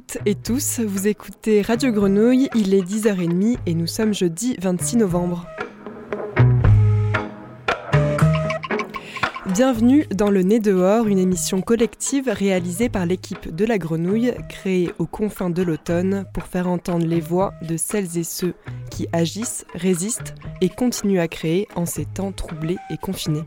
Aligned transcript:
Toutes 0.00 0.18
et 0.24 0.34
tous, 0.34 0.80
vous 0.80 1.08
écoutez 1.08 1.60
Radio 1.60 1.92
Grenouille, 1.92 2.48
il 2.54 2.72
est 2.72 2.80
10h30 2.80 3.58
et 3.66 3.74
nous 3.74 3.86
sommes 3.86 4.14
jeudi 4.14 4.56
26 4.58 4.96
novembre. 4.96 5.46
Bienvenue 9.46 10.06
dans 10.14 10.30
Le 10.30 10.42
Nez 10.42 10.58
dehors, 10.58 11.06
une 11.06 11.18
émission 11.18 11.60
collective 11.60 12.30
réalisée 12.30 12.88
par 12.88 13.04
l'équipe 13.04 13.54
de 13.54 13.64
la 13.66 13.76
Grenouille, 13.76 14.32
créée 14.48 14.90
aux 14.98 15.06
confins 15.06 15.50
de 15.50 15.62
l'automne 15.62 16.24
pour 16.32 16.44
faire 16.44 16.68
entendre 16.68 17.04
les 17.04 17.20
voix 17.20 17.52
de 17.60 17.76
celles 17.76 18.16
et 18.16 18.24
ceux 18.24 18.54
qui 18.90 19.06
agissent, 19.12 19.66
résistent 19.74 20.34
et 20.62 20.70
continuent 20.70 21.20
à 21.20 21.28
créer 21.28 21.68
en 21.74 21.84
ces 21.84 22.06
temps 22.06 22.32
troublés 22.32 22.78
et 22.90 22.96
confinés. 22.96 23.44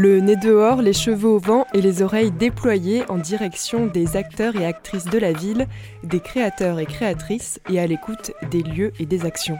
Le 0.00 0.20
nez 0.20 0.36
dehors, 0.36 0.80
les 0.80 0.92
cheveux 0.92 1.28
au 1.28 1.38
vent 1.40 1.66
et 1.74 1.80
les 1.80 2.02
oreilles 2.02 2.30
déployées 2.30 3.02
en 3.08 3.18
direction 3.18 3.86
des 3.86 4.16
acteurs 4.16 4.54
et 4.54 4.64
actrices 4.64 5.06
de 5.06 5.18
la 5.18 5.32
ville, 5.32 5.66
des 6.04 6.20
créateurs 6.20 6.78
et 6.78 6.86
créatrices 6.86 7.58
et 7.68 7.80
à 7.80 7.86
l'écoute 7.88 8.30
des 8.48 8.62
lieux 8.62 8.92
et 9.00 9.06
des 9.06 9.24
actions. 9.24 9.58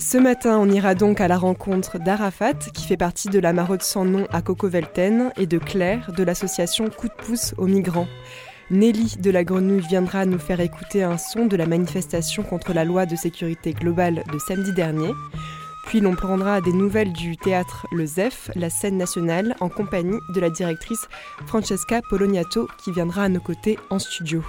Ce 0.00 0.18
matin, 0.18 0.58
on 0.58 0.68
ira 0.68 0.96
donc 0.96 1.20
à 1.20 1.28
la 1.28 1.38
rencontre 1.38 2.00
d'Arafat, 2.00 2.54
qui 2.74 2.84
fait 2.84 2.96
partie 2.96 3.28
de 3.28 3.38
la 3.38 3.52
maraude 3.52 3.82
sans 3.82 4.04
nom 4.04 4.26
à 4.32 4.42
Coco-Velten, 4.42 5.30
et 5.36 5.46
de 5.46 5.58
Claire, 5.58 6.10
de 6.16 6.24
l'association 6.24 6.90
Coup 6.90 7.06
de 7.06 7.24
pouce 7.24 7.54
aux 7.58 7.68
migrants. 7.68 8.08
Nelly 8.72 9.18
de 9.20 9.30
la 9.30 9.44
Grenouille 9.44 9.86
viendra 9.86 10.26
nous 10.26 10.40
faire 10.40 10.58
écouter 10.58 11.04
un 11.04 11.16
son 11.16 11.46
de 11.46 11.56
la 11.56 11.66
manifestation 11.66 12.42
contre 12.42 12.72
la 12.72 12.84
loi 12.84 13.06
de 13.06 13.14
sécurité 13.14 13.72
globale 13.72 14.24
de 14.32 14.38
samedi 14.40 14.72
dernier. 14.72 15.12
Puis 15.86 16.00
l'on 16.00 16.14
prendra 16.14 16.60
des 16.60 16.72
nouvelles 16.72 17.12
du 17.12 17.36
théâtre 17.36 17.86
Le 17.92 18.06
ZEF, 18.06 18.50
la 18.56 18.70
scène 18.70 18.96
nationale, 18.96 19.54
en 19.60 19.68
compagnie 19.68 20.18
de 20.34 20.40
la 20.40 20.50
directrice 20.50 21.08
Francesca 21.46 22.00
Poloniato 22.08 22.68
qui 22.82 22.90
viendra 22.92 23.24
à 23.24 23.28
nos 23.28 23.40
côtés 23.40 23.78
en 23.90 23.98
studio. 23.98 24.42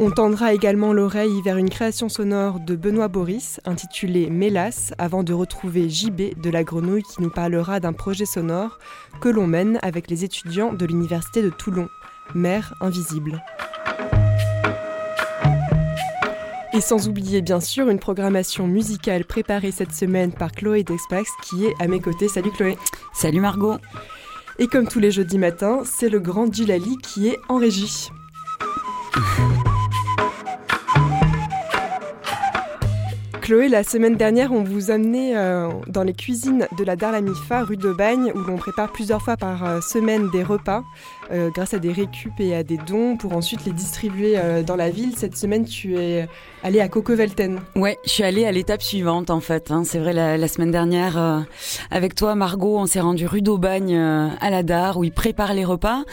On 0.00 0.10
tendra 0.10 0.52
également 0.52 0.92
l'oreille 0.92 1.40
vers 1.42 1.56
une 1.56 1.70
création 1.70 2.08
sonore 2.08 2.58
de 2.58 2.74
Benoît 2.74 3.08
Boris 3.08 3.60
intitulée 3.64 4.28
Mélas 4.28 4.92
avant 4.98 5.22
de 5.22 5.32
retrouver 5.32 5.88
JB 5.88 6.40
de 6.42 6.50
la 6.50 6.64
Grenouille 6.64 7.04
qui 7.04 7.22
nous 7.22 7.30
parlera 7.30 7.78
d'un 7.78 7.92
projet 7.92 8.26
sonore 8.26 8.78
que 9.20 9.28
l'on 9.28 9.46
mène 9.46 9.78
avec 9.82 10.10
les 10.10 10.24
étudiants 10.24 10.72
de 10.72 10.84
l'Université 10.84 11.42
de 11.42 11.50
Toulon, 11.50 11.88
Mère 12.34 12.74
invisible. 12.80 13.42
Et 16.74 16.80
sans 16.80 17.08
oublier 17.08 17.40
bien 17.40 17.60
sûr 17.60 17.88
une 17.88 18.00
programmation 18.00 18.66
musicale 18.66 19.24
préparée 19.24 19.70
cette 19.70 19.92
semaine 19.92 20.32
par 20.32 20.50
Chloé 20.50 20.82
Despax 20.82 21.30
qui 21.44 21.66
est 21.66 21.74
à 21.78 21.86
mes 21.86 22.00
côtés. 22.00 22.26
Salut 22.26 22.50
Chloé. 22.50 22.76
Salut 23.12 23.38
Margot. 23.38 23.76
Et 24.58 24.66
comme 24.66 24.88
tous 24.88 24.98
les 24.98 25.12
jeudis 25.12 25.38
matins, 25.38 25.82
c'est 25.84 26.08
le 26.08 26.18
grand 26.18 26.52
Djilali 26.52 26.96
qui 26.98 27.28
est 27.28 27.38
en 27.48 27.58
régie. 27.58 28.08
Chloé, 33.44 33.68
la 33.68 33.84
semaine 33.84 34.16
dernière, 34.16 34.52
on 34.52 34.64
vous 34.64 34.90
amenait 34.90 35.36
euh, 35.36 35.68
dans 35.86 36.02
les 36.02 36.14
cuisines 36.14 36.66
de 36.78 36.82
la 36.82 36.96
Darlamifa, 36.96 37.62
rue 37.62 37.76
de 37.76 37.92
Bagne, 37.92 38.32
où 38.34 38.38
l'on 38.38 38.56
prépare 38.56 38.90
plusieurs 38.90 39.20
fois 39.20 39.36
par 39.36 39.66
euh, 39.66 39.80
semaine 39.82 40.30
des 40.30 40.42
repas 40.42 40.82
euh, 41.30 41.50
grâce 41.50 41.74
à 41.74 41.78
des 41.78 41.92
récup 41.92 42.38
et 42.38 42.54
à 42.54 42.62
des 42.62 42.76
dons 42.76 43.16
pour 43.16 43.34
ensuite 43.34 43.64
les 43.64 43.72
distribuer 43.72 44.36
dans 44.66 44.76
la 44.76 44.90
ville. 44.90 45.16
Cette 45.16 45.36
semaine, 45.36 45.64
tu 45.64 45.96
es 45.96 46.26
allée 46.62 46.80
à 46.80 46.88
Coco-Velten. 46.88 47.60
Ouais, 47.76 47.98
je 48.04 48.10
suis 48.10 48.22
allée 48.22 48.44
à 48.44 48.52
l'étape 48.52 48.82
suivante 48.82 49.30
en 49.30 49.40
fait. 49.40 49.70
Hein. 49.70 49.82
C'est 49.84 49.98
vrai, 49.98 50.12
la, 50.12 50.48
semaine 50.48 50.70
dernière, 50.70 51.44
avec 51.90 52.14
toi, 52.14 52.34
Margot, 52.34 52.78
on 52.78 52.86
s'est 52.86 53.00
rendu 53.00 53.26
rue 53.26 53.42
d'Aubagne 53.42 53.96
à 53.96 54.50
la 54.50 54.62
Dar 54.62 54.98
où 54.98 55.04
ils 55.04 55.12
préparent 55.12 55.54
les 55.54 55.64
repas. 55.64 56.04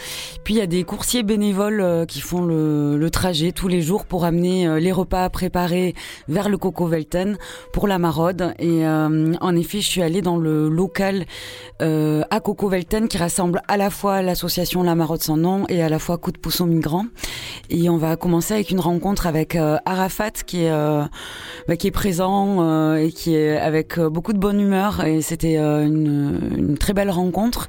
Puis 0.44 0.54
il 0.54 0.58
y 0.58 0.62
a 0.62 0.66
des 0.66 0.84
coursiers 0.84 1.22
bénévoles 1.22 2.06
qui 2.06 2.20
font 2.20 2.44
le, 2.44 3.08
trajet 3.12 3.52
tous 3.52 3.68
les 3.68 3.82
jours 3.82 4.06
pour 4.06 4.24
amener 4.24 4.80
les 4.80 4.92
repas 4.92 5.28
préparés 5.28 5.94
vers 6.28 6.48
le 6.48 6.56
Coco-Velten 6.58 7.36
pour 7.72 7.88
la 7.88 7.98
maraude. 7.98 8.54
Et 8.58 8.86
euh, 8.86 9.34
en 9.40 9.56
effet, 9.56 9.80
je 9.80 9.88
suis 9.88 10.02
allée 10.02 10.22
dans 10.22 10.36
le 10.36 10.68
local 10.68 11.26
euh, 11.80 12.22
à 12.30 12.40
Coco 12.40 12.68
Velten 12.68 13.08
qui 13.08 13.18
rassemble 13.18 13.62
à 13.68 13.76
la 13.76 13.90
fois 13.90 14.22
l'association 14.22 14.82
La 14.82 14.94
Maraude 14.94 15.01
sans 15.20 15.36
nom 15.36 15.64
et 15.68 15.82
à 15.82 15.88
la 15.88 15.98
fois 15.98 16.18
Coup 16.18 16.32
de 16.32 16.38
pouce 16.38 16.60
aux 16.60 16.66
migrants. 16.66 17.06
Et 17.70 17.88
on 17.88 17.96
va 17.96 18.16
commencer 18.16 18.54
avec 18.54 18.70
une 18.70 18.80
rencontre 18.80 19.26
avec 19.26 19.56
euh, 19.56 19.78
Arafat 19.86 20.30
qui 20.46 20.64
est 20.64 20.72
bah, 21.68 21.76
qui 21.76 21.86
est 21.86 21.92
présent 21.92 22.94
et 22.96 23.12
qui 23.12 23.34
est 23.34 23.56
avec 23.56 23.98
beaucoup 23.98 24.32
de 24.32 24.38
bonne 24.38 24.60
humeur. 24.60 25.04
Et 25.04 25.22
c'était 25.22 25.56
une, 25.56 26.76
très 26.78 26.92
belle 26.92 27.10
rencontre. 27.10 27.68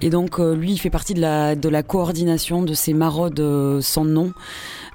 Et 0.00 0.10
donc 0.10 0.38
lui, 0.38 0.72
il 0.72 0.78
fait 0.78 0.90
partie 0.90 1.14
de 1.14 1.20
la 1.20 1.54
de 1.54 1.68
la 1.68 1.82
coordination 1.82 2.62
de 2.62 2.74
ces 2.74 2.92
maraudes 2.92 3.80
sans 3.80 4.04
nom. 4.04 4.32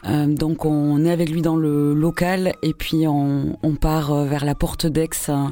Euh, 0.05 0.27
donc 0.27 0.65
on 0.65 1.03
est 1.05 1.11
avec 1.11 1.29
lui 1.29 1.41
dans 1.41 1.55
le 1.55 1.93
local 1.93 2.53
et 2.61 2.73
puis 2.73 3.07
on, 3.07 3.57
part 3.79 4.11
euh, 4.11 4.25
vers 4.25 4.45
la 4.45 4.55
porte 4.55 4.85
d'Aix 4.85 5.09
euh, 5.29 5.47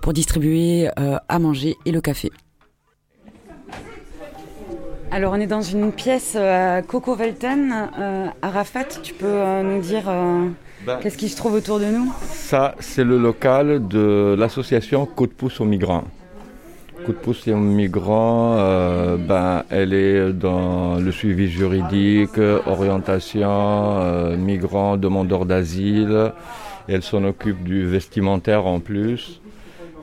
pour 0.00 0.12
distribuer 0.12 0.88
à 0.96 1.38
manger 1.38 1.76
et 1.84 1.92
le 1.92 2.00
café. 2.00 2.30
Alors 5.14 5.34
on 5.34 5.40
est 5.40 5.46
dans 5.46 5.60
une 5.60 5.92
pièce 5.92 6.36
à 6.36 6.80
Coco 6.80 7.14
Velten. 7.14 7.90
Arafat, 8.40 8.84
tu 9.02 9.12
peux 9.12 9.62
nous 9.62 9.82
dire 9.82 10.04
ben, 10.86 10.98
qu'est-ce 11.02 11.18
qui 11.18 11.28
se 11.28 11.36
trouve 11.36 11.52
autour 11.52 11.78
de 11.78 11.84
nous? 11.84 12.10
Ça, 12.30 12.74
c'est 12.78 13.04
le 13.04 13.18
local 13.18 13.86
de 13.88 14.34
l'association 14.38 15.04
Coup 15.04 15.26
de 15.26 15.32
pouce 15.32 15.60
aux 15.60 15.66
migrants. 15.66 16.04
Coup 17.04 17.12
de 17.12 17.18
pouce 17.18 17.46
aux 17.46 17.56
migrants, 17.56 18.54
euh, 18.56 19.18
ben, 19.18 19.64
elle 19.68 19.92
est 19.92 20.32
dans 20.32 20.96
le 20.96 21.12
suivi 21.12 21.46
juridique, 21.50 22.38
orientation, 22.64 23.50
euh, 23.50 24.36
migrants, 24.38 24.96
demandeurs 24.96 25.44
d'asile. 25.44 26.32
Elle 26.88 27.02
s'en 27.02 27.22
occupe 27.24 27.62
du 27.64 27.84
vestimentaire 27.84 28.64
en 28.64 28.80
plus. 28.80 29.42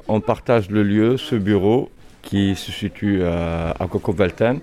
On 0.08 0.22
partage 0.22 0.70
le 0.70 0.84
lieu, 0.84 1.18
ce 1.18 1.36
bureau, 1.36 1.90
qui 2.22 2.56
se 2.56 2.72
situe 2.72 3.24
à, 3.24 3.72
à 3.72 3.88
Coco-Velten, 3.88 4.60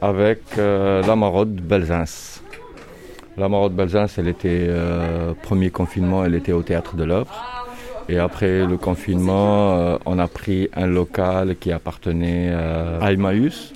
avec 0.00 0.40
euh, 0.58 1.02
la 1.02 1.16
maraude 1.16 1.54
Belzins. 1.54 2.40
La 3.36 3.48
maraude 3.48 3.74
Belzins, 3.74 4.06
elle 4.18 4.28
était, 4.28 4.68
premier 5.42 5.70
confinement, 5.70 6.24
elle 6.24 6.34
était 6.34 6.52
au 6.52 6.62
théâtre 6.62 6.96
de 6.96 7.04
l'œuvre. 7.04 7.60
Et 8.10 8.18
après 8.18 8.66
le 8.66 8.76
confinement, 8.76 9.78
euh, 9.78 9.96
on 10.04 10.18
a 10.18 10.26
pris 10.26 10.68
un 10.74 10.88
local 10.88 11.54
qui 11.60 11.70
appartenait 11.70 12.48
euh, 12.50 12.98
à 13.00 13.12
Emmaüs. 13.12 13.72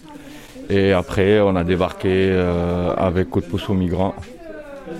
Et 0.68 0.92
après, 0.92 1.40
on 1.40 1.54
a 1.54 1.62
débarqué 1.62 2.30
euh, 2.30 2.92
avec 2.96 3.30
Coup 3.30 3.40
de 3.40 3.46
pouce 3.46 3.68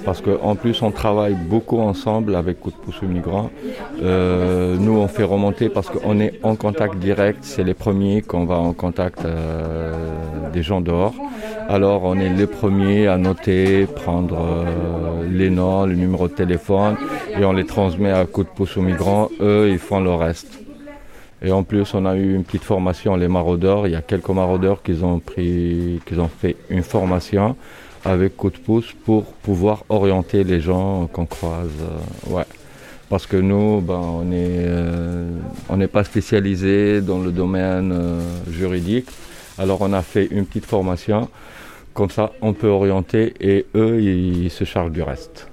parce 0.05 0.21
qu'en 0.21 0.55
plus 0.55 0.83
on 0.83 0.91
travaille 0.91 1.35
beaucoup 1.35 1.81
ensemble 1.81 2.37
avec 2.37 2.61
Coup 2.61 2.71
de 2.71 2.77
pouce 2.77 3.03
aux 3.03 3.07
migrants. 3.07 3.51
Euh, 4.03 4.77
nous 4.79 4.97
on 4.97 5.09
fait 5.09 5.25
remonter 5.25 5.69
parce 5.69 5.91
qu'on 5.91 6.21
est 6.21 6.41
en 6.43 6.57
contact 6.57 6.97
direct, 6.97 7.39
c'est 7.43 7.65
les 7.65 7.75
premiers 7.75 8.23
qu'on 8.23 8.45
va 8.45 8.57
en 8.57 8.73
contact 8.73 9.25
euh, 9.25 9.93
des 10.53 10.63
gens 10.63 10.81
dehors. 10.81 11.15
Alors 11.69 12.05
on 12.05 12.19
est 12.19 12.31
les 12.31 12.47
premiers 12.47 13.07
à 13.07 13.17
noter, 13.19 13.87
prendre 13.87 14.39
euh, 14.39 15.29
les 15.31 15.51
noms, 15.51 15.87
le 15.87 15.95
numéro 15.95 16.29
de 16.29 16.35
téléphone 16.35 16.97
et 17.39 17.45
on 17.45 17.53
les 17.53 17.67
transmet 17.67 18.11
à 18.11 18.25
Coup 18.27 18.45
de 18.45 18.49
pouce 18.49 18.77
aux 18.77 18.83
migrants. 18.83 19.29
Eux 19.41 19.69
ils 19.71 19.79
font 19.79 20.01
le 20.01 20.15
reste. 20.15 20.65
Et 21.45 21.53
en 21.53 21.63
plus, 21.63 21.93
on 21.93 22.07
a 22.07 22.17
eu 22.17 22.35
une 22.35 22.43
petite 22.43 22.63
formation, 22.63 23.17
les 23.17 23.29
maraudeurs. 23.29 23.87
Il 23.87 23.93
y 23.93 23.97
a 23.97 24.01
quelques 24.01 24.31
maraudeurs 24.31 24.81
ont 25.03 25.19
pris, 25.19 26.01
qui 26.07 26.15
ont 26.19 26.29
fait 26.29 26.57
une 26.71 26.83
formation 26.83 27.55
avec 28.05 28.37
coup 28.37 28.51
de 28.51 28.59
pouce 28.59 28.93
pour 29.05 29.25
pouvoir 29.25 29.85
orienter 29.89 30.45
les 30.45 30.61
gens 30.61 31.09
qu'on 31.13 31.27
croise. 31.27 31.71
Euh, 31.81 32.35
ouais. 32.35 32.45
Parce 33.09 33.27
que 33.27 33.37
nous, 33.37 33.81
ben, 33.81 34.01
on 34.01 34.25
n'est 34.25 34.65
euh, 34.67 35.29
on 35.69 35.77
n'est 35.77 35.89
pas 35.89 36.05
spécialisé 36.05 37.01
dans 37.01 37.19
le 37.19 37.33
domaine 37.33 37.93
euh, 37.93 38.21
juridique. 38.51 39.07
Alors 39.59 39.79
on 39.81 39.93
a 39.93 40.03
fait 40.03 40.27
une 40.31 40.47
petite 40.47 40.67
formation. 40.67 41.29
Comme 41.93 42.11
ça, 42.11 42.33
on 42.41 42.53
peut 42.55 42.69
orienter 42.69 43.35
et 43.41 43.67
eux, 43.77 44.03
ils 44.03 44.51
se 44.51 44.65
chargent 44.65 44.91
du 44.91 45.03
reste. 45.03 45.47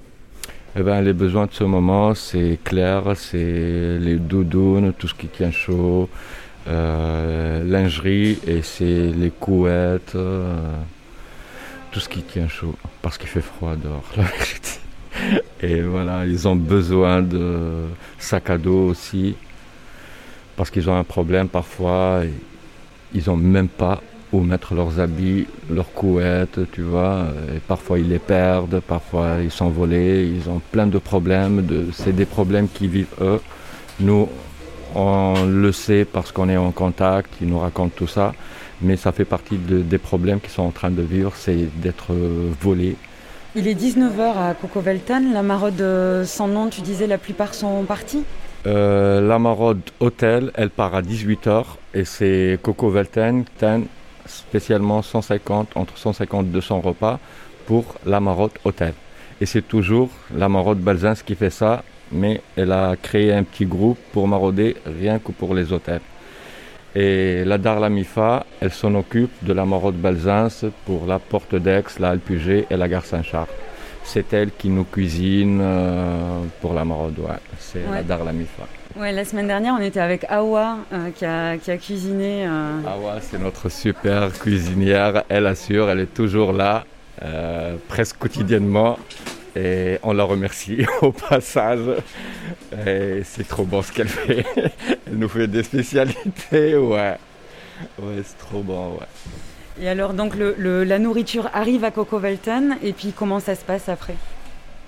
Eh 0.75 0.81
ben, 0.81 1.01
les 1.01 1.13
besoins 1.13 1.45
de 1.45 1.53
ce 1.53 1.63
moment, 1.63 2.15
c'est 2.15 2.57
clair, 2.63 3.03
c'est 3.15 3.99
les 3.99 4.15
doudounes, 4.15 4.93
tout 4.97 5.07
ce 5.07 5.13
qui 5.13 5.27
tient 5.27 5.51
chaud, 5.51 6.09
lingerie 6.65 8.39
et 8.47 8.63
c'est 8.63 9.11
les 9.11 9.29
couettes 9.29 10.15
tout 11.91 11.99
ce 11.99 12.09
qui 12.09 12.21
tient 12.21 12.47
chaud, 12.47 12.75
parce 13.01 13.17
qu'il 13.17 13.27
fait 13.27 13.41
froid 13.41 13.75
dehors, 13.75 14.03
Et 15.61 15.81
voilà, 15.81 16.25
ils 16.25 16.47
ont 16.47 16.55
besoin 16.55 17.21
de 17.21 17.87
sac 18.17 18.49
à 18.49 18.57
dos 18.57 18.87
aussi, 18.87 19.35
parce 20.55 20.69
qu'ils 20.69 20.89
ont 20.89 20.95
un 20.95 21.03
problème 21.03 21.49
parfois, 21.49 22.21
ils 23.13 23.23
n'ont 23.27 23.35
même 23.35 23.67
pas 23.67 24.01
où 24.31 24.39
mettre 24.39 24.73
leurs 24.73 24.99
habits, 24.99 25.45
leurs 25.69 25.91
couettes, 25.91 26.59
tu 26.71 26.81
vois, 26.81 27.27
et 27.53 27.59
parfois 27.59 27.99
ils 27.99 28.07
les 28.07 28.19
perdent, 28.19 28.79
parfois 28.79 29.37
ils 29.43 29.51
sont 29.51 29.69
volés, 29.69 30.31
ils 30.33 30.49
ont 30.49 30.61
plein 30.71 30.87
de 30.87 30.97
problèmes, 30.97 31.65
de, 31.65 31.87
c'est 31.91 32.13
des 32.13 32.25
problèmes 32.25 32.69
qui 32.69 32.87
vivent 32.87 33.15
eux, 33.19 33.41
Nous, 33.99 34.29
on 34.95 35.45
le 35.45 35.71
sait 35.71 36.05
parce 36.05 36.31
qu'on 36.31 36.49
est 36.49 36.57
en 36.57 36.71
contact, 36.71 37.33
ils 37.41 37.47
nous 37.47 37.59
racontent 37.59 37.93
tout 37.95 38.07
ça, 38.07 38.33
mais 38.81 38.97
ça 38.97 39.11
fait 39.11 39.25
partie 39.25 39.57
des 39.57 39.97
problèmes 39.97 40.39
qu'ils 40.39 40.51
sont 40.51 40.63
en 40.63 40.71
train 40.71 40.91
de 40.91 41.01
vivre, 41.01 41.33
c'est 41.35 41.67
d'être 41.81 42.13
volés. 42.61 42.95
Il 43.55 43.67
est 43.67 43.75
19h 43.75 44.37
à 44.37 44.53
Coco-Velten, 44.53 45.33
la 45.33 45.43
maraude 45.43 45.83
sans 46.25 46.47
nom, 46.47 46.69
tu 46.69 46.81
disais 46.81 47.07
la 47.07 47.17
plupart 47.17 47.53
sont 47.53 47.83
partis? 47.83 48.23
Euh, 48.67 49.27
La 49.27 49.39
maraude 49.39 49.81
hôtel, 49.99 50.51
elle 50.55 50.69
part 50.69 50.93
à 50.95 51.01
18h 51.01 51.65
et 51.93 52.05
c'est 52.05 52.59
Coco-Velten, 52.61 53.45
spécialement 54.25 55.01
150, 55.01 55.75
entre 55.75 55.97
150 55.97 56.45
et 56.45 56.49
200 56.49 56.79
repas 56.81 57.19
pour 57.65 57.95
la 58.05 58.19
maraude 58.19 58.51
hôtel. 58.63 58.93
Et 59.39 59.45
c'est 59.47 59.67
toujours 59.67 60.09
la 60.35 60.47
maraude 60.47 60.79
Balzins 60.79 61.15
qui 61.25 61.35
fait 61.35 61.49
ça, 61.49 61.83
mais 62.11 62.41
elle 62.55 62.71
a 62.71 62.95
créé 63.01 63.33
un 63.33 63.43
petit 63.43 63.65
groupe 63.65 63.97
pour 64.11 64.27
marauder 64.27 64.75
rien 64.85 65.17
que 65.17 65.31
pour 65.31 65.55
les 65.55 65.73
hôtels. 65.73 66.01
Et 66.95 67.43
la 67.45 67.57
Darlamifa, 67.57 68.45
elle 68.59 68.71
s'en 68.71 68.93
occupe 68.95 69.31
de 69.43 69.53
la 69.53 69.65
maraude 69.65 69.95
Balzins 69.95 70.49
pour 70.85 71.05
la 71.05 71.19
Porte 71.19 71.55
d'Aix, 71.55 71.83
la 71.99 72.09
Alpugé 72.09 72.65
et 72.69 72.75
la 72.75 72.89
gare 72.89 73.05
Saint-Charles. 73.05 73.47
C'est 74.03 74.33
elle 74.33 74.51
qui 74.51 74.69
nous 74.69 74.83
cuisine 74.83 75.59
euh, 75.61 76.41
pour 76.59 76.73
la 76.73 76.83
maraude, 76.83 77.19
ouais. 77.19 77.35
c'est 77.59 77.83
la 77.89 78.03
Darlamifa. 78.03 78.63
Ouais, 78.97 79.13
la 79.13 79.23
semaine 79.23 79.47
dernière, 79.47 79.75
on 79.79 79.81
était 79.81 80.01
avec 80.01 80.25
Awa 80.27 80.79
euh, 80.91 81.11
qui, 81.15 81.23
a, 81.23 81.57
qui, 81.57 81.71
a, 81.71 81.77
cuisiné. 81.77 82.45
Euh. 82.45 82.81
Awa, 82.85 83.21
c'est 83.21 83.39
notre 83.39 83.69
super 83.69 84.33
cuisinière. 84.33 85.23
Elle 85.29 85.47
assure, 85.47 85.89
elle 85.89 86.01
est 86.01 86.13
toujours 86.13 86.51
là, 86.51 86.83
presque 87.87 88.17
quotidiennement. 88.17 88.97
Et 89.55 89.97
on 90.03 90.13
la 90.13 90.23
remercie 90.23 90.85
au 91.01 91.11
passage. 91.11 91.79
c'est 93.23 93.47
trop 93.47 93.63
bon 93.63 93.81
ce 93.81 93.91
qu'elle 93.91 94.07
fait. 94.07 94.45
Elle 95.07 95.17
nous 95.17 95.29
fait 95.29 95.47
des 95.47 95.63
spécialités, 95.63 96.77
ouais. 96.77 97.17
Ouais, 97.99 98.21
c'est 98.23 98.37
trop 98.37 98.61
bon, 98.61 98.93
ouais. 98.93 99.07
Et 99.81 99.89
alors, 99.89 100.13
donc, 100.13 100.35
le, 100.35 100.83
la 100.83 100.99
nourriture 100.99 101.49
arrive 101.53 101.83
à 101.83 101.91
Coco 101.91 102.19
Velten, 102.19 102.77
et 102.83 102.93
puis 102.93 103.13
comment 103.15 103.39
ça 103.39 103.55
se 103.55 103.63
passe 103.63 103.89
après? 103.89 104.15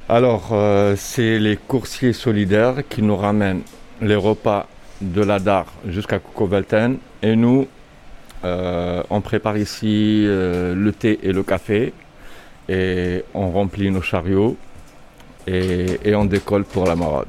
Alors, 0.10 0.50
euh, 0.52 0.96
c'est 0.98 1.40
les 1.40 1.58
coursiers 1.58 2.14
solidaires 2.14 2.84
qui 2.90 3.02
nous 3.02 3.16
ramènent 3.16 3.62
les 4.02 4.16
repas 4.16 4.68
de 5.02 5.22
la 5.22 5.40
DAR 5.40 5.66
jusqu'à 5.88 6.20
Coco 6.20 6.46
Velten, 6.46 6.98
et 7.22 7.36
nous, 7.36 7.68
euh, 8.44 9.02
on 9.10 9.22
prépare 9.22 9.58
ici 9.58 10.26
euh, 10.28 10.76
le 10.76 10.92
thé 10.92 11.20
et 11.24 11.32
le 11.32 11.44
café 11.44 11.94
et 12.70 13.24
on 13.34 13.52
remplit 13.52 13.92
nos 13.92 14.02
chariots 14.02 14.56
et, 15.48 16.16
on 16.16 16.26
décolle 16.26 16.64
pour 16.64 16.86
la 16.86 16.96
maraude. 16.96 17.28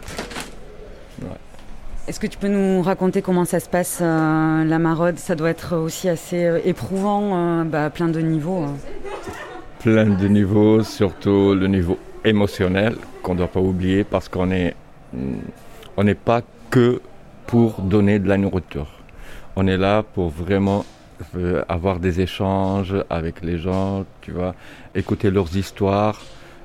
Est-ce 2.06 2.20
que 2.20 2.26
tu 2.26 2.36
peux 2.36 2.48
nous 2.48 2.82
raconter 2.82 3.22
comment 3.22 3.46
ça 3.46 3.60
se 3.60 3.68
passe 3.68 4.00
euh, 4.02 4.64
la 4.64 4.78
maraude 4.78 5.18
Ça 5.18 5.34
doit 5.34 5.48
être 5.48 5.74
aussi 5.74 6.10
assez 6.10 6.44
euh, 6.44 6.60
éprouvant, 6.62 7.30
euh, 7.32 7.64
bah, 7.64 7.88
plein 7.88 8.08
de 8.08 8.20
niveaux. 8.20 8.64
Hein. 8.64 8.74
Plein 9.78 10.06
de 10.10 10.28
niveaux, 10.28 10.82
surtout 10.82 11.54
le 11.54 11.66
niveau 11.66 11.98
émotionnel 12.22 12.96
qu'on 13.22 13.32
ne 13.32 13.38
doit 13.38 13.48
pas 13.48 13.60
oublier 13.60 14.04
parce 14.04 14.28
qu'on 14.28 14.50
est, 14.50 14.74
on 15.96 16.04
n'est 16.04 16.14
pas 16.14 16.42
que 16.70 17.00
pour 17.46 17.80
donner 17.80 18.18
de 18.18 18.28
la 18.28 18.36
nourriture. 18.36 18.88
On 19.56 19.66
est 19.66 19.78
là 19.78 20.02
pour 20.02 20.28
vraiment 20.28 20.84
avoir 21.68 22.00
des 22.00 22.20
échanges 22.20 22.94
avec 23.10 23.42
les 23.42 23.58
gens, 23.58 24.04
tu 24.20 24.32
vois, 24.32 24.54
écouter 24.94 25.30
leurs 25.30 25.56
histoires, 25.56 26.20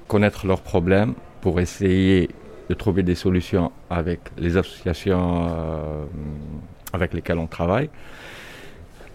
connaître 0.07 0.47
leurs 0.47 0.61
problèmes 0.61 1.13
pour 1.41 1.59
essayer 1.59 2.29
de 2.69 2.73
trouver 2.75 3.03
des 3.03 3.15
solutions 3.15 3.71
avec 3.89 4.19
les 4.37 4.55
associations 4.55 5.47
euh, 5.49 6.03
avec 6.93 7.13
lesquelles 7.13 7.39
on 7.39 7.47
travaille. 7.47 7.89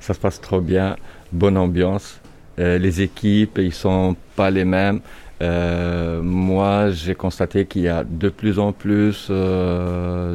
Ça 0.00 0.12
se 0.12 0.18
passe 0.18 0.40
trop 0.40 0.60
bien, 0.60 0.96
bonne 1.32 1.56
ambiance. 1.56 2.20
Euh, 2.58 2.78
les 2.78 3.00
équipes, 3.00 3.58
ils 3.58 3.72
sont 3.72 4.16
pas 4.36 4.50
les 4.50 4.64
mêmes. 4.64 5.00
Euh, 5.42 6.20
moi, 6.22 6.90
j'ai 6.90 7.14
constaté 7.14 7.66
qu'il 7.66 7.82
y 7.82 7.88
a 7.88 8.04
de 8.04 8.28
plus 8.28 8.58
en 8.58 8.72
plus 8.72 9.30
de 9.30 10.32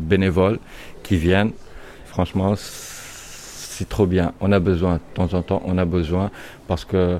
bénévoles 0.00 0.58
qui 1.02 1.16
viennent. 1.16 1.52
Franchement, 2.06 2.54
trop 3.86 4.06
bien. 4.06 4.32
On 4.40 4.52
a 4.52 4.58
besoin, 4.58 4.94
de 4.94 5.00
temps 5.14 5.34
en 5.34 5.42
temps, 5.42 5.62
on 5.64 5.78
a 5.78 5.84
besoin 5.84 6.30
parce 6.66 6.84
que 6.84 7.18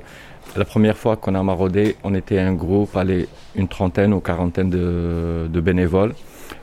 la 0.55 0.65
première 0.65 0.97
fois 0.97 1.15
qu'on 1.15 1.35
a 1.35 1.43
maraudé, 1.43 1.95
on 2.03 2.13
était 2.13 2.39
un 2.39 2.53
groupe, 2.53 2.95
allez, 2.95 3.27
une 3.55 3.67
trentaine 3.67 4.13
ou 4.13 4.19
quarantaine 4.19 4.69
de, 4.69 5.61
bénévoles. 5.61 6.13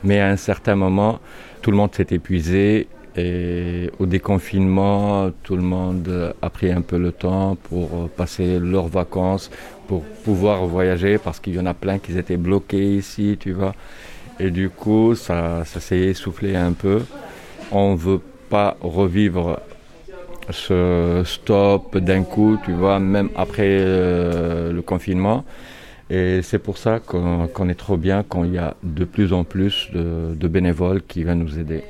Mais 0.03 0.19
à 0.19 0.27
un 0.27 0.37
certain 0.37 0.75
moment, 0.75 1.19
tout 1.61 1.71
le 1.71 1.77
monde 1.77 1.93
s'est 1.93 2.07
épuisé 2.11 2.87
et 3.15 3.89
au 3.99 4.05
déconfinement, 4.05 5.31
tout 5.43 5.55
le 5.55 5.63
monde 5.63 6.33
a 6.41 6.49
pris 6.49 6.71
un 6.71 6.81
peu 6.81 6.97
le 6.97 7.11
temps 7.11 7.57
pour 7.63 8.09
passer 8.09 8.59
leurs 8.59 8.87
vacances, 8.87 9.49
pour 9.87 10.03
pouvoir 10.03 10.65
voyager 10.65 11.17
parce 11.17 11.39
qu'il 11.39 11.55
y 11.55 11.59
en 11.59 11.65
a 11.65 11.73
plein 11.73 11.97
qui 11.97 12.17
étaient 12.17 12.37
bloqués 12.37 12.95
ici, 12.95 13.37
tu 13.39 13.53
vois. 13.53 13.73
Et 14.39 14.51
du 14.51 14.69
coup, 14.69 15.15
ça, 15.15 15.65
ça 15.65 15.79
s'est 15.79 15.99
essoufflé 15.99 16.55
un 16.55 16.71
peu. 16.71 17.01
On 17.71 17.93
ne 17.93 17.97
veut 17.97 18.21
pas 18.49 18.77
revivre 18.81 19.59
ce 20.51 21.23
stop 21.25 21.97
d'un 21.97 22.23
coup, 22.23 22.57
tu 22.63 22.71
vois, 22.71 22.99
même 22.99 23.29
après 23.35 23.67
euh, 23.67 24.71
le 24.71 24.81
confinement. 24.81 25.43
Et 26.09 26.41
c'est 26.41 26.59
pour 26.59 26.77
ça 26.77 26.99
qu'on 26.99 27.69
est 27.69 27.77
trop 27.77 27.97
bien 27.97 28.23
quand 28.27 28.43
il 28.43 28.53
y 28.53 28.57
a 28.57 28.75
de 28.81 29.05
plus 29.05 29.31
en 29.31 29.43
plus 29.43 29.89
de, 29.93 30.47
bénévoles 30.47 31.03
qui 31.03 31.23
viennent 31.23 31.39
nous 31.39 31.59
aider. 31.59 31.83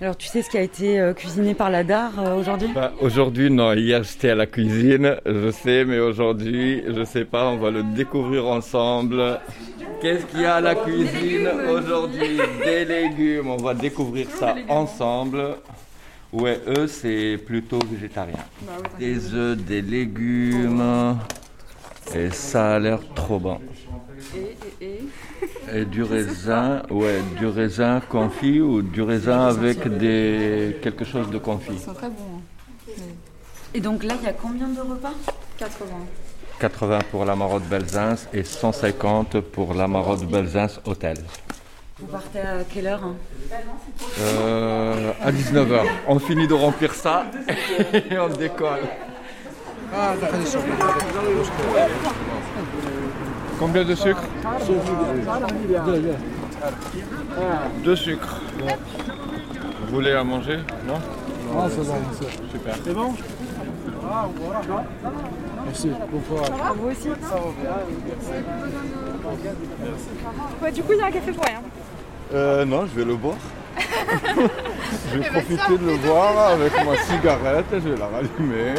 Alors 0.00 0.16
tu 0.16 0.28
sais 0.28 0.42
ce 0.42 0.50
qui 0.50 0.56
a 0.56 0.62
été 0.62 1.00
euh, 1.00 1.12
cuisiné 1.12 1.54
par 1.54 1.70
la 1.70 1.82
DAR 1.82 2.12
euh, 2.18 2.36
aujourd'hui? 2.36 2.68
Bah, 2.72 2.92
Aujourd'hui 3.00 3.50
non, 3.50 3.72
hier 3.72 4.04
j'étais 4.04 4.30
à 4.30 4.36
la 4.36 4.46
cuisine, 4.46 5.16
je 5.26 5.50
sais, 5.50 5.84
mais 5.84 5.98
aujourd'hui 5.98 6.84
je 6.88 7.02
sais 7.04 7.24
pas, 7.24 7.48
on 7.48 7.56
va 7.56 7.72
le 7.72 7.82
découvrir 7.82 8.46
ensemble. 8.46 9.40
Qu'est-ce 10.00 10.24
qu'il 10.26 10.42
y 10.42 10.44
a 10.44 10.56
à 10.56 10.60
la 10.60 10.76
cuisine? 10.76 11.48
Aujourd'hui 11.68 12.38
Des 12.64 12.84
légumes, 12.84 13.50
on 13.50 13.56
va 13.56 13.74
découvrir 13.74 14.30
ça 14.30 14.54
ensemble. 14.68 15.56
Ouais, 16.32 16.60
eux, 16.66 16.86
c'est 16.86 17.38
plutôt 17.38 17.78
végétarien. 17.90 18.44
Bah 18.62 18.72
des 18.98 19.34
œufs, 19.34 19.56
des 19.56 19.80
légumes. 19.80 21.18
Et 22.14 22.30
ça 22.30 22.74
a 22.76 22.78
l'air 22.78 23.00
trop 23.14 23.38
bon. 23.38 23.58
Et, 24.34 24.84
et, 24.84 25.00
et, 25.74 25.84
du 25.84 26.02
raisin, 26.02 26.82
ouais, 26.90 27.20
du 27.38 27.46
raisin 27.46 28.00
confit 28.00 28.60
ou 28.60 28.82
du 28.82 29.02
raisin 29.02 29.46
avec 29.46 29.86
des 29.98 30.76
quelque 30.82 31.04
chose 31.04 31.30
de 31.30 31.38
confit. 31.38 31.72
Ils 31.72 31.78
sont 31.78 31.94
très 31.94 32.08
bons. 32.08 32.36
Hein. 32.36 32.92
Et 33.74 33.80
donc 33.80 34.02
là, 34.04 34.14
il 34.20 34.24
y 34.24 34.28
a 34.28 34.32
combien 34.32 34.68
de 34.68 34.80
repas? 34.80 35.12
80. 35.58 35.86
80 36.58 36.98
pour 37.10 37.24
la 37.24 37.36
marotte 37.36 37.64
Belzins 37.68 38.16
et 38.32 38.42
150 38.42 39.40
pour 39.40 39.74
la 39.74 39.86
marotte 39.86 40.24
Belzins 40.24 40.80
Hôtel. 40.84 41.16
Vous 42.00 42.06
partez 42.06 42.38
à 42.38 42.62
quelle 42.72 42.86
heure 42.86 43.02
hein 43.02 43.16
euh, 44.20 45.12
À 45.20 45.32
19h. 45.32 45.80
On 46.06 46.18
finit 46.20 46.46
de 46.46 46.54
remplir 46.54 46.94
ça 46.94 47.24
et 47.92 48.18
on 48.18 48.28
décolle. 48.28 48.82
Combien 53.58 53.84
de 53.84 53.94
sucre 53.96 54.22
Deux 57.82 57.96
sucres. 57.96 58.40
Vous 59.80 59.94
voulez 59.94 60.12
à 60.12 60.22
manger 60.22 60.58
Non 60.86 61.00
Ah, 61.56 61.66
c'est 61.68 61.84
bon, 61.84 61.96
Super. 62.52 62.74
C'est 62.84 62.94
bon 62.94 63.14
Merci, 65.66 65.90
bon 66.12 66.18
courage. 66.20 66.48
Vous 66.76 66.88
aussi. 66.88 67.08
Ouais, 70.62 70.72
du 70.72 70.82
coup, 70.82 70.92
il 70.92 70.98
y 70.98 71.02
a 71.02 71.06
un 71.06 71.10
café 71.10 71.32
pour 71.32 71.44
rien. 71.44 71.60
Euh, 72.34 72.64
non, 72.64 72.86
je 72.86 72.98
vais 72.98 73.04
le 73.04 73.16
boire. 73.16 73.36
je 73.78 75.18
vais 75.18 75.26
eh 75.26 75.30
ben, 75.30 75.30
profiter 75.30 75.78
de 75.78 75.90
le 75.90 75.96
boire 75.96 76.50
avec 76.50 76.72
ma 76.84 76.96
cigarette, 76.96 77.66
je 77.72 77.78
vais 77.78 77.96
la 77.96 78.06
rallumer. 78.06 78.74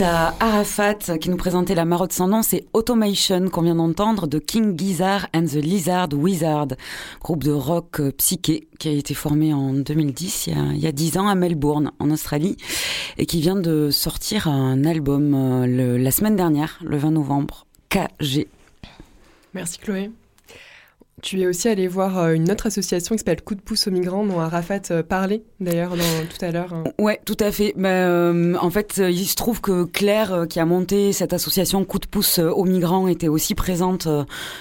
À 0.00 0.34
Arafat 0.40 1.18
qui 1.18 1.30
nous 1.30 1.36
présentait 1.36 1.74
la 1.74 1.86
marotte 1.86 2.12
sans 2.12 2.28
nom, 2.28 2.42
c'est 2.42 2.66
Automation 2.74 3.48
qu'on 3.48 3.62
vient 3.62 3.76
d'entendre 3.76 4.26
de 4.26 4.38
King 4.38 4.78
Gizzard 4.78 5.26
and 5.34 5.44
the 5.44 5.54
Lizard 5.54 6.08
Wizard, 6.12 6.68
groupe 7.22 7.44
de 7.44 7.52
rock 7.52 8.00
euh, 8.00 8.12
psyché 8.12 8.68
qui 8.78 8.88
a 8.88 8.92
été 8.92 9.14
formé 9.14 9.54
en 9.54 9.72
2010, 9.72 10.48
il 10.48 10.78
y 10.78 10.86
a, 10.86 10.92
10 10.92 11.18
ans 11.18 11.28
à 11.28 11.34
Melbourne, 11.34 11.92
en 11.98 12.10
Australie, 12.10 12.56
et 13.16 13.24
qui 13.24 13.40
vient 13.40 13.56
de 13.56 13.90
sortir 13.90 14.48
un 14.48 14.84
album 14.84 15.34
euh, 15.34 15.98
la 15.98 16.10
semaine 16.10 16.36
dernière, 16.36 16.78
le 16.84 16.98
20 16.98 17.12
novembre, 17.12 17.66
KG. 17.88 18.48
Merci 19.54 19.78
Chloé. 19.78 20.10
Tu 21.22 21.40
es 21.40 21.46
aussi 21.46 21.68
allé 21.68 21.88
voir 21.88 22.18
euh, 22.18 22.34
une 22.34 22.50
autre 22.50 22.66
association 22.66 23.14
qui 23.14 23.20
s'appelle 23.20 23.40
Coup 23.40 23.54
de 23.54 23.62
pouce 23.62 23.86
aux 23.86 23.90
migrants, 23.90 24.26
dont 24.26 24.38
Arafat 24.38 24.82
euh, 24.90 25.02
parlait 25.02 25.44
d'ailleurs 25.60 25.94
tout 26.30 26.44
à 26.44 26.50
l'heure. 26.50 26.74
Hein. 26.74 26.84
Ouais, 26.98 27.18
tout 27.24 27.38
à 27.40 27.50
fait. 27.50 27.72
Mais, 27.74 27.88
euh, 27.88 28.54
en 28.60 28.68
fait, 28.68 28.98
il 28.98 29.24
se 29.24 29.34
trouve 29.34 29.62
que 29.62 29.84
Claire, 29.84 30.44
qui 30.46 30.60
a 30.60 30.66
monté 30.66 31.14
cette 31.14 31.32
association 31.32 31.86
Coup 31.86 31.98
de 32.00 32.06
pouce 32.06 32.38
aux 32.38 32.64
migrants, 32.64 33.08
était 33.08 33.28
aussi 33.28 33.54
présente 33.54 34.08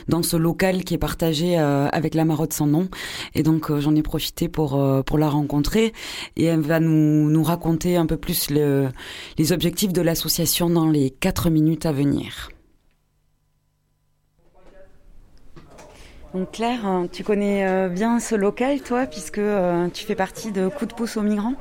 dans 0.08 0.24
ce 0.24 0.38
local 0.38 0.86
qui 0.86 0.94
est 0.94 0.98
partagé 0.98 1.58
avec 1.58 2.16
la 2.16 2.24
Marotte 2.24 2.54
sans 2.54 2.68
nom. 2.68 2.88
Et 3.34 3.44
donc, 3.44 3.78
j'en 3.78 3.94
ai 3.96 4.02
profité 4.02 4.48
pour 4.48 4.82
pour 5.06 5.18
la 5.18 5.30
rencontrer. 5.30 5.92
Et 6.38 6.46
elle 6.46 6.62
va 6.62 6.80
nous 6.80 7.30
nous 7.30 7.44
raconter 7.44 7.98
un 7.98 8.06
peu 8.06 8.18
plus 8.18 8.50
le, 8.50 8.90
les 9.38 9.52
objectifs 9.52 9.92
de 9.92 10.02
l'association 10.02 10.70
dans 10.70 10.88
les 10.90 11.10
quatre 11.10 11.50
minutes 11.50 11.86
à 11.86 11.92
venir. 11.92 12.50
Donc 16.36 16.52
Claire, 16.52 16.86
euh, 16.86 17.06
tu 17.10 17.24
connais 17.24 17.66
euh, 17.66 17.88
bien 17.88 18.20
ce 18.20 18.36
local, 18.36 18.82
toi, 18.82 19.06
puisque 19.06 19.38
euh, 19.38 19.88
tu 19.94 20.06
fais 20.06 20.16
partie 20.16 20.52
de 20.52 20.68
Coup 20.68 20.86
de 20.86 20.94
pouce 20.94 21.16
aux 21.16 21.22
migrants? 21.22 21.54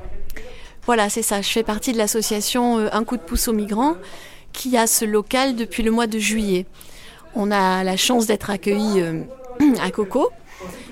Voilà, 0.85 1.09
c'est 1.09 1.21
ça. 1.21 1.41
Je 1.41 1.47
fais 1.47 1.63
partie 1.63 1.93
de 1.93 1.97
l'association 1.97 2.77
Un 2.91 3.03
coup 3.05 3.15
de 3.15 3.21
pouce 3.21 3.47
aux 3.47 3.53
migrants, 3.53 3.95
qui 4.51 4.75
a 4.75 4.85
ce 4.85 5.05
local 5.05 5.55
depuis 5.55 5.81
le 5.81 5.91
mois 5.91 6.07
de 6.07 6.19
juillet. 6.19 6.65
On 7.35 7.51
a 7.51 7.85
la 7.85 7.95
chance 7.95 8.27
d'être 8.27 8.49
accueillis 8.49 9.01
à 9.81 9.91
Coco, 9.91 10.29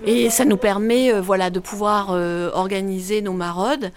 et 0.05 0.29
ça 0.29 0.45
nous 0.45 0.55
permet 0.55 1.19
voilà, 1.19 1.49
de 1.49 1.59
pouvoir 1.59 2.11
organiser 2.55 3.21
nos 3.21 3.33
maraudes. 3.33 3.91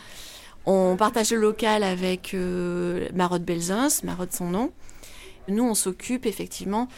On 0.66 0.97
partage 0.97 1.31
le 1.31 1.38
local 1.38 1.85
avec 1.85 2.35
Marode 3.14 3.45
Belzins, 3.45 4.02
Marode 4.02 4.33
son 4.33 4.47
nom. 4.47 4.73
Nous, 5.47 5.62
on 5.62 5.75
s'occupe 5.75 6.26
effectivement 6.26 6.88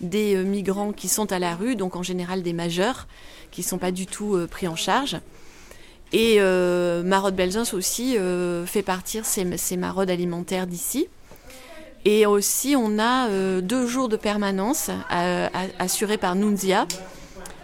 des 0.00 0.34
euh, 0.36 0.42
migrants 0.42 0.92
qui 0.92 1.08
sont 1.08 1.32
à 1.32 1.38
la 1.38 1.54
rue, 1.54 1.76
donc 1.76 1.96
en 1.96 2.02
général 2.02 2.42
des 2.42 2.52
majeurs, 2.52 3.06
qui 3.50 3.62
ne 3.62 3.66
sont 3.66 3.78
pas 3.78 3.92
du 3.92 4.06
tout 4.06 4.34
euh, 4.34 4.46
pris 4.46 4.68
en 4.68 4.76
charge. 4.76 5.18
Et 6.12 6.36
euh, 6.38 7.02
Marode 7.02 7.34
Belzins 7.34 7.64
aussi 7.72 8.16
fait 8.66 8.82
partir 8.82 9.26
ces, 9.26 9.56
ces 9.56 9.76
maraudes 9.76 10.08
alimentaires 10.08 10.68
d'ici. 10.68 11.08
Et 12.04 12.26
aussi, 12.26 12.76
on 12.78 13.00
a 13.00 13.28
deux 13.60 13.88
jours 13.88 14.08
de 14.08 14.16
permanence 14.16 14.90
assurés 15.80 16.16
par 16.16 16.36
Nunzia, 16.36 16.86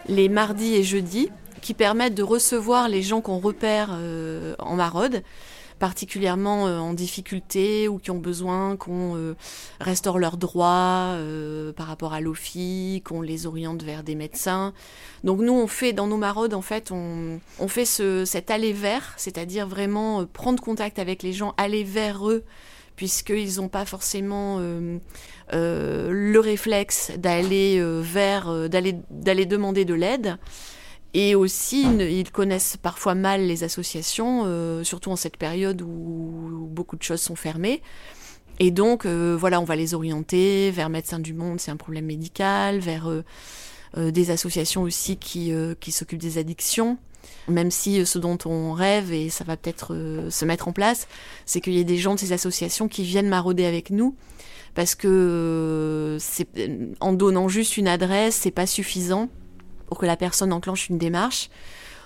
les 0.09 0.29
mardis 0.29 0.75
et 0.75 0.83
jeudis, 0.83 1.31
qui 1.61 1.73
permettent 1.73 2.17
de 2.17 2.25
recevoir 2.25 2.89
les 2.89 3.03
gens 3.03 3.21
qu'on 3.21 3.39
repère 3.39 3.97
en 4.59 4.75
maraude 4.75 5.23
particulièrement 5.83 6.69
euh, 6.69 6.79
en 6.79 6.93
difficulté 6.93 7.89
ou 7.89 7.99
qui 7.99 8.13
ont 8.13 8.21
besoin 8.21 8.77
qu'on 8.77 9.17
euh, 9.17 9.35
restaure 9.81 10.21
leurs 10.21 10.37
droits 10.37 11.17
euh, 11.17 11.73
par 11.73 11.89
rapport 11.89 12.13
à 12.13 12.21
l'OFI, 12.21 13.03
qu'on 13.05 13.21
les 13.21 13.47
oriente 13.47 13.83
vers 13.83 14.05
des 14.05 14.15
médecins. 14.15 14.75
Donc 15.25 15.41
nous, 15.41 15.53
on 15.53 15.67
fait 15.67 15.93
dans 15.93 16.07
nos 16.07 16.19
maraudes, 16.19 16.55
en 16.55 16.63
fait, 16.63 16.93
on, 16.93 17.41
fait 17.67 17.85
ce, 17.85 18.25
cet 18.25 18.53
aller 18.53 18.73
vers, 18.73 19.13
c'est-à-dire 19.17 19.67
vraiment 19.67 20.25
prendre 20.25 20.63
contact 20.63 21.01
avec 21.01 21.25
les 21.25 21.33
gens, 21.33 21.53
aller 21.57 21.83
vers 21.83 22.31
eux, 22.31 22.45
puisqu'ils 22.95 23.57
n'ont 23.57 23.69
pas 23.69 23.85
forcément 23.85 24.61
le 24.61 26.39
réflexe 26.39 27.11
d'aller 27.17 27.83
vers, 28.03 28.69
d'aller 28.69 29.47
demander 29.47 29.85
de 29.85 29.95
l'aide. 29.95 30.39
Et 31.15 31.35
aussi, 31.35 31.83
ils 31.83 32.31
connaissent 32.31 32.79
parfois 32.79 33.15
mal 33.15 33.47
les 33.47 33.65
associations, 33.65 34.45
euh, 34.47 34.83
surtout 34.83 35.11
en 35.11 35.17
cette 35.17 35.37
période 35.37 35.83
où 35.83 36.69
beaucoup 36.71 36.97
de 36.97 37.03
choses 37.03 37.21
sont 37.21 37.37
fermées. 37.37 37.83
Et 38.59 38.71
donc, 38.71 39.05
euh, 39.05 39.37
voilà, 39.39 39.61
on 39.61 39.65
va 39.65 39.77
les 39.77 39.95
orienter 39.95 40.71
vers 40.71 40.89
Médecins 40.89 41.19
du 41.19 41.35
Monde, 41.35 41.61
c'est 41.61 41.71
un 41.71 41.77
problème 41.77 42.07
médical, 42.07 42.79
vers 42.79 43.09
euh, 43.09 44.11
des 44.11 44.31
associations 44.31 44.83
aussi 44.83 45.19
qui, 45.19 45.53
qui 45.81 45.93
s'occupent 45.93 46.21
des 46.21 46.39
addictions. 46.39 46.97
Même 47.47 47.71
si 47.71 48.05
ce 48.07 48.19
dont 48.19 48.39
on 48.47 48.73
rêve, 48.73 49.13
et 49.13 49.29
ça 49.29 49.45
va 49.45 49.57
peut-être 49.57 49.97
se 50.31 50.45
mettre 50.45 50.67
en 50.67 50.73
place, 50.73 51.09
c'est 51.45 51.61
qu'il 51.61 51.75
y 51.75 51.79
ait 51.79 51.85
des 51.85 51.99
gens 51.99 52.15
de 52.15 52.21
ces 52.21 52.33
associations 52.33 52.89
qui 52.89 53.03
viennent 53.03 53.29
marauder 53.29 53.65
avec 53.67 53.91
nous 53.91 54.17
parce 54.75 54.95
que 54.95 56.17
c'est 56.19 56.49
en 57.01 57.13
donnant 57.13 57.49
juste 57.49 57.77
une 57.77 57.89
adresse, 57.89 58.37
c'est 58.37 58.51
pas 58.51 58.67
suffisant 58.67 59.29
pour 59.93 59.99
que 59.99 60.07
la 60.07 60.17
personne 60.17 60.55
enclenche 60.55 60.89
une 60.89 60.97
démarche. 60.97 61.51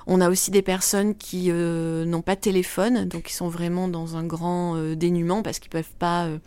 On 0.08 0.20
a 0.20 0.28
aussi 0.28 0.50
des 0.50 0.60
personnes 0.60 1.14
qui 1.14 1.52
euh, 1.52 2.04
n'ont 2.04 2.20
pas 2.20 2.34
de 2.34 2.40
téléphone, 2.40 3.04
donc 3.04 3.22
qui 3.22 3.32
sont 3.32 3.46
vraiment 3.46 3.86
dans 3.86 4.16
un 4.16 4.24
grand 4.24 4.74
euh, 4.74 4.96
dénuement 4.96 5.44
parce 5.44 5.60
qu'ils 5.60 5.70
peuvent 5.70 5.94
pas 6.00 6.24
euh, 6.24 6.38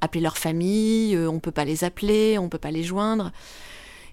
appeler 0.00 0.20
leur 0.20 0.38
famille, 0.38 1.18
on 1.18 1.40
peut 1.40 1.50
pas 1.50 1.64
les 1.64 1.82
appeler, 1.82 2.38
on 2.38 2.48
peut 2.48 2.58
pas 2.58 2.70
les 2.70 2.84
joindre. 2.84 3.32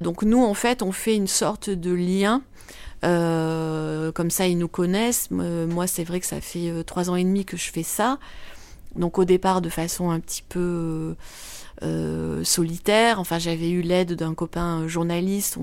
Donc 0.02 0.24
nous, 0.24 0.44
en 0.44 0.56
fait, 0.56 0.82
on 0.82 0.92
fait 0.92 1.16
une 1.16 1.28
sorte 1.28 1.70
de 1.70 1.92
lien. 1.92 2.42
comme 3.04 4.32
ça, 4.32 4.48
ils 4.48 4.58
nous 4.58 4.68
connaissent. 4.68 5.30
moi, 5.30 5.86
c'est 5.86 6.04
vrai 6.04 6.20
que 6.22 6.26
ça 6.26 6.42
fait 6.42 6.84
trois 6.86 7.12
ans 7.12 7.16
et 7.16 7.24
demi 7.24 7.46
que 7.46 7.56
je 7.56 7.70
fais 7.70 7.84
ça. 7.84 8.18
Donc 8.96 9.20
au 9.20 9.26
départ 9.26 9.62
de 9.62 9.70
façon 9.70 10.10
un 10.10 10.20
petit 10.20 10.42
peu 10.42 11.16
euh, 11.82 12.44
solitaire. 12.44 13.20
Enfin, 13.20 13.40
j'avais 13.40 13.70
eu 13.70 13.82
l'aide 13.82 14.14
d'un 14.14 14.34
copain 14.34 14.88
journaliste. 14.88 15.58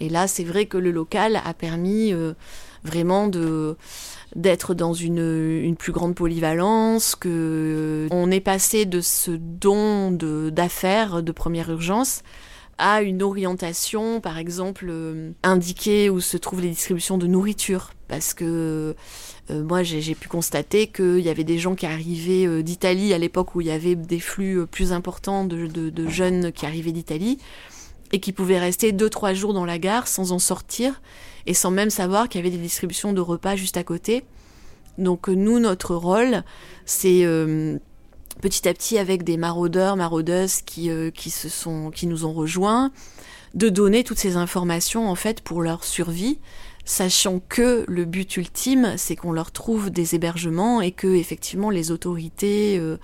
Et 0.00 0.08
là, 0.08 0.26
c'est 0.26 0.44
vrai 0.44 0.66
que 0.66 0.78
le 0.78 0.90
local 0.90 1.40
a 1.44 1.54
permis 1.54 2.12
euh, 2.12 2.32
vraiment 2.84 3.28
d'être 4.34 4.74
dans 4.74 4.94
une, 4.94 5.76
plus 5.78 5.92
grande 5.92 6.14
polyvalence, 6.14 7.14
que 7.14 7.28
euh, 7.28 8.08
on 8.10 8.30
est 8.30 8.40
passé 8.40 8.86
de 8.86 9.00
ce 9.00 9.30
don 9.30 10.10
d'affaires 10.10 11.22
de, 11.22 11.32
première 11.32 11.70
urgence 11.70 12.22
à 12.78 13.02
une 13.02 13.22
orientation, 13.22 14.22
par 14.22 14.38
exemple, 14.38 14.90
indiquer 15.42 16.08
où 16.08 16.18
se 16.18 16.38
trouvent 16.38 16.62
les 16.62 16.70
distributions 16.70 17.18
de 17.18 17.26
nourriture. 17.26 17.90
Parce 18.08 18.32
que 18.32 18.96
euh, 19.50 19.62
moi, 19.62 19.82
j'ai 19.82 20.14
pu 20.14 20.28
constater 20.28 20.86
qu'il 20.86 21.20
y 21.20 21.28
avait 21.28 21.44
des 21.44 21.58
gens 21.58 21.74
qui 21.74 21.86
arrivaient 21.86 22.46
euh, 22.46 22.62
d'Italie 22.62 23.12
à 23.12 23.18
l'époque 23.18 23.54
où 23.54 23.60
il 23.60 23.66
y 23.66 23.70
avait 23.70 23.94
des 23.94 24.20
flux 24.20 24.60
euh, 24.60 24.66
plus 24.66 24.92
importants 24.92 25.44
de, 25.44 26.08
jeunes 26.08 26.52
qui 26.52 26.66
arrivaient 26.66 26.92
d'Italie 26.92 27.38
et 28.12 28.20
qui 28.20 28.32
pouvaient 28.32 28.58
rester 28.58 28.92
2-3 28.92 29.34
jours 29.34 29.54
dans 29.54 29.64
la 29.64 29.78
gare 29.78 30.08
sans 30.08 30.32
en 30.32 30.38
sortir 30.38 31.00
et 31.46 31.54
sans 31.54 31.70
même 31.70 31.90
savoir 31.90 32.28
qu'il 32.28 32.40
y 32.40 32.42
avait 32.42 32.56
des 32.56 32.62
distributions 32.62 33.12
de 33.12 33.20
repas 33.20 33.56
juste 33.56 33.76
à 33.76 33.84
côté. 33.84 34.24
Donc 34.98 35.28
nous, 35.28 35.58
notre 35.58 35.94
rôle, 35.94 36.42
c'est 36.84 37.24
petit 38.40 38.68
à 38.68 38.74
petit 38.74 38.98
avec 38.98 39.22
des 39.22 39.36
maraudeurs, 39.36 39.96
maraudeuses 39.96 40.60
qui, 40.62 40.90
sont, 41.30 41.90
qui 41.90 42.06
nous 42.06 42.24
ont 42.24 42.32
rejoints, 42.32 42.90
de 43.54 43.68
donner 43.68 44.04
toutes 44.04 44.18
ces 44.18 44.36
informations 44.36 45.08
en 45.08 45.14
fait 45.14 45.40
pour 45.40 45.62
leur 45.62 45.84
survie 45.84 46.38
sachant 46.84 47.40
que 47.48 47.84
le 47.88 48.04
but 48.04 48.36
ultime, 48.36 48.94
c'est 48.96 49.16
qu'on 49.16 49.32
leur 49.32 49.52
trouve 49.52 49.90
des 49.90 50.14
hébergements 50.14 50.80
et 50.80 50.92
que 50.92 51.08
effectivement 51.08 51.70
les 51.70 51.90
autorités, 51.90 52.78
euh, 52.78 52.96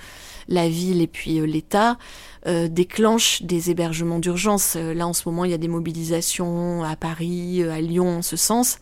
la 0.49 0.69
ville 0.69 1.01
et 1.03 1.07
puis 1.07 1.41
euh, 1.41 1.47
l'État 1.47 1.99
euh, 2.47 2.69
déclenchent 2.69 3.43
des 3.43 3.71
hébergements 3.71 4.19
d'urgence. 4.19 4.77
Là, 4.77 5.07
en 5.07 5.13
ce 5.13 5.29
moment, 5.29 5.45
il 5.45 5.51
y 5.51 5.55
a 5.55 5.59
des 5.59 5.69
mobilisations 5.69 6.85
à 6.85 6.97
Paris, 6.97 7.63
à 7.63 7.81
Lyon 7.81 8.19
en 8.19 8.23
ce 8.23 8.37
sens, 8.37 8.79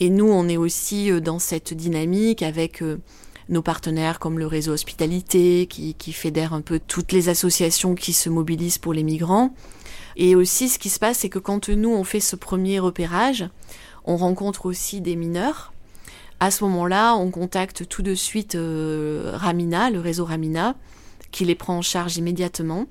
et 0.00 0.10
nous, 0.10 0.28
on 0.28 0.48
est 0.48 0.56
aussi 0.56 1.10
dans 1.20 1.38
cette 1.38 1.74
dynamique 1.74 2.42
avec 2.42 2.82
nos 3.48 3.62
partenaires 3.62 4.18
comme 4.18 4.38
le 4.38 4.46
réseau 4.46 4.72
Hospitalité, 4.72 5.66
qui, 5.66 5.94
qui 5.94 6.12
fédère 6.12 6.52
un 6.52 6.60
peu 6.60 6.80
toutes 6.80 7.12
les 7.12 7.28
associations 7.28 7.94
qui 7.94 8.12
se 8.12 8.28
mobilisent 8.28 8.78
pour 8.78 8.92
les 8.92 9.02
migrants. 9.02 9.54
Et 10.16 10.34
aussi, 10.34 10.68
ce 10.68 10.78
qui 10.78 10.88
se 10.88 10.98
passe, 10.98 11.18
c'est 11.18 11.28
que 11.28 11.38
quand 11.38 11.68
nous, 11.68 11.90
on 11.90 12.04
fait 12.04 12.20
ce 12.20 12.36
premier 12.36 12.78
repérage, 12.78 13.48
on 14.06 14.16
rencontre 14.16 14.66
aussi 14.66 15.00
des 15.00 15.16
mineurs. 15.16 15.72
À 16.38 16.50
ce 16.50 16.64
moment-là, 16.64 17.16
on 17.16 17.30
contacte 17.30 17.88
tout 17.88 18.02
de 18.02 18.14
suite 18.14 18.54
euh, 18.54 19.32
Ramina, 19.34 19.90
le 19.90 20.00
réseau 20.00 20.24
Ramina, 20.24 20.74
qui 21.30 21.44
les 21.44 21.54
prend 21.54 21.78
en 21.78 21.82
charge 21.82 22.16
immédiatement. 22.18 22.86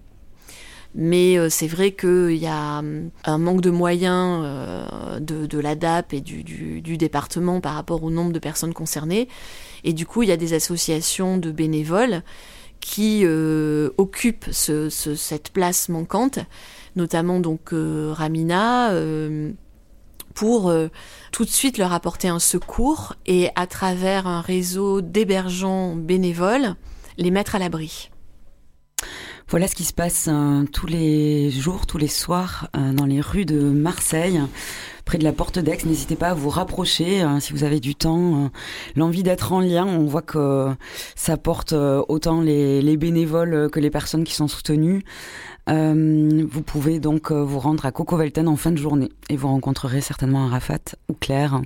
Mais 0.96 1.38
euh, 1.38 1.50
c'est 1.50 1.68
vrai 1.68 1.92
qu'il 1.92 2.38
y 2.38 2.48
a 2.48 2.80
hum, 2.80 3.12
un 3.24 3.38
manque 3.38 3.62
de 3.62 3.70
moyens 3.70 4.42
euh, 4.44 5.20
de, 5.20 5.60
la 5.60 5.76
DAP 5.76 6.14
et 6.14 6.22
du, 6.22 6.98
département 6.98 7.62
par 7.62 7.76
rapport 7.76 8.04
au 8.04 8.10
nombre 8.10 8.32
de 8.32 8.40
personnes 8.40 8.74
concernées. 8.74 9.28
Et 9.84 9.94
du 9.94 10.06
coup, 10.06 10.24
il 10.24 10.30
y 10.30 10.32
a 10.32 10.38
des 10.38 10.54
associations 10.54 11.38
de 11.38 11.52
bénévoles 11.52 12.24
qui 12.80 13.26
occupent 13.98 14.52
cette 14.52 15.50
place 15.52 15.90
manquante, 15.90 16.38
notamment 16.96 17.40
donc 17.40 17.70
Ramina 17.72 18.92
pour 20.36 20.70
euh, 20.70 20.90
tout 21.32 21.46
de 21.46 21.50
suite 21.50 21.80
leur 21.80 21.94
apporter 21.94 22.28
un 22.28 22.40
secours 22.40 23.16
et 23.26 23.50
à 23.56 23.66
travers 23.66 24.28
un 24.28 24.42
réseau 24.42 25.02
d'hébergeants 25.02 25.96
bénévoles, 25.96 26.76
les 27.18 27.32
mettre 27.32 27.56
à 27.56 27.60
l'abri. 27.60 28.12
Voilà 29.48 29.68
ce 29.68 29.76
qui 29.76 29.84
se 29.84 29.94
passe 29.94 30.28
euh, 30.28 30.64
tous 30.72 30.88
les 30.88 31.50
jours, 31.50 31.88
tous 31.88 31.98
les 31.98 32.08
soirs 32.08 32.68
euh, 32.76 32.94
dans 32.94 33.06
les 33.06 33.22
rues 33.22 33.46
de 33.46 33.60
Marseille 33.60 34.42
près 35.06 35.18
de 35.20 35.24
la 35.24 35.32
porte 35.32 35.60
d'Aix. 35.60 35.78
N'hésitez 35.86 36.16
pas 36.16 36.30
à 36.30 36.34
vous 36.34 36.50
rapprocher 36.50 37.24
si 37.40 37.54
vous 37.54 37.64
avez 37.64 37.80
du 37.80 37.94
temps, 37.94 38.50
l'envie 38.96 39.22
d'être 39.22 39.52
en 39.52 39.60
lien. 39.60 39.86
On 39.86 40.06
voit 40.06 40.24
que 40.24 40.74
ça 41.14 41.38
porte 41.38 41.74
autant 41.74 42.42
les, 42.42 42.82
les, 42.82 42.98
bénévoles 42.98 43.70
que 43.70 43.80
les 43.80 43.92
personnes 43.92 44.24
qui 44.24 44.34
sont 44.34 44.48
soutenues. 44.48 45.04
Euh, 45.70 46.46
vous 46.48 46.62
pouvez 46.62 47.00
donc 47.00 47.32
euh, 47.32 47.44
vous 47.44 47.60
rendre 47.60 47.86
à 47.86 47.92
Coco 47.92 48.18
Velten 48.18 48.48
en 48.48 48.56
fin 48.56 48.72
de 48.72 48.78
journée 48.78 49.10
et 49.30 49.36
vous 49.36 49.48
rencontrerez 49.48 50.02
certainement 50.02 50.46
Arafat 50.46 50.96
ou 51.10 51.14
Claire 51.14 51.62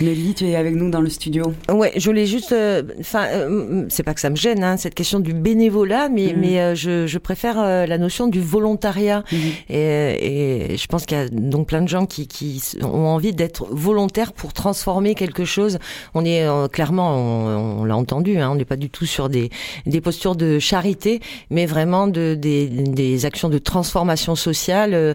Nelly, 0.00 0.34
tu 0.34 0.46
es 0.46 0.56
avec 0.56 0.74
nous 0.76 0.90
dans 0.90 1.00
le 1.00 1.10
studio. 1.10 1.52
Ouais, 1.70 1.92
je 1.96 2.06
voulais 2.06 2.26
juste, 2.26 2.52
euh, 2.52 2.82
enfin, 3.00 3.26
euh, 3.26 3.84
c'est 3.88 4.02
pas 4.02 4.14
que 4.14 4.20
ça 4.20 4.30
me 4.30 4.36
gêne, 4.36 4.62
hein, 4.62 4.76
cette 4.76 4.94
question 4.94 5.20
du 5.20 5.34
bénévolat, 5.34 6.08
mais 6.08 6.32
mhm. 6.32 6.40
mais 6.40 6.60
euh, 6.60 6.74
je, 6.74 7.06
je, 7.06 7.18
préfère 7.18 7.56
la 7.86 7.98
notion 7.98 8.28
du 8.28 8.40
volontariat. 8.40 9.24
Mhm. 9.30 9.38
Et, 9.68 10.72
et, 10.72 10.76
je 10.76 10.86
pense 10.86 11.04
qu'il 11.04 11.18
y 11.18 11.20
a 11.20 11.28
donc 11.28 11.66
plein 11.66 11.82
de 11.82 11.88
gens 11.88 12.06
qui, 12.06 12.26
qui 12.28 12.62
ont 12.82 13.08
envie 13.08 13.32
d'être 13.32 13.66
volontaires 13.70 14.32
pour 14.32 14.52
transformer 14.52 15.14
quelque 15.14 15.44
chose. 15.44 15.78
On 16.14 16.24
est 16.24 16.46
clairement, 16.72 17.80
on, 17.80 17.84
l'a 17.84 17.96
entendu, 17.96 18.38
hein, 18.38 18.50
on 18.50 18.54
n'est 18.54 18.64
pas 18.64 18.76
du 18.76 18.88
tout 18.88 19.06
sur 19.06 19.28
des 19.28 19.50
des 19.86 20.00
postures 20.00 20.36
de 20.36 20.58
charité, 20.58 21.20
mais 21.50 21.66
vraiment 21.66 22.06
de 22.06 22.34
des, 22.34 22.68
des 22.68 23.26
actions 23.26 23.48
de 23.48 23.58
transformation 23.58 24.34
sociale 24.34 25.14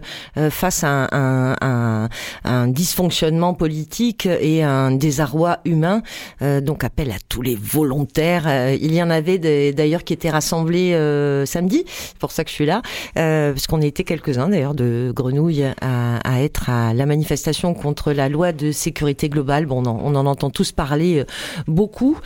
face 0.50 0.84
à 0.84 1.08
un, 1.12 1.56
un, 1.60 2.08
un 2.44 2.68
dysfonctionnement 2.68 3.54
politique 3.54 4.25
et 4.26 4.62
un 4.62 4.90
désarroi 4.90 5.58
humain. 5.64 6.02
Euh, 6.42 6.60
donc 6.60 6.84
appel 6.84 7.10
à 7.10 7.16
tous 7.28 7.42
les 7.42 7.56
volontaires. 7.56 8.44
Euh, 8.46 8.76
il 8.80 8.94
y 8.94 9.02
en 9.02 9.10
avait 9.10 9.38
d'ailleurs 9.72 10.04
qui 10.04 10.12
étaient 10.12 10.30
rassemblés 10.30 10.94
euh, 10.94 11.46
samedi. 11.46 11.84
C'est 11.86 12.18
pour 12.18 12.32
ça 12.32 12.44
que 12.44 12.50
je 12.50 12.54
suis 12.54 12.66
là, 12.66 12.82
parce 13.14 13.66
qu'on 13.66 13.80
était 13.80 14.04
quelques-uns 14.04 14.48
d'ailleurs 14.48 14.74
de 14.74 15.12
Grenouille 15.14 15.64
à, 15.80 16.42
être 16.42 16.70
à 16.70 16.94
la 16.94 17.06
manifestation 17.06 17.74
contre 17.74 18.12
la 18.12 18.28
loi 18.28 18.52
de 18.52 18.72
sécurité 18.72 19.28
globale. 19.28 19.66
Bon, 19.66 19.82
on 19.82 19.86
en, 19.86 20.00
on 20.02 20.14
en 20.14 20.26
entend 20.26 20.50
tous 20.50 20.72
parler 20.72 21.24
beaucoup. 21.66 22.18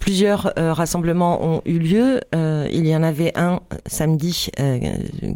plusieurs 0.00 0.52
rassemblements 0.56 1.44
ont 1.44 1.62
eu 1.64 1.78
lieu. 1.78 2.20
il 2.32 2.86
y 2.86 2.94
en 2.94 3.02
avait 3.02 3.32
un 3.36 3.60
samedi 3.86 4.48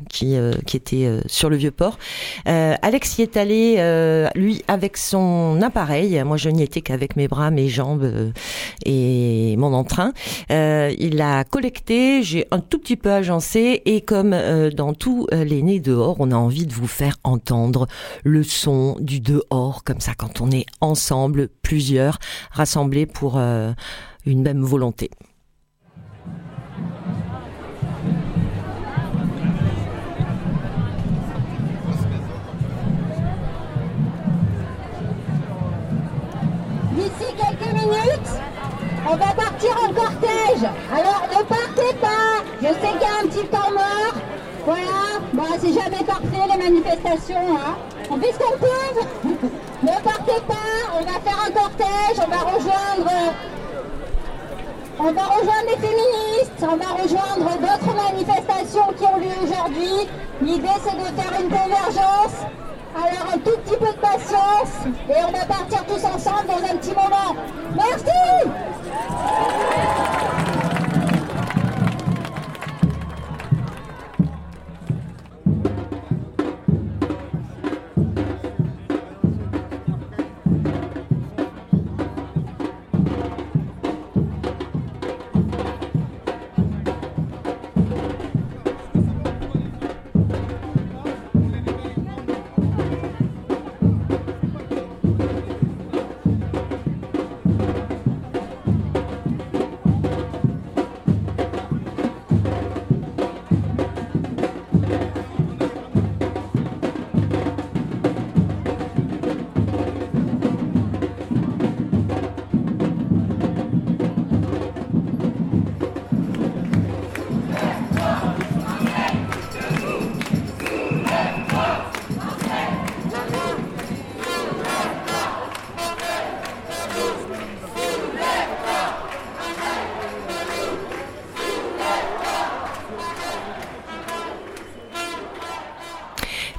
qui, 0.09 0.37
qui 0.67 0.77
était 0.77 1.21
sur 1.27 1.51
le 1.51 1.57
vieux 1.57 1.71
port. 1.71 1.99
Alex 2.47 3.19
y 3.19 3.23
est 3.23 3.37
allé, 3.37 4.31
lui, 4.35 4.63
avec 4.75 4.97
son 4.97 5.63
appareil. 5.63 6.23
Moi, 6.25 6.37
je 6.37 6.51
n'y 6.51 6.63
étais 6.63 6.83
qu'avec 6.83 7.17
mes 7.17 7.29
bras, 7.29 7.51
mes 7.51 7.69
jambes 7.69 8.03
euh, 8.03 8.33
et 8.85 9.57
mon 9.57 9.73
entrain. 9.73 10.13
Euh, 10.51 10.93
il 10.99 11.23
a 11.23 11.45
collecté, 11.45 12.23
j'ai 12.23 12.47
un 12.51 12.59
tout 12.59 12.79
petit 12.79 12.97
peu 12.97 13.13
agencé 13.13 13.81
et 13.87 14.01
comme 14.01 14.33
euh, 14.35 14.71
dans 14.71 14.93
tous 14.93 15.29
les 15.33 15.63
nez 15.63 15.81
dehors, 15.81 16.17
on 16.19 16.33
a 16.33 16.37
envie 16.37 16.67
de 16.67 16.75
vous 16.75 16.89
faire 16.89 17.17
entendre 17.25 17.87
le 18.25 18.43
son 18.43 18.97
du 19.01 19.21
dehors, 19.21 19.85
comme 19.85 20.01
ça, 20.01 20.13
quand 20.17 20.41
on 20.41 20.51
est 20.51 20.67
ensemble, 20.81 21.49
plusieurs, 21.63 22.19
rassemblés 22.51 23.07
pour 23.07 23.39
une 23.39 24.43
même 24.43 24.63
volonté. 24.63 25.11
Alors 40.65 41.27
ne 41.29 41.43
partez 41.45 41.95
pas. 42.01 42.43
Je 42.61 42.69
sais 42.69 42.75
qu'il 42.75 43.01
y 43.01 43.05
a 43.05 43.23
un 43.23 43.29
petit 43.29 43.47
temps 43.49 43.71
mort. 43.73 44.15
Voilà. 44.65 45.21
Bon, 45.33 45.45
c'est 45.61 45.73
jamais 45.73 46.05
parfait 46.05 46.49
les 46.51 46.63
manifestations. 46.63 47.59
On 48.11 48.17
fait 48.19 48.33
ce 48.33 48.39
qu'on 48.39 48.59
peut. 48.59 49.29
ne 49.83 50.03
partez 50.03 50.41
pas. 50.49 50.99
On 50.99 51.05
va 51.05 51.21
faire 51.21 51.45
un 51.47 51.51
cortège. 51.51 52.19
On 52.19 52.31
va 52.31 52.51
rejoindre. 52.51 53.35
On 54.97 55.13
va 55.13 55.23
rejoindre 55.23 55.67
les 55.67 55.77
féministes, 55.77 56.63
on 56.63 56.77
va 56.77 57.03
rejoindre 57.03 57.59
d'autres 57.59 57.95
manifestations 57.97 58.93
qui 58.97 59.05
ont 59.05 59.19
lieu 59.19 59.35
aujourd'hui. 59.43 60.09
L'idée 60.41 60.69
c'est 60.85 60.97
de 60.97 61.21
faire 61.21 61.41
une 61.41 61.49
convergence 61.49 62.37
Alors 62.95 63.35
un 63.35 63.39
tout 63.39 63.59
petit 63.65 63.77
peu 63.77 63.87
de 63.87 63.99
patience 63.99 64.87
et 65.09 65.25
on 65.27 65.33
va 65.33 65.45
partir 65.47 65.85
tous 65.87 66.05
ensemble 66.05 66.47
dans 66.47 66.63
un 66.63 66.77
petit 66.77 66.95
moment. 66.95 67.35
Merci 67.75 68.05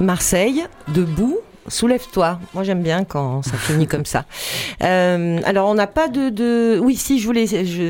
Marseille, 0.05 0.67
debout, 0.87 1.34
Soulève-toi. 1.75 2.39
Moi, 2.53 2.63
j'aime 2.63 2.81
bien 2.81 3.03
quand 3.03 3.41
ça 3.43 3.57
finit 3.57 3.85
comme 3.85 4.05
ça. 4.05 4.23
Euh, 4.81 5.41
alors, 5.43 5.67
on 5.67 5.73
n'a 5.73 5.87
pas 5.87 6.07
de, 6.07 6.79
Oui, 6.79 6.95
si, 6.95 7.19
je 7.19 7.25
voulais 7.25 7.45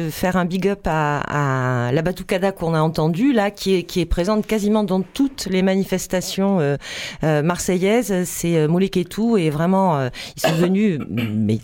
faire 0.09 0.37
un 0.37 0.45
big 0.45 0.67
up 0.67 0.79
à, 0.85 1.91
la 1.93 2.01
Batucada 2.01 2.51
qu'on 2.51 2.73
a 2.73 2.81
entendue, 2.81 3.31
là, 3.31 3.51
qui 3.51 3.75
est, 3.75 4.05
présente 4.05 4.47
quasiment 4.47 4.83
dans 4.83 5.01
toutes 5.01 5.45
les 5.51 5.61
manifestations 5.61 6.59
euh, 6.59 6.77
euh, 7.23 7.43
marseillaises. 7.43 8.23
C'est 8.25 8.67
Molek 8.67 8.97
et 8.97 9.05
tout, 9.05 9.37
et 9.37 9.51
vraiment, 9.51 10.09
ils 10.35 10.41
sont 10.41 10.55
venus, 10.55 10.99
mais, 11.07 11.59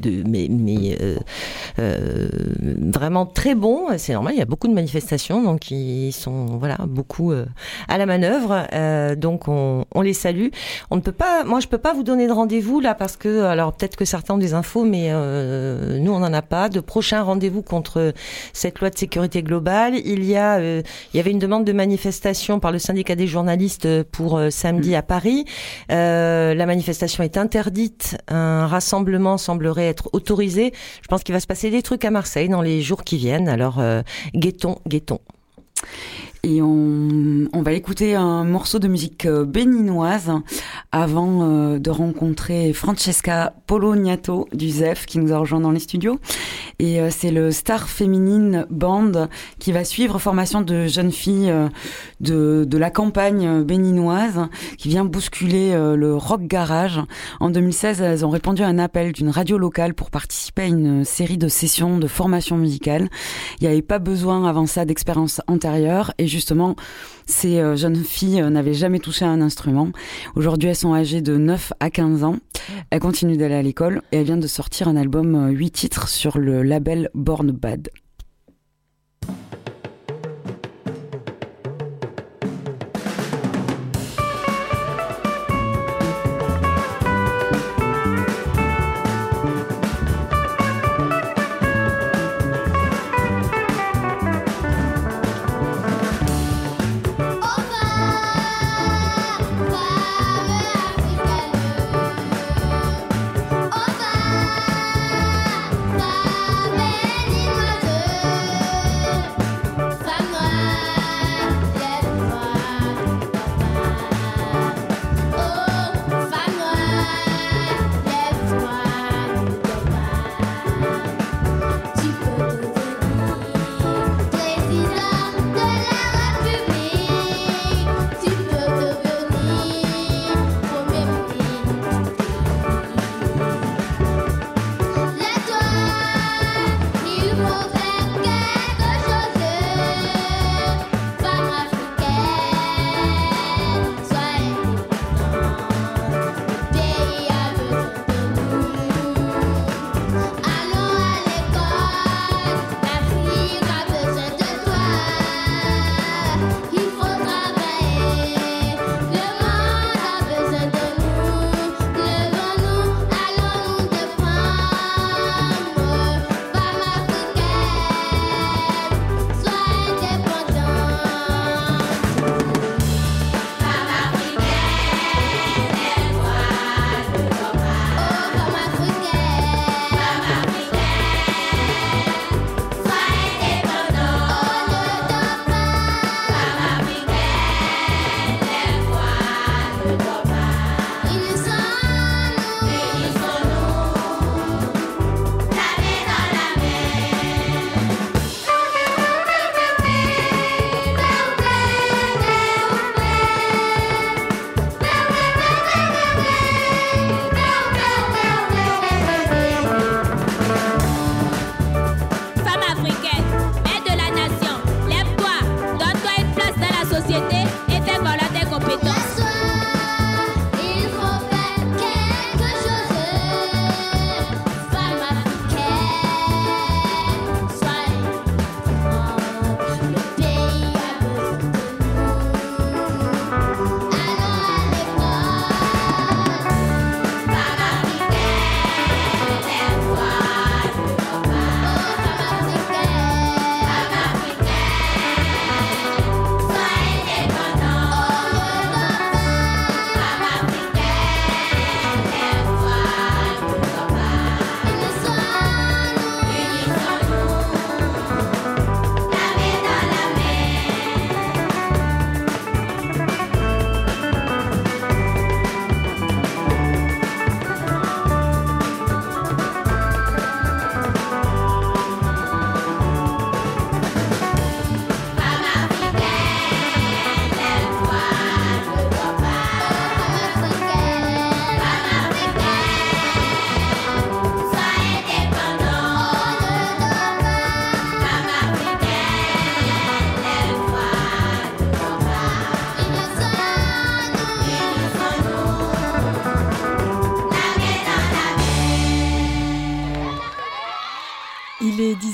vraiment 2.93 3.25
très 3.25 3.55
bons. 3.55 3.87
C'est 3.97 4.13
normal, 4.13 4.35
il 4.35 4.39
y 4.39 4.43
a 4.43 4.45
beaucoup 4.45 4.67
de 4.67 4.75
manifestations, 4.75 5.41
donc 5.41 5.71
ils 5.71 6.11
sont, 6.11 6.45
voilà, 6.59 6.77
beaucoup 6.85 7.33
à 7.87 7.97
la 7.97 8.05
manœuvre. 8.05 8.67
donc, 9.15 9.47
on, 9.47 9.85
on 9.95 10.01
les 10.01 10.13
salue. 10.13 10.49
On 10.91 10.97
ne 10.97 11.01
peut 11.01 11.11
pas, 11.11 11.45
moi, 11.45 11.59
je 11.59 11.67
peux 11.67 11.79
pas 11.79 11.93
vous 11.93 12.03
donner 12.03 12.10
de 12.15 12.31
rendez-vous 12.31 12.79
là 12.79 12.95
parce 12.95 13.17
que 13.17 13.43
alors 13.43 13.73
peut-être 13.73 13.95
que 13.95 14.05
certains 14.05 14.35
ont 14.35 14.37
des 14.37 14.53
infos, 14.53 14.83
mais 14.83 15.07
euh, 15.11 15.99
nous 15.99 16.11
on 16.11 16.19
n'en 16.19 16.33
a 16.33 16.41
pas. 16.41 16.69
De 16.69 16.79
prochains 16.79 17.21
rendez-vous 17.23 17.61
contre 17.61 18.13
cette 18.53 18.79
loi 18.79 18.89
de 18.89 18.97
sécurité 18.97 19.43
globale. 19.43 19.95
Il 20.05 20.23
y 20.23 20.35
a, 20.35 20.57
euh, 20.57 20.81
il 21.13 21.17
y 21.17 21.19
avait 21.19 21.31
une 21.31 21.39
demande 21.39 21.65
de 21.65 21.73
manifestation 21.73 22.59
par 22.59 22.71
le 22.71 22.79
syndicat 22.79 23.15
des 23.15 23.27
journalistes 23.27 24.03
pour 24.03 24.37
euh, 24.37 24.49
samedi 24.49 24.95
à 24.95 25.01
Paris. 25.01 25.45
Euh, 25.91 26.53
la 26.53 26.65
manifestation 26.65 27.23
est 27.23 27.37
interdite. 27.37 28.17
Un 28.27 28.67
rassemblement 28.67 29.37
semblerait 29.37 29.87
être 29.87 30.09
autorisé. 30.13 30.73
Je 31.01 31.07
pense 31.07 31.23
qu'il 31.23 31.33
va 31.33 31.39
se 31.39 31.47
passer 31.47 31.69
des 31.69 31.81
trucs 31.81 32.05
à 32.05 32.11
Marseille 32.11 32.49
dans 32.49 32.61
les 32.61 32.81
jours 32.81 33.03
qui 33.03 33.17
viennent. 33.17 33.49
Alors 33.49 33.79
euh, 33.79 34.01
guettons, 34.35 34.79
guettons. 34.87 35.19
Et 36.43 36.59
on, 36.59 37.47
va 37.61 37.73
écouter 37.73 38.15
un 38.15 38.43
morceau 38.43 38.79
de 38.79 38.87
musique 38.87 39.27
euh, 39.27 39.45
béninoise 39.45 40.31
avant 40.91 41.43
euh, 41.43 41.77
de 41.77 41.91
rencontrer 41.91 42.73
Francesca 42.73 43.53
Poloniato 43.67 44.47
du 44.51 44.67
ZEF 44.71 45.05
qui 45.05 45.19
nous 45.19 45.31
a 45.31 45.37
rejoint 45.37 45.59
dans 45.59 45.69
les 45.69 45.79
studios. 45.79 46.17
Et 46.79 46.99
euh, 46.99 47.09
c'est 47.11 47.29
le 47.29 47.51
Star 47.51 47.87
Féminine 47.87 48.65
Band 48.71 49.27
qui 49.59 49.71
va 49.71 49.83
suivre 49.83 50.17
formation 50.17 50.61
de 50.61 50.87
jeunes 50.87 51.11
filles 51.11 51.53
de, 52.19 52.65
de 52.67 52.77
la 52.79 52.89
campagne 52.89 53.61
béninoise 53.61 54.47
qui 54.79 54.89
vient 54.89 55.05
bousculer 55.05 55.73
le 55.95 56.15
rock 56.15 56.41
garage. 56.47 56.99
En 57.39 57.51
2016, 57.51 58.01
elles 58.01 58.25
ont 58.25 58.31
répondu 58.31 58.63
à 58.63 58.67
un 58.67 58.79
appel 58.79 59.11
d'une 59.11 59.29
radio 59.29 59.59
locale 59.59 59.93
pour 59.93 60.09
participer 60.09 60.63
à 60.63 60.67
une 60.67 61.05
série 61.05 61.37
de 61.37 61.47
sessions 61.47 61.99
de 61.99 62.07
formation 62.07 62.57
musicale. 62.57 63.09
Il 63.59 63.67
n'y 63.67 63.71
avait 63.71 63.83
pas 63.83 63.99
besoin 63.99 64.49
avant 64.49 64.65
ça 64.65 64.85
d'expérience 64.85 65.41
antérieure 65.47 66.13
et 66.17 66.30
justement, 66.31 66.75
ces 67.25 67.59
euh, 67.59 67.75
jeunes 67.75 68.03
filles 68.03 68.41
euh, 68.41 68.49
n'avaient 68.49 68.73
jamais 68.73 68.99
touché 68.99 69.25
à 69.25 69.29
un 69.29 69.41
instrument. 69.41 69.89
Aujourd'hui, 70.35 70.69
elles 70.69 70.75
sont 70.75 70.93
âgées 70.93 71.21
de 71.21 71.37
9 71.37 71.73
à 71.79 71.89
15 71.89 72.23
ans. 72.23 72.37
Elles 72.89 72.99
continuent 72.99 73.37
d'aller 73.37 73.55
à 73.55 73.61
l'école 73.61 74.01
et 74.11 74.17
elles 74.17 74.25
viennent 74.25 74.39
de 74.39 74.47
sortir 74.47 74.87
un 74.87 74.95
album 74.95 75.49
8 75.49 75.65
euh, 75.65 75.69
titres 75.69 76.07
sur 76.07 76.37
le 76.37 76.63
label 76.63 77.09
Born 77.13 77.51
Bad. 77.51 77.89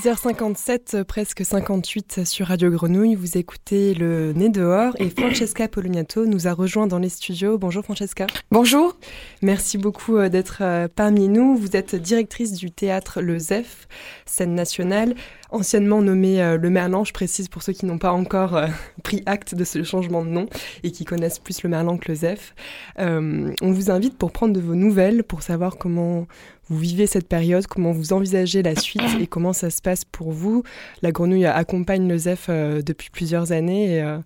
10h57, 0.08 1.04
presque 1.04 1.44
58 1.44 2.24
sur 2.24 2.48
Radio 2.48 2.70
Grenouille. 2.72 3.16
Vous 3.16 3.38
écoutez 3.38 3.94
le 3.94 4.32
Nez 4.32 4.48
dehors 4.48 4.94
et 5.00 5.10
Francesca 5.10 5.68
Poloniato 5.68 6.26
nous 6.26 6.48
a 6.48 6.54
rejoint 6.54 6.88
dans 6.88 6.98
les 6.98 7.10
studios. 7.10 7.58
Bonjour 7.58 7.84
Francesca. 7.84 8.26
Bonjour. 8.50 8.96
Merci 9.42 9.78
beaucoup 9.78 10.16
euh, 10.16 10.30
d'être 10.30 10.60
euh, 10.62 10.88
parmi 10.88 11.28
nous. 11.28 11.58
Vous 11.58 11.76
êtes 11.76 11.96
directrice 11.96 12.54
du 12.54 12.72
théâtre 12.72 13.20
Le 13.20 13.38
ZEF, 13.38 13.90
scène 14.26 14.56
nationale, 14.56 15.14
anciennement 15.50 16.02
nommé 16.02 16.42
euh, 16.42 16.56
Le 16.56 16.70
Merlan. 16.70 17.04
Je 17.04 17.12
précise 17.12 17.50
pour 17.50 17.62
ceux 17.62 17.74
qui 17.74 17.86
n'ont 17.86 17.98
pas 17.98 18.14
encore 18.14 18.62
pris 19.04 19.24
acte 19.26 19.56
de 19.56 19.66
ce 19.66 19.84
changement 19.84 20.24
de 20.24 20.30
nom 20.30 20.48
et 20.84 20.92
qui 20.92 21.04
connaissent 21.04 21.40
plus 21.40 21.64
le 21.64 21.70
Merlan 21.70 21.98
que 21.98 22.08
le 22.08 22.16
ZEF. 22.16 22.56
on 22.98 23.52
vous 23.62 23.92
invite 23.92 24.18
pour 24.18 24.32
prendre 24.32 24.54
de 24.54 24.62
vos 24.62 24.76
nouvelles, 24.76 25.26
pour 25.26 25.42
savoir 25.42 25.78
comment 25.78 26.28
vous 26.70 26.78
vivez 26.78 27.08
cette 27.08 27.28
période, 27.28 27.66
comment 27.68 27.92
vous 27.92 28.14
envisagez 28.14 28.62
la 28.62 28.76
suite 28.76 29.02
et 29.20 29.28
comment 29.28 29.54
ça 29.54 29.70
se 29.70 29.82
passe 29.82 30.04
pour 30.06 30.32
vous? 30.32 30.64
La 31.02 31.12
Grenouille 31.12 31.46
accompagne 31.46 32.08
le 32.08 32.18
ZEF 32.18 32.48
euh, 32.50 32.82
depuis 32.82 33.10
plusieurs 33.10 33.52
années 33.52 33.96
et, 33.96 34.02
euh, 34.02 34.18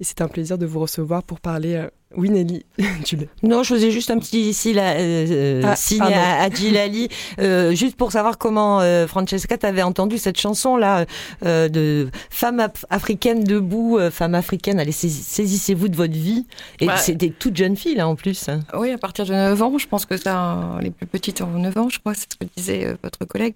et 0.00 0.04
c'est 0.04 0.20
un 0.20 0.28
plaisir 0.28 0.58
de 0.58 0.66
vous 0.66 0.80
recevoir 0.80 1.22
pour 1.22 1.40
parler 1.40 1.74
euh, 1.74 1.88
oui, 2.16 2.30
Nelly, 2.30 2.64
tu 3.04 3.16
l'es. 3.16 3.28
Non, 3.42 3.62
je 3.62 3.74
faisais 3.74 3.90
juste 3.90 4.10
un 4.10 4.18
petit 4.18 4.54
signe 4.54 4.78
à, 4.78 4.94
euh, 4.94 5.62
ah, 5.64 5.76
signe 5.76 6.02
à, 6.02 6.48
Gilali, 6.50 7.08
euh, 7.38 7.74
juste 7.74 7.96
pour 7.96 8.12
savoir 8.12 8.38
comment 8.38 8.80
euh, 8.80 9.06
Francesca 9.06 9.56
t'avais 9.58 9.82
entendu 9.82 10.18
cette 10.18 10.38
chanson 10.38 10.76
là 10.76 11.06
euh, 11.44 11.68
de 11.68 12.08
femme 12.30 12.66
africaine 12.90 13.44
debout, 13.44 13.98
euh, 13.98 14.10
femme 14.10 14.34
africaine, 14.34 14.78
allez 14.78 14.92
saisissez-vous 14.92 15.88
de 15.88 15.96
votre 15.96 16.12
vie. 16.14 16.46
Et 16.80 16.88
c'était 16.96 17.30
toute 17.30 17.56
jeune 17.56 17.76
fille 17.76 17.94
là 17.94 18.08
en 18.08 18.14
plus. 18.14 18.48
Oui, 18.74 18.90
à 18.90 18.98
partir 18.98 19.24
de 19.24 19.32
9 19.32 19.62
ans, 19.62 19.78
je 19.78 19.86
pense 19.88 20.06
que 20.06 20.16
ça, 20.16 20.78
les 20.80 20.90
plus 20.90 21.06
petites 21.06 21.40
ont 21.40 21.46
9 21.46 21.76
ans, 21.78 21.88
je 21.88 21.98
crois, 21.98 22.14
c'est 22.14 22.32
ce 22.32 22.36
que 22.36 22.46
disait 22.56 22.96
votre 23.02 23.24
collègue. 23.24 23.54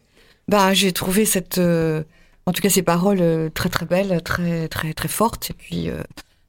Bah, 0.49 0.73
j'ai 0.73 0.93
trouvé 0.93 1.25
cette, 1.27 1.59
en 1.59 2.53
tout 2.53 2.63
cas 2.63 2.71
ces 2.71 2.83
paroles 2.83 3.51
très 3.55 3.69
très 3.69 3.87
belles, 3.87 4.23
très 4.23 4.69
très 4.69 4.95
très 4.95 5.09
fortes, 5.09 5.51
et 5.51 5.55
puis 5.55 5.91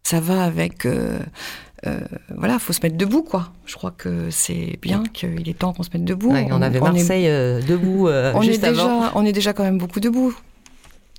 ça 0.03 0.19
va 0.19 0.43
avec 0.43 0.85
euh, 1.87 1.99
voilà, 2.35 2.59
faut 2.59 2.73
se 2.73 2.79
mettre 2.83 2.97
debout, 2.97 3.23
quoi. 3.23 3.49
Je 3.65 3.75
crois 3.75 3.91
que 3.91 4.29
c'est 4.29 4.77
bien 4.81 5.03
qu'il 5.13 5.47
est 5.47 5.57
temps 5.57 5.73
qu'on 5.73 5.83
se 5.83 5.89
mette 5.93 6.03
debout. 6.03 6.31
on, 6.31 6.61
avait 6.61 6.79
Marseille 6.79 7.27
euh, 7.27 7.61
debout 7.61 8.07
euh, 8.07 8.33
on 8.35 8.41
juste 8.41 8.63
est 8.63 8.69
déjà, 8.69 9.11
On 9.15 9.25
est 9.25 9.31
déjà 9.31 9.53
quand 9.53 9.63
même 9.63 9.77
beaucoup 9.77 9.99
debout, 9.99 10.35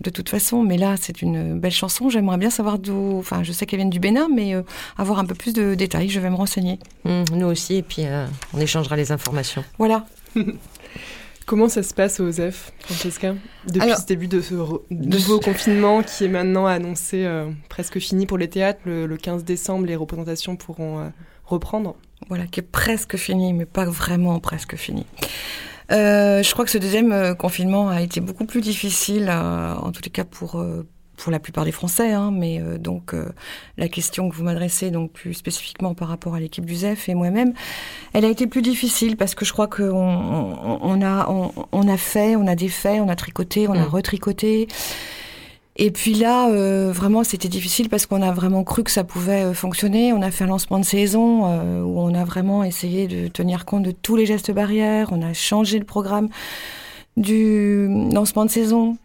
de 0.03 0.11
toute 0.11 0.29
façon. 0.29 0.63
Mais 0.63 0.77
là, 0.77 0.97
c'est 1.01 1.23
une 1.23 1.59
belle 1.59 1.73
chanson. 1.73 2.11
J'aimerais 2.11 2.37
bien 2.37 2.51
savoir 2.51 2.79
d'où. 2.79 3.19
Enfin, 3.19 3.43
je 3.43 3.53
sais 3.53 3.65
qu'elle 3.65 3.81
vient 3.81 3.89
du 3.89 4.01
Bénin, 4.01 4.29
mais 4.35 4.55
avoir 4.99 5.19
un 5.19 5.25
peu 5.25 5.35
plus 5.35 5.55
de 5.55 5.75
détails. 5.75 6.11
Je 6.11 6.21
vais 6.21 6.31
me 6.31 6.37
renseigner. 6.37 6.79
Mmh, 7.05 7.25
nous 7.35 7.47
aussi, 7.47 7.77
et 7.77 7.83
puis 7.83 8.05
on 8.53 8.61
échangera 8.61 8.97
les 8.97 9.13
informations. 9.13 9.65
Voilà. 9.79 10.07
Comment 11.51 11.69
ça 11.69 11.83
se 11.83 11.93
passe 11.93 12.21
aux 12.21 12.31
ZEF, 12.31 12.73
Francesca 12.79 13.35
Depuis 13.67 13.93
ce 14.01 14.07
début 14.07 14.29
de 14.29 14.41
ce 14.41 14.55
nouveau 14.89 15.41
confinement 15.41 16.01
qui 16.05 16.27
est 16.27 16.29
maintenant 16.29 16.67
annoncé 16.67 17.25
euh, 17.25 17.51
presque 17.69 17.99
fini 17.99 18.25
pour 18.25 18.39
les 18.39 18.49
théâtres, 18.49 18.79
le, 18.85 19.17
15 19.17 19.43
décembre, 19.43 19.85
les 19.87 19.97
représentations 19.97 20.55
pourront 20.55 21.01
euh, 21.01 21.09
reprendre? 21.45 21.97
Voilà, 22.29 22.47
qui 22.47 22.61
est 22.61 22.71
presque 22.71 23.17
fini, 23.17 23.53
mais 23.53 23.67
pas 23.67 23.85
vraiment 23.85 24.39
presque 24.39 24.77
fini. 24.77 25.05
Euh, 25.91 26.45
je 26.45 26.53
crois 26.53 26.65
que 26.65 26.71
ce 26.71 26.79
deuxième 26.79 27.35
confinement 27.35 27.89
a 27.89 28.01
été 28.01 28.21
beaucoup 28.21 28.45
plus 28.45 28.61
difficile, 28.61 29.29
en 29.29 29.91
tout 29.91 30.09
cas 30.09 30.23
pour 30.23 30.65
pour 31.21 31.31
la 31.31 31.39
plupart 31.39 31.65
des 31.65 31.73
Français, 31.73 32.13
hein, 32.13 32.31
mais 32.33 32.61
euh, 32.61 32.79
donc 32.79 33.13
euh, 33.15 33.27
la 33.77 33.89
question 33.89 34.31
que 34.31 34.35
vous 34.35 34.45
m'adressez 34.45 34.91
donc 34.91 35.13
plus 35.13 35.35
spécifiquement 35.35 35.95
par 35.95 36.09
rapport 36.09 36.35
à 36.35 36.41
l'équipe 36.41 36.65
du 36.65 36.75
ZEF 36.75 37.09
et 37.09 37.15
moi-même, 37.15 37.53
elle 38.15 38.25
a 38.25 38.29
été 38.29 38.47
plus 38.47 38.63
difficile 38.63 39.17
parce 39.17 39.35
que 39.35 39.45
je 39.45 39.53
crois 39.53 39.69
qu'on 39.69 39.91
on, 39.93 41.03
a 41.03 41.29
on, 41.73 41.89
a 41.89 41.97
fait, 41.97 42.37
on 42.37 42.47
a 42.47 42.55
défait, 42.55 43.01
on 43.01 43.09
a 43.09 43.17
tricoté, 43.17 43.69
on 43.69 43.75
a 43.75 43.85
mm. 43.85 43.89
retricoté. 43.89 44.69
Et 45.77 45.91
puis 45.91 46.15
là, 46.15 46.49
euh, 46.51 46.91
vraiment, 46.93 47.23
c'était 47.23 47.49
difficile 47.49 47.89
parce 47.89 48.07
qu'on 48.07 48.23
a 48.23 48.33
vraiment 48.33 48.65
cru 48.65 48.83
que 48.83 48.91
ça 48.91 49.05
pouvait 49.05 49.55
fonctionner. 49.55 50.13
On 50.13 50.21
a 50.21 50.31
fait 50.31 50.45
un 50.45 50.49
lancement 50.49 50.79
de 50.79 50.85
saison 50.85 51.45
où 51.85 52.01
on 52.01 52.15
a 52.15 52.25
vraiment 52.25 52.65
essayé 52.65 53.07
de 53.07 53.29
tenir 53.29 53.65
compte 53.65 53.83
de 53.83 53.93
tous 53.93 54.17
les 54.17 54.27
gestes 54.27 54.51
barrières. 54.51 55.09
On 55.13 55.23
a 55.23 55.33
changé 55.33 55.79
le 55.79 55.85
programme 55.85 56.29
du 57.17 57.89
lancement 58.13 58.45
de 58.45 58.51
saison 58.51 58.97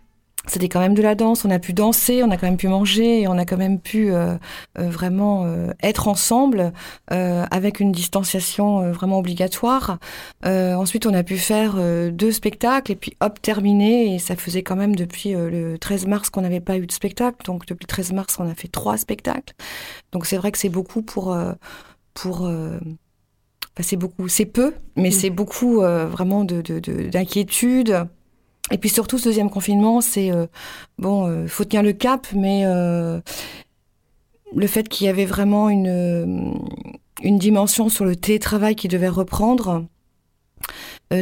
c'était 0.48 0.70
quand 0.70 0.80
même 0.80 0.94
de 0.94 1.02
la 1.02 1.16
danse, 1.16 1.46
on 1.46 1.50
a 1.50 1.60
pu 1.60 1.74
danser, 1.74 2.24
on 2.24 2.32
a 2.32 2.38
quand 2.38 2.48
même 2.48 2.58
pu 2.58 2.68
manger, 2.68 3.22
et 3.22 3.28
on 3.28 3.38
a 3.38 3.46
quand 3.46 3.58
même 3.58 3.80
pu 3.80 4.14
euh, 4.14 4.38
euh, 4.78 4.90
vraiment 4.90 5.46
euh, 5.46 5.72
être 5.82 6.08
ensemble 6.08 6.72
avec 7.08 7.80
une 7.80 7.92
distanciation 7.92 8.92
vraiment 8.92 9.20
obligatoire. 9.20 10.00
ensuite, 10.44 11.06
on 11.06 11.14
a 11.14 11.24
pu 11.24 11.38
faire 11.38 11.76
deux 12.12 12.32
spectacles 12.32 12.92
et 12.92 12.96
puis 12.96 13.16
hop, 13.22 13.42
terminé. 13.42 14.16
Et 14.16 14.20
ça 14.20 14.36
faisait 14.36 14.64
quand 14.64 14.76
même 14.76 14.96
depuis 14.96 15.34
le 15.34 15.78
13 15.78 16.08
mars 16.08 16.30
qu'on 16.30 16.42
n'avait 16.42 16.60
pas 16.60 16.78
eu 16.78 16.86
de 16.86 16.92
spectacle. 16.92 17.38
Donc 17.46 17.66
depuis 17.66 17.84
le 17.84 17.88
13 17.88 18.14
mars, 18.14 18.38
on 18.40 18.50
a 18.50 18.56
fait 18.56 18.68
trois 18.68 18.98
spectacles. 18.98 19.54
Donc 20.12 20.26
c'est 20.26 20.38
vrai 20.38 20.52
que 20.52 20.58
c'est 20.58 20.70
beaucoup 20.70 21.02
pour... 21.02 21.38
pour 22.14 22.50
c'est 23.82 23.98
beaucoup, 23.98 24.28
c'est 24.28 24.46
peu, 24.46 24.74
mais 24.96 25.12
c'est 25.12 25.30
beaucoup 25.30 25.82
vraiment 25.82 26.44
d'inquiétude. 26.44 27.88
De, 27.88 28.00
de, 28.00 28.08
et 28.72 28.78
puis 28.78 28.90
surtout, 28.90 29.20
ce 29.20 29.26
deuxième 29.26 29.50
confinement, 29.50 30.02
c'est 30.02 30.32
euh, 30.32 30.48
bon, 30.98 31.28
euh, 31.28 31.48
faut 31.48 31.66
tenir 31.66 31.84
le 31.84 31.94
cap, 31.94 32.28
mais 32.34 32.64
euh, 32.66 33.22
le 34.56 34.68
fait 34.68 34.90
qu'il 34.90 35.06
y 35.06 35.10
avait 35.10 35.26
vraiment 35.26 35.70
une 35.70 35.88
euh, 35.88 36.52
une 37.22 37.38
dimension 37.38 37.90
sur 37.90 38.06
le 38.06 38.16
télétravail 38.16 38.76
qui 38.76 38.88
devait 38.88 39.10
reprendre. 39.10 39.86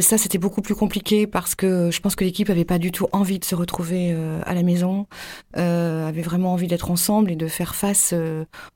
ça, 0.00 0.18
c'était 0.18 0.38
beaucoup 0.38 0.60
plus 0.60 0.74
compliqué 0.74 1.26
parce 1.26 1.54
que 1.54 1.90
je 1.92 2.00
pense 2.00 2.16
que 2.16 2.24
l'équipe 2.24 2.50
avait 2.50 2.64
pas 2.64 2.78
du 2.78 2.90
tout 2.90 3.06
envie 3.12 3.38
de 3.38 3.44
se 3.44 3.54
retrouver 3.54 4.12
à 4.44 4.54
la 4.54 4.64
maison, 4.64 5.06
avait 5.54 6.22
vraiment 6.22 6.52
envie 6.52 6.66
d'être 6.66 6.90
ensemble 6.90 7.30
et 7.30 7.36
de 7.36 7.46
faire 7.46 7.76
face 7.76 8.12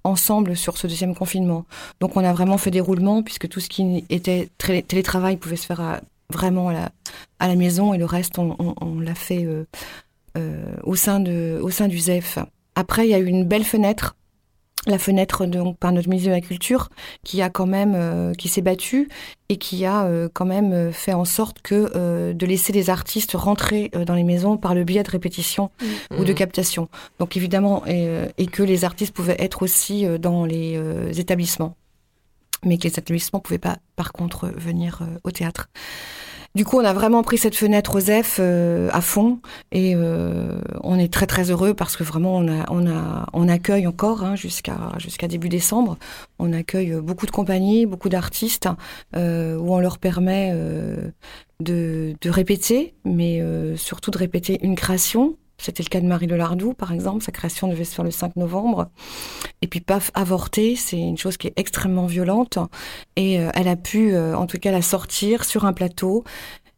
ensemble 0.05 0.57
sur 0.57 0.79
ce 0.79 0.87
deuxième 0.87 1.17
confinement. 1.17 1.65
Donc, 2.01 2.17
on 2.17 2.25
a 2.25 2.33
vraiment 2.33 2.57
fait 2.57 2.71
des 2.71 2.81
roulements 2.81 3.25
puisque 3.25 3.49
tout 3.49 3.59
ce 3.59 3.69
qui 3.69 4.05
était 4.11 4.49
télétravail 4.59 5.39
pouvait 5.39 5.57
se 5.57 5.67
faire 5.67 5.81
à 5.81 6.01
vraiment 6.33 6.69
à 6.69 6.73
la, 6.73 6.91
à 7.39 7.49
la 7.49 7.57
maison 7.57 7.95
et 7.95 7.99
le 7.99 8.05
reste, 8.05 8.39
on, 8.39 8.57
on, 8.59 9.01
l'a 9.01 9.15
fait 9.15 9.45
euh, 9.45 9.65
euh, 10.37 10.75
au, 10.83 10.95
sein 10.95 11.21
de, 11.21 11.59
au 11.63 11.71
sein 11.71 11.89
du 11.89 11.99
ZEF. 11.99 12.39
Après, 12.75 13.07
il 13.07 13.11
y 13.11 13.15
a 13.15 13.19
eu 13.19 13.27
une 13.27 13.45
belle 13.45 13.65
fenêtre, 13.65 14.15
la 14.87 14.99
fenêtre 14.99 15.47
donc 15.47 15.79
par 15.79 15.91
notre 15.91 16.09
ministre 16.09 16.31
de 16.31 16.35
la 16.35 16.41
Culture, 16.41 16.91
qui 17.25 17.43
a 17.43 17.51
quand 17.51 17.67
même, 17.67 17.95
euh, 17.97 18.33
qui 18.35 18.49
s'est 18.49 18.61
battue 18.61 19.09
et 19.49 19.57
qui 19.57 19.87
a 19.87 20.07
quand 20.35 20.45
même 20.45 20.93
fait 20.93 21.15
en 21.15 21.25
sorte 21.25 21.63
que 21.63 22.33
de 22.35 22.47
laisser 22.47 22.71
les 22.75 22.91
artistes 22.91 23.33
rentrer 23.33 23.91
dans 24.07 24.15
les 24.15 24.23
maisons 24.23 24.59
par 24.59 24.75
le 24.75 24.85
biais 24.85 25.03
de 25.03 25.11
répétition 25.11 25.71
ou 26.17 26.25
de 26.25 26.33
mmh. 26.33 26.35
captation. 26.35 26.89
Donc 27.19 27.35
évidemment, 27.39 27.83
et, 27.87 28.11
et, 28.37 28.47
que 28.47 28.63
les 28.63 28.85
artistes 28.85 29.15
pouvaient 29.15 29.37
être 29.39 29.63
aussi 29.63 30.05
dans 30.19 30.45
les 30.45 30.79
établissements 31.19 31.77
mais 32.65 32.79
que 32.79 32.85
les 32.85 32.99
établissements 32.99 33.41
pouvaient 33.41 33.59
pas, 33.59 33.79
par 33.97 34.13
contre, 34.13 34.49
venir 34.49 35.03
au 35.25 35.31
théâtre. 35.31 35.69
Du 36.55 36.65
coup, 36.65 36.79
on 36.79 36.85
a 36.85 36.93
vraiment 36.93 37.23
pris 37.23 37.39
cette 37.39 37.55
fenêtre 37.55 37.95
aux 37.97 38.23
F 38.23 38.39
euh, 38.41 38.89
à 38.93 39.01
fond 39.01 39.39
et 39.71 39.95
euh, 39.95 40.61
on 40.83 40.99
est 40.99 41.13
très 41.13 41.27
très 41.27 41.51
heureux 41.51 41.75
parce 41.75 41.97
que 41.97 42.03
vraiment 42.03 42.37
on 42.37 42.49
a 42.49 42.65
on 42.71 42.87
a 42.91 43.27
on 43.35 43.49
accueille 43.49 43.87
encore 43.87 44.25
hein, 44.25 44.35
jusqu'à 44.35 44.93
jusqu'à 44.99 45.29
début 45.29 45.51
décembre. 45.51 45.99
On 46.39 46.53
accueille 46.53 46.95
beaucoup 47.01 47.27
de 47.27 47.31
compagnies, 47.31 47.85
beaucoup 47.87 48.09
d'artistes 48.09 48.69
euh, 49.15 49.57
où 49.57 49.75
on 49.75 49.79
leur 49.79 49.99
permet 49.99 50.53
de, 51.61 52.15
de 52.21 52.31
répéter, 52.31 52.95
mais 53.05 53.41
surtout 53.77 54.11
de 54.11 54.19
répéter 54.19 54.59
une 54.63 54.75
création 54.75 55.37
c'était 55.59 55.83
le 55.83 55.89
cas 55.89 56.01
de 56.01 56.07
Marie 56.07 56.27
Lelardou, 56.27 56.73
par 56.73 56.93
exemple. 56.93 57.25
Sa 57.25 57.33
création 57.33 57.67
devait 57.69 57.85
se 57.85 57.95
faire 57.95 58.05
le 58.05 58.13
5 58.13 58.37
novembre. 58.37 58.89
Et 59.61 59.67
puis, 59.67 59.81
paf, 59.81 60.11
avorter, 60.15 60.77
c'est 60.77 60.99
une 60.99 61.19
chose 61.19 61.37
qui 61.37 61.49
est 61.49 61.53
extrêmement 61.57 62.07
violente. 62.07 62.59
Et 63.17 63.41
euh, 63.41 63.51
elle 63.55 63.69
a 63.69 63.77
pu, 63.77 64.15
euh, 64.15 64.37
en 64.37 64.47
tout 64.47 64.59
cas, 64.59 64.71
la 64.71 64.83
sortir 64.83 65.45
sur 65.45 65.65
un 65.65 65.73
plateau. 65.73 66.25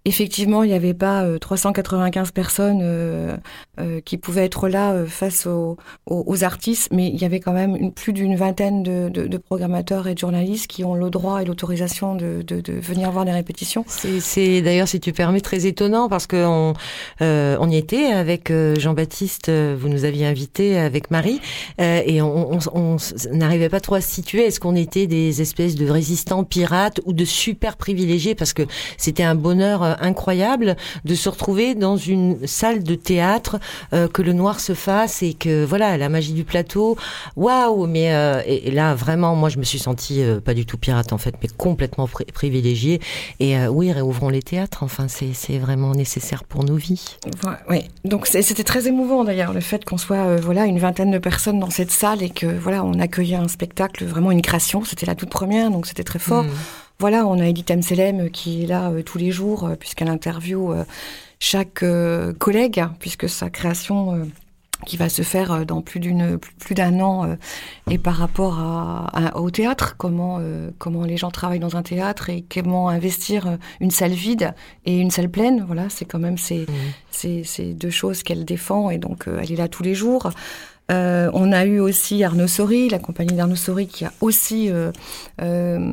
Effectivement, 0.07 0.63
il 0.63 0.69
n'y 0.69 0.75
avait 0.75 0.95
pas 0.95 1.27
395 1.39 2.29
euh, 2.29 2.33
personnes 2.33 2.81
euh, 2.83 3.37
euh, 3.79 4.01
qui 4.01 4.17
pouvaient 4.17 4.47
être 4.47 4.67
là 4.69 5.05
face 5.07 5.47
aux, 5.47 5.77
artistes, 6.43 6.89
mais 6.91 7.09
il 7.09 7.21
y 7.21 7.27
avait 7.27 7.41
quand 7.41 7.53
même 7.53 7.93
plus 7.93 8.15
d'une 8.15 8.35
vingtaine 8.35 8.83
de, 8.83 9.37
programmateurs 9.37 10.09
et 10.09 10.15
de 10.15 10.19
journalistes 10.19 10.69
qui 10.69 10.85
ont 10.85 10.95
le 10.95 11.11
droit 11.11 11.43
et 11.43 11.45
l'autorisation 11.45 12.15
de, 12.15 12.43
venir 12.81 13.11
voir 13.11 13.27
des 13.27 13.33
répétitions. 13.33 13.85
C'est 13.87 14.63
d'ailleurs, 14.63 14.89
si 14.89 15.01
tu 15.01 15.13
permets, 15.13 15.41
très 15.41 15.67
étonnant 15.67 16.09
parce 16.09 16.27
qu'on 16.27 16.73
on 17.21 17.71
y 17.71 17.77
était 17.77 18.07
avec 18.07 18.51
Jean-Baptiste, 18.79 19.51
vous 19.51 19.89
nous 19.89 20.05
aviez 20.05 20.27
invité 20.27 20.79
avec 20.79 21.11
Marie, 21.11 21.41
et 21.79 22.23
on 22.23 22.57
n'arrivait 23.33 23.69
pas 23.69 23.81
trop 23.81 23.97
à 23.97 24.01
se 24.01 24.09
situer. 24.09 24.47
Est-ce 24.47 24.61
qu'on 24.61 24.77
était 24.77 25.07
des 25.07 25.43
espèces 25.43 25.75
de 25.75 25.89
résistants 25.91 26.45
pirates 26.45 27.01
ou 27.05 27.13
de 27.13 27.25
super 27.27 27.77
privilégiés? 27.77 28.35
Parce 28.35 28.55
que 28.55 28.63
c'était 28.97 29.25
un 29.25 29.35
bonheur 29.35 29.90
incroyable 30.01 30.77
de 31.05 31.15
se 31.15 31.29
retrouver 31.29 31.75
dans 31.75 31.97
une 31.97 32.47
salle 32.47 32.83
de 32.83 32.95
théâtre 32.95 33.59
euh, 33.93 34.09
que 34.09 34.23
le 34.23 34.33
noir 34.33 34.61
se 34.61 34.75
fasse 34.75 35.23
et 35.23 35.35
que 35.35 35.65
voilà 35.65 35.97
la 35.97 36.09
magie 36.09 36.33
du 36.33 36.45
plateau. 36.45 36.97
Waouh 37.37 37.87
Mais 37.87 38.15
euh, 38.15 38.43
et, 38.47 38.71
là 38.71 38.95
vraiment, 38.95 39.35
moi 39.35 39.49
je 39.49 39.59
me 39.59 39.65
suis 39.65 39.79
sentie 39.79 40.23
euh, 40.23 40.41
pas 40.41 40.55
du 40.55 40.67
tout 40.67 40.79
pirate 40.79 41.13
en 41.13 41.19
fait, 41.19 41.35
mais 41.43 41.49
complètement 41.49 42.09
privilégiée. 42.35 43.01
Et 43.39 43.57
oui, 43.67 43.93
réouvrons 43.93 44.29
les 44.29 44.43
théâtres. 44.43 44.83
Enfin, 44.83 45.07
c'est 45.09 45.59
vraiment 45.59 45.93
nécessaire 45.93 46.45
pour 46.45 46.65
nos 46.65 46.77
vies. 46.77 47.17
oui. 47.69 47.85
Donc 48.05 48.27
c'était 48.27 48.65
très 48.65 48.87
émouvant 48.87 49.25
d'ailleurs 49.25 49.53
le 49.53 49.61
fait 49.61 49.85
qu'on 49.85 49.99
soit 49.99 50.37
voilà 50.37 50.67
une 50.67 50.79
vingtaine 50.79 51.11
de 51.11 51.19
personnes 51.19 51.59
dans 51.59 51.71
cette 51.71 51.91
salle 51.91 52.23
et 52.23 52.31
que 52.31 52.47
voilà 52.47 52.85
on 52.85 52.99
accueillait 52.99 53.37
un 53.37 53.49
spectacle, 53.49 54.05
vraiment 54.05 54.31
une 54.31 54.43
création. 54.43 54.85
C'était 54.85 55.07
la 55.07 55.15
toute 55.15 55.31
première, 55.31 55.71
donc 55.71 55.87
c'était 55.87 56.05
très 56.05 56.19
fort. 56.19 56.45
Mm. 56.45 56.51
Voilà, 57.01 57.27
on 57.27 57.41
a 57.41 57.49
Edith 57.49 57.71
Amselem 57.71 58.31
qui 58.31 58.63
est 58.63 58.67
là 58.67 58.93
tous 59.05 59.19
les 59.19 59.33
jours 59.33 59.69
puisqu'elle 59.81 60.09
interview 60.09 60.73
chaque 61.41 61.83
euh, 61.83 62.33
collègue, 62.35 62.85
puisque 63.01 63.29
sa 63.29 63.51
création 63.51 64.15
euh, 64.15 64.25
qui 64.87 64.97
va 64.97 65.09
se 65.09 65.23
faire 65.23 65.53
euh, 65.53 65.65
dans 65.65 65.81
plus 65.81 65.99
d'une 66.01 66.39
plus 66.39 66.75
d'un 66.75 67.01
an 67.01 67.37
et 67.91 67.99
par 67.99 68.15
rapport 68.15 68.61
à, 68.61 69.37
au 69.37 69.51
théâtre. 69.51 69.97
Comment 69.97 70.41
comment 70.79 71.05
les 71.05 71.17
gens 71.17 71.31
travaillent 71.31 71.59
dans 71.59 71.77
un 71.77 71.83
théâtre 71.83 72.31
et 72.31 72.45
comment 72.53 72.89
investir 72.89 73.59
une 73.81 73.91
salle 73.91 74.13
vide 74.13 74.55
et 74.85 74.99
une 74.99 75.11
salle 75.11 75.31
pleine. 75.31 75.65
Voilà 75.67 75.89
c'est 75.89 76.05
quand 76.05 76.19
même 76.19 76.39
ces, 76.39 76.67
mmh. 77.13 77.45
ces, 77.45 77.75
deux 77.75 77.91
choses 77.91 78.23
qu'elle 78.23 78.45
défend 78.45 78.91
et 78.91 78.99
donc 78.99 79.25
elle 79.27 79.51
est 79.51 79.57
là 79.57 79.69
tous 79.69 79.83
les 79.83 79.95
jours 79.95 80.31
euh, 80.91 81.31
on 81.33 81.53
a 81.53 81.65
eu 81.65 81.79
aussi 81.79 82.23
Arnaud 82.25 82.49
Sori, 82.49 82.89
la 82.89 82.99
compagnie 82.99 83.35
d'Arnaud 83.35 83.57
Sori, 83.57 83.87
qui 83.87 84.05
a 84.05 84.13
aussi 84.21 84.71
euh, 84.71 84.91
euh, 85.41 85.93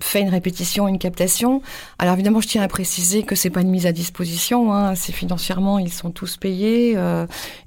fait 0.00 0.20
une 0.20 0.30
répétition, 0.30 0.88
une 0.88 0.98
captation. 0.98 1.60
Alors 1.98 2.14
évidemment, 2.14 2.40
je 2.40 2.48
tiens 2.48 2.62
à 2.62 2.68
préciser 2.68 3.22
que 3.22 3.34
c'est 3.34 3.50
pas 3.50 3.60
une 3.60 3.70
mise 3.70 3.86
à 3.86 3.92
disposition. 3.92 4.72
Hein, 4.72 4.94
c'est 4.94 5.12
financièrement, 5.12 5.78
ils 5.78 5.92
sont 5.92 6.10
tous 6.10 6.36
payés. 6.36 6.96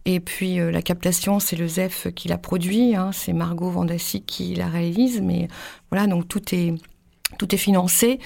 et 0.06 0.20
puis 0.20 0.58
la 0.58 0.82
captation, 0.82 1.40
c'est 1.40 1.56
le 1.56 1.68
ZEF 1.68 2.08
qui 2.16 2.28
l'a 2.28 2.38
produit. 2.38 2.96
Hein, 2.96 3.12
c'est 3.14 3.34
Margot 3.34 3.70
Vandassi 3.70 4.22
qui 4.22 4.56
la 4.56 4.68
réalise. 4.68 5.22
Mais 5.22 5.48
voilà, 5.92 6.08
donc 6.08 6.28
tout 6.28 6.56
est 6.56 6.74
tout 7.38 7.54
est 7.54 7.58
financé. 7.58 8.20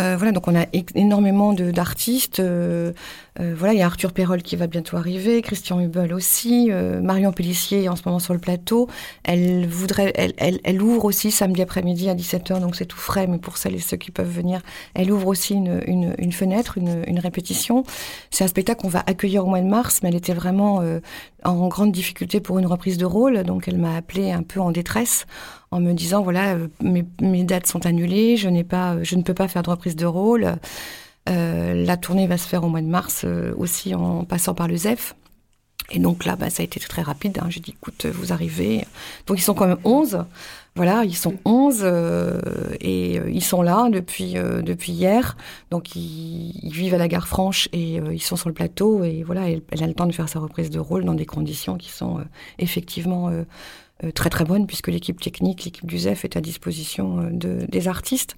Euh, 0.00 0.16
voilà, 0.16 0.32
donc 0.32 0.48
on 0.48 0.56
a 0.56 0.66
énormément 0.94 1.52
d'artistes. 1.52 2.40
Euh, 2.40 2.92
euh, 3.38 3.54
voilà, 3.56 3.74
il 3.74 3.78
y 3.78 3.82
a 3.82 3.86
Arthur 3.86 4.12
Perrol 4.12 4.42
qui 4.42 4.56
va 4.56 4.66
bientôt 4.66 4.96
arriver, 4.96 5.40
Christian 5.40 5.80
Hubel 5.80 6.12
aussi, 6.12 6.70
Marion 7.02 7.32
Pellissier 7.32 7.88
en 7.88 7.96
ce 7.96 8.02
moment 8.06 8.18
sur 8.18 8.34
le 8.34 8.40
plateau. 8.40 8.88
Elle 9.22 9.66
voudrait, 9.66 10.12
elle, 10.16 10.34
elle, 10.36 10.60
elle 10.64 10.82
ouvre 10.82 11.04
aussi 11.04 11.30
samedi 11.30 11.62
après-midi 11.62 12.08
à 12.08 12.14
17h, 12.14 12.60
donc 12.60 12.76
c'est 12.76 12.86
tout 12.86 12.98
frais, 12.98 13.26
mais 13.26 13.38
pour 13.38 13.56
celles 13.56 13.74
et 13.74 13.80
ceux 13.80 13.96
qui 13.96 14.10
peuvent 14.10 14.30
venir, 14.30 14.60
elle 14.94 15.12
ouvre 15.12 15.28
aussi 15.28 15.54
une, 15.54 15.80
une, 15.86 16.14
une 16.18 16.32
fenêtre, 16.32 16.78
une, 16.78 17.04
une 17.06 17.18
répétition. 17.18 17.84
C'est 18.30 18.44
un 18.44 18.48
spectacle 18.48 18.82
qu'on 18.82 18.88
va 18.88 19.02
accueillir 19.06 19.44
au 19.44 19.48
mois 19.48 19.60
de 19.60 19.66
mars, 19.66 20.00
mais 20.02 20.08
elle 20.08 20.16
était 20.16 20.34
vraiment 20.34 20.82
en 21.44 21.68
grande 21.68 21.92
difficulté 21.92 22.40
pour 22.40 22.58
une 22.58 22.66
reprise 22.66 22.98
de 22.98 23.04
rôle, 23.04 23.42
donc 23.44 23.68
elle 23.68 23.78
m'a 23.78 23.96
appelé 23.96 24.32
un 24.32 24.42
peu 24.42 24.60
en 24.60 24.70
détresse 24.70 25.26
en 25.74 25.80
me 25.80 25.92
disant 25.92 26.22
voilà 26.22 26.54
euh, 26.54 26.68
mes, 26.80 27.44
dates 27.44 27.66
sont 27.66 27.84
annulées, 27.84 28.36
je 28.36 28.48
n'ai 28.48 28.62
pas, 28.62 29.02
je 29.02 29.16
ne 29.16 29.22
peux 29.22 29.34
pas 29.34 29.48
faire 29.48 29.64
de 29.64 29.70
reprise 29.70 29.96
de 29.96 30.06
rôle. 30.06 30.54
Euh, 31.28 31.84
la 31.84 31.96
tournée 31.96 32.28
va 32.28 32.38
se 32.38 32.46
faire 32.46 32.62
au 32.62 32.68
mois 32.68 32.80
de 32.80 32.86
mars 32.86 33.22
euh, 33.24 33.52
aussi 33.56 33.92
en 33.94 34.24
passant 34.24 34.54
par 34.54 34.68
le 34.68 34.76
ZEF. 34.76 35.16
Et 35.90 35.98
donc 35.98 36.24
là, 36.24 36.36
bah, 36.36 36.48
ça 36.48 36.62
a 36.62 36.64
été 36.64 36.80
très 36.80 37.02
rapide. 37.02 37.38
Hein. 37.42 37.46
J'ai 37.50 37.60
dit, 37.60 37.72
écoute, 37.72 38.06
vous 38.06 38.32
arrivez. 38.32 38.86
Donc 39.26 39.38
ils 39.38 39.42
sont 39.42 39.54
quand 39.54 39.66
même 39.66 39.78
11. 39.84 40.24
Voilà, 40.76 41.04
ils 41.04 41.16
sont 41.16 41.34
11 41.44 41.82
euh, 41.82 42.40
et 42.80 43.20
euh, 43.20 43.30
ils 43.30 43.44
sont 43.44 43.62
là 43.62 43.88
depuis 43.90 44.36
euh, 44.36 44.60
hier. 44.88 45.36
Donc 45.70 45.94
ils, 45.94 46.70
vivent 46.72 46.94
à 46.94 46.98
la 46.98 47.06
gare 47.06 47.28
Franche 47.28 47.68
et 47.72 48.00
ils 48.12 48.22
sont 48.22 48.36
sur 48.36 48.48
le 48.48 48.54
plateau. 48.54 49.04
Et 49.04 49.22
voilà, 49.22 49.48
elle, 49.48 49.82
a 49.82 49.86
le 49.86 49.94
temps 49.94 50.06
de 50.06 50.12
faire 50.12 50.28
sa 50.28 50.40
reprise 50.40 50.70
de 50.70 50.80
rôle 50.80 51.04
dans 51.04 51.14
des 51.14 51.26
conditions 51.26 51.76
qui 51.76 51.90
sont 51.90 52.24
effectivement 52.58 53.28
euh, 53.28 53.44
très 54.14 54.30
très 54.30 54.44
bonne 54.44 54.66
puisque 54.66 54.88
l'équipe 54.88 55.20
technique, 55.20 55.64
l'équipe 55.64 55.86
du 55.86 55.98
ZEF 55.98 56.24
est 56.24 56.36
à 56.36 56.40
disposition 56.40 57.20
euh, 57.20 57.30
de, 57.30 57.66
des 57.68 57.88
artistes. 57.88 58.36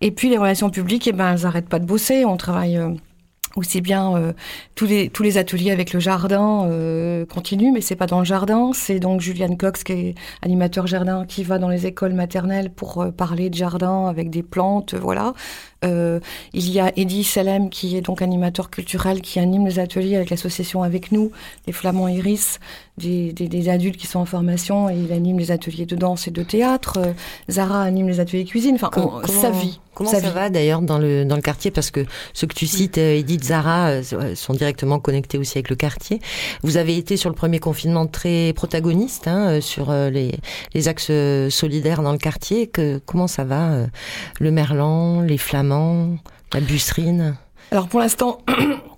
Et 0.00 0.10
puis 0.10 0.28
les 0.28 0.38
relations 0.38 0.70
publiques, 0.70 1.06
eh 1.06 1.12
ben, 1.12 1.34
elles 1.34 1.42
n'arrêtent 1.42 1.68
pas 1.68 1.78
de 1.78 1.86
bosser. 1.86 2.24
On 2.24 2.36
travaille 2.36 2.76
euh, 2.76 2.90
aussi 3.56 3.80
bien 3.82 4.32
tous 4.74 4.86
les 4.86 5.10
tous 5.10 5.22
les 5.22 5.36
ateliers 5.36 5.70
avec 5.72 5.92
le 5.92 6.00
jardin 6.00 6.66
euh, 6.70 7.26
continuent, 7.26 7.70
mais 7.72 7.82
c'est 7.82 7.96
pas 7.96 8.06
dans 8.06 8.20
le 8.20 8.24
jardin. 8.24 8.70
C'est 8.72 8.98
donc 8.98 9.20
Juliane 9.20 9.58
Cox 9.58 9.84
qui 9.84 9.92
est 9.92 10.14
animateur 10.40 10.86
jardin 10.86 11.26
qui 11.26 11.44
va 11.44 11.58
dans 11.58 11.68
les 11.68 11.86
écoles 11.86 12.14
maternelles 12.14 12.70
pour 12.70 13.06
parler 13.16 13.50
de 13.50 13.54
jardin 13.54 14.06
avec 14.06 14.30
des 14.30 14.42
plantes, 14.42 14.94
voilà. 14.94 15.34
Euh, 15.84 16.20
il 16.52 16.70
y 16.70 16.80
a 16.80 16.92
Eddie 16.96 17.24
Salem 17.24 17.70
qui 17.70 17.96
est 17.96 18.02
donc 18.02 18.22
animateur 18.22 18.70
culturel 18.70 19.20
qui 19.20 19.38
anime 19.38 19.66
les 19.66 19.78
ateliers 19.78 20.16
avec 20.16 20.30
l'association 20.30 20.82
avec 20.82 21.12
nous, 21.12 21.32
les 21.66 21.72
Flamands 21.72 22.08
Iris, 22.08 22.60
des, 22.98 23.32
des, 23.32 23.48
des, 23.48 23.68
adultes 23.68 23.96
qui 23.96 24.06
sont 24.06 24.18
en 24.18 24.26
formation 24.26 24.90
et 24.90 24.94
il 24.94 25.12
anime 25.12 25.38
les 25.38 25.50
ateliers 25.50 25.86
de 25.86 25.96
danse 25.96 26.28
et 26.28 26.30
de 26.30 26.42
théâtre. 26.42 26.98
Euh, 26.98 27.12
Zara 27.50 27.82
anime 27.82 28.08
les 28.08 28.20
ateliers 28.20 28.44
cuisine. 28.44 28.74
Enfin, 28.74 28.90
on, 28.96 29.26
sa 29.26 29.50
vie. 29.50 29.80
Comment 29.94 30.10
ça, 30.10 30.20
va 30.20 30.50
d'ailleurs 30.50 30.82
dans 30.82 30.98
le 30.98 31.24
dans 31.24 31.36
le 31.36 31.42
quartier? 31.42 31.70
Parce 31.70 31.90
que 31.90 32.04
ceux 32.34 32.46
que 32.46 32.54
tu 32.54 32.66
cites, 32.66 32.98
euh, 32.98 33.16
Edith, 33.16 33.44
Zara, 33.44 33.88
euh, 33.88 34.34
sont 34.34 34.52
directement 34.52 34.98
connectés 34.98 35.38
aussi 35.38 35.58
avec 35.58 35.70
le 35.70 35.76
quartier. 35.76 36.20
Vous 36.62 36.76
avez 36.76 36.96
été 36.96 37.16
sur 37.16 37.30
le 37.30 37.34
premier 37.34 37.60
confinement 37.60 38.06
très 38.06 38.52
protagoniste 38.54 39.26
hein, 39.26 39.60
sur 39.60 39.92
les 39.92 40.32
les 40.74 40.88
axes 40.88 41.12
solidaires 41.50 42.02
dans 42.02 42.12
le 42.12 42.18
quartier. 42.18 42.66
Que 42.66 43.00
comment 43.04 43.26
ça 43.26 43.44
va 43.44 43.86
Le 44.38 44.50
Merlan, 44.50 45.22
les 45.22 45.38
Flamands 45.38 46.18
la 46.54 46.60
busserine? 46.60 47.36
Alors 47.70 47.88
pour 47.88 48.00
l'instant, 48.00 48.38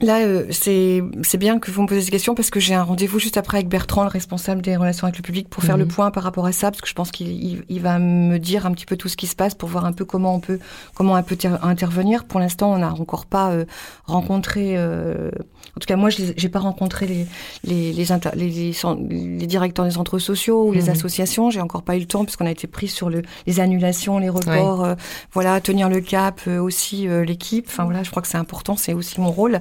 Là, 0.00 0.20
euh, 0.20 0.46
c'est 0.52 1.38
bien 1.38 1.58
que 1.58 1.72
vous 1.72 1.82
me 1.82 1.88
posez 1.88 2.02
ces 2.02 2.10
questions 2.12 2.36
parce 2.36 2.50
que 2.50 2.60
j'ai 2.60 2.74
un 2.74 2.84
rendez-vous 2.84 3.18
juste 3.18 3.36
après 3.36 3.58
avec 3.58 3.68
Bertrand, 3.68 4.04
le 4.04 4.08
responsable 4.08 4.62
des 4.62 4.76
relations 4.76 5.08
avec 5.08 5.16
le 5.16 5.22
public, 5.22 5.48
pour 5.48 5.64
faire 5.64 5.76
le 5.76 5.86
mhm. 5.86 5.90
point 5.90 6.10
par 6.12 6.22
rapport 6.22 6.46
à 6.46 6.52
ça, 6.52 6.70
parce 6.70 6.80
que 6.80 6.88
je 6.88 6.94
pense 6.94 7.10
qu'il 7.10 7.64
il, 7.68 7.80
va 7.80 7.98
me 7.98 8.38
dire 8.38 8.64
un 8.64 8.70
petit 8.70 8.86
peu 8.86 8.96
tout 8.96 9.08
ce 9.08 9.16
qui 9.16 9.26
se 9.26 9.34
passe 9.34 9.56
pour 9.56 9.68
voir 9.68 9.84
un 9.84 9.92
peu 9.92 10.04
comment 10.04 10.36
on 10.36 10.40
peut 10.40 10.60
comment 10.94 11.14
on 11.14 11.22
peut 11.24 11.36
intervenir. 11.62 12.26
Pour 12.26 12.38
l'instant, 12.38 12.72
on 12.72 12.78
n'a 12.78 12.92
encore 12.92 13.26
pas 13.26 13.50
euh, 13.50 13.64
rencontré, 14.04 14.74
euh, 14.76 15.32
en 15.76 15.80
tout 15.80 15.86
cas 15.88 15.96
moi, 15.96 16.10
j'ai 16.10 16.48
pas 16.48 16.60
rencontré 16.60 17.08
les 17.08 17.26
les 17.64 17.92
les, 17.92 18.04
les, 18.36 18.72
les, 19.10 19.46
directeurs 19.48 19.84
des 19.84 19.90
centres 19.90 20.20
sociaux 20.20 20.68
ou 20.68 20.72
les 20.72 20.82
mhm. 20.82 20.90
associations. 20.90 21.50
J'ai 21.50 21.60
encore 21.60 21.82
pas 21.82 21.96
eu 21.96 22.00
le 22.00 22.06
temps 22.06 22.24
puisqu'on 22.24 22.46
a 22.46 22.52
été 22.52 22.68
pris 22.68 22.86
sur 22.86 23.10
le, 23.10 23.22
les 23.48 23.58
annulations, 23.58 24.20
les 24.20 24.28
reports, 24.28 24.94
voilà, 25.32 25.60
tenir 25.60 25.88
le 25.88 26.00
cap 26.00 26.40
aussi 26.46 27.08
l'équipe. 27.08 27.66
Enfin 27.66 27.82
voilà, 27.82 28.04
je 28.04 28.10
crois 28.10 28.22
que 28.22 28.28
c'est 28.28 28.38
important, 28.38 28.76
c'est 28.76 28.92
aussi 28.92 29.20
mon 29.20 29.32
rôle. 29.32 29.60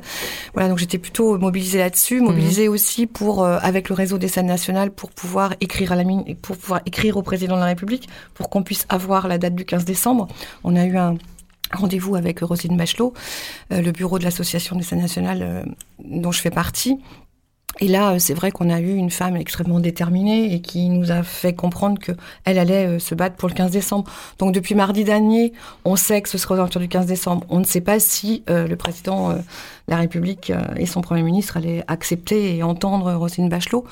Voilà, 0.54 0.70
donc 0.70 0.78
j'étais 0.78 0.98
plutôt 0.98 1.38
mobilisée 1.38 1.80
là-dessus, 1.80 2.22
mobilisée 2.22 2.68
aussi 2.68 3.08
pour 3.08 3.44
euh, 3.44 3.58
avec 3.62 3.90
le 3.90 3.96
réseau 3.96 4.18
des 4.18 4.28
scènes 4.28 4.48
nationales 4.48 4.92
pour 4.92 5.12
pouvoir 5.12 5.54
écrire 5.62 5.92
à 5.92 5.96
la 5.96 6.04
mine, 6.04 6.24
pour 6.42 6.58
pouvoir 6.58 6.82
écrire 6.86 7.18
au 7.18 7.22
président 7.22 7.56
de 7.56 7.62
la 7.62 7.68
République 7.68 8.10
pour 8.34 8.50
qu'on 8.50 8.64
puisse 8.64 8.86
avoir 8.90 9.28
la 9.28 9.38
date 9.38 9.56
du 9.56 9.66
15 9.66 9.86
décembre. 9.86 10.28
On 10.64 10.76
a 10.76 10.86
eu 10.86 10.98
un 10.98 11.16
rendez-vous 11.74 12.16
avec 12.16 12.40
Rosine 12.40 12.78
Bachelot, 12.78 13.14
euh, 13.72 13.82
le 13.82 13.92
bureau 13.92 14.20
de 14.20 14.24
l'association 14.24 14.76
des 14.76 14.84
scènes 14.84 15.02
nationales 15.02 15.42
euh, 15.42 15.64
dont 16.04 16.32
je 16.32 16.42
fais 16.42 16.52
partie, 16.52 16.98
et 17.80 17.88
là, 17.88 18.14
euh, 18.14 18.20
c'est 18.20 18.34
vrai 18.34 18.52
qu'on 18.52 18.70
a 18.70 18.80
eu 18.80 18.96
une 18.96 19.10
femme 19.10 19.36
extrêmement 19.36 19.80
déterminée 19.80 20.54
et 20.54 20.62
qui 20.62 20.90
nous 20.90 21.12
a 21.12 21.24
fait 21.24 21.54
comprendre 21.54 22.00
que 22.00 22.12
elle 22.44 22.58
allait 22.58 22.88
euh, 22.88 23.00
se 23.00 23.16
battre 23.16 23.36
pour 23.36 23.50
le 23.50 23.54
15 23.54 23.72
décembre. 23.72 24.10
Donc 24.40 24.54
depuis 24.54 24.76
mardi 24.76 25.04
dernier, 25.04 25.54
on 25.86 25.96
sait 25.96 26.22
que 26.22 26.30
ce 26.30 26.38
sera 26.38 26.56
aux 26.56 26.58
alentours 26.58 26.82
du 26.82 26.88
15 26.88 27.06
décembre. 27.06 27.46
On 27.50 27.60
ne 27.60 27.66
sait 27.66 27.82
pas 27.82 28.00
si 28.00 28.44
euh, 28.50 28.68
le 28.68 28.76
président 28.76 29.34
de 29.34 29.42
la 29.88 29.98
République 29.98 30.52
et 30.76 30.86
son 30.86 31.02
premier 31.02 31.24
ministre 31.24 31.58
allaient 31.58 31.84
accepter 31.88 32.58
et 32.58 32.64
entendre 32.64 33.14
Rosine 33.14 33.50
Bachelot. 33.50 33.86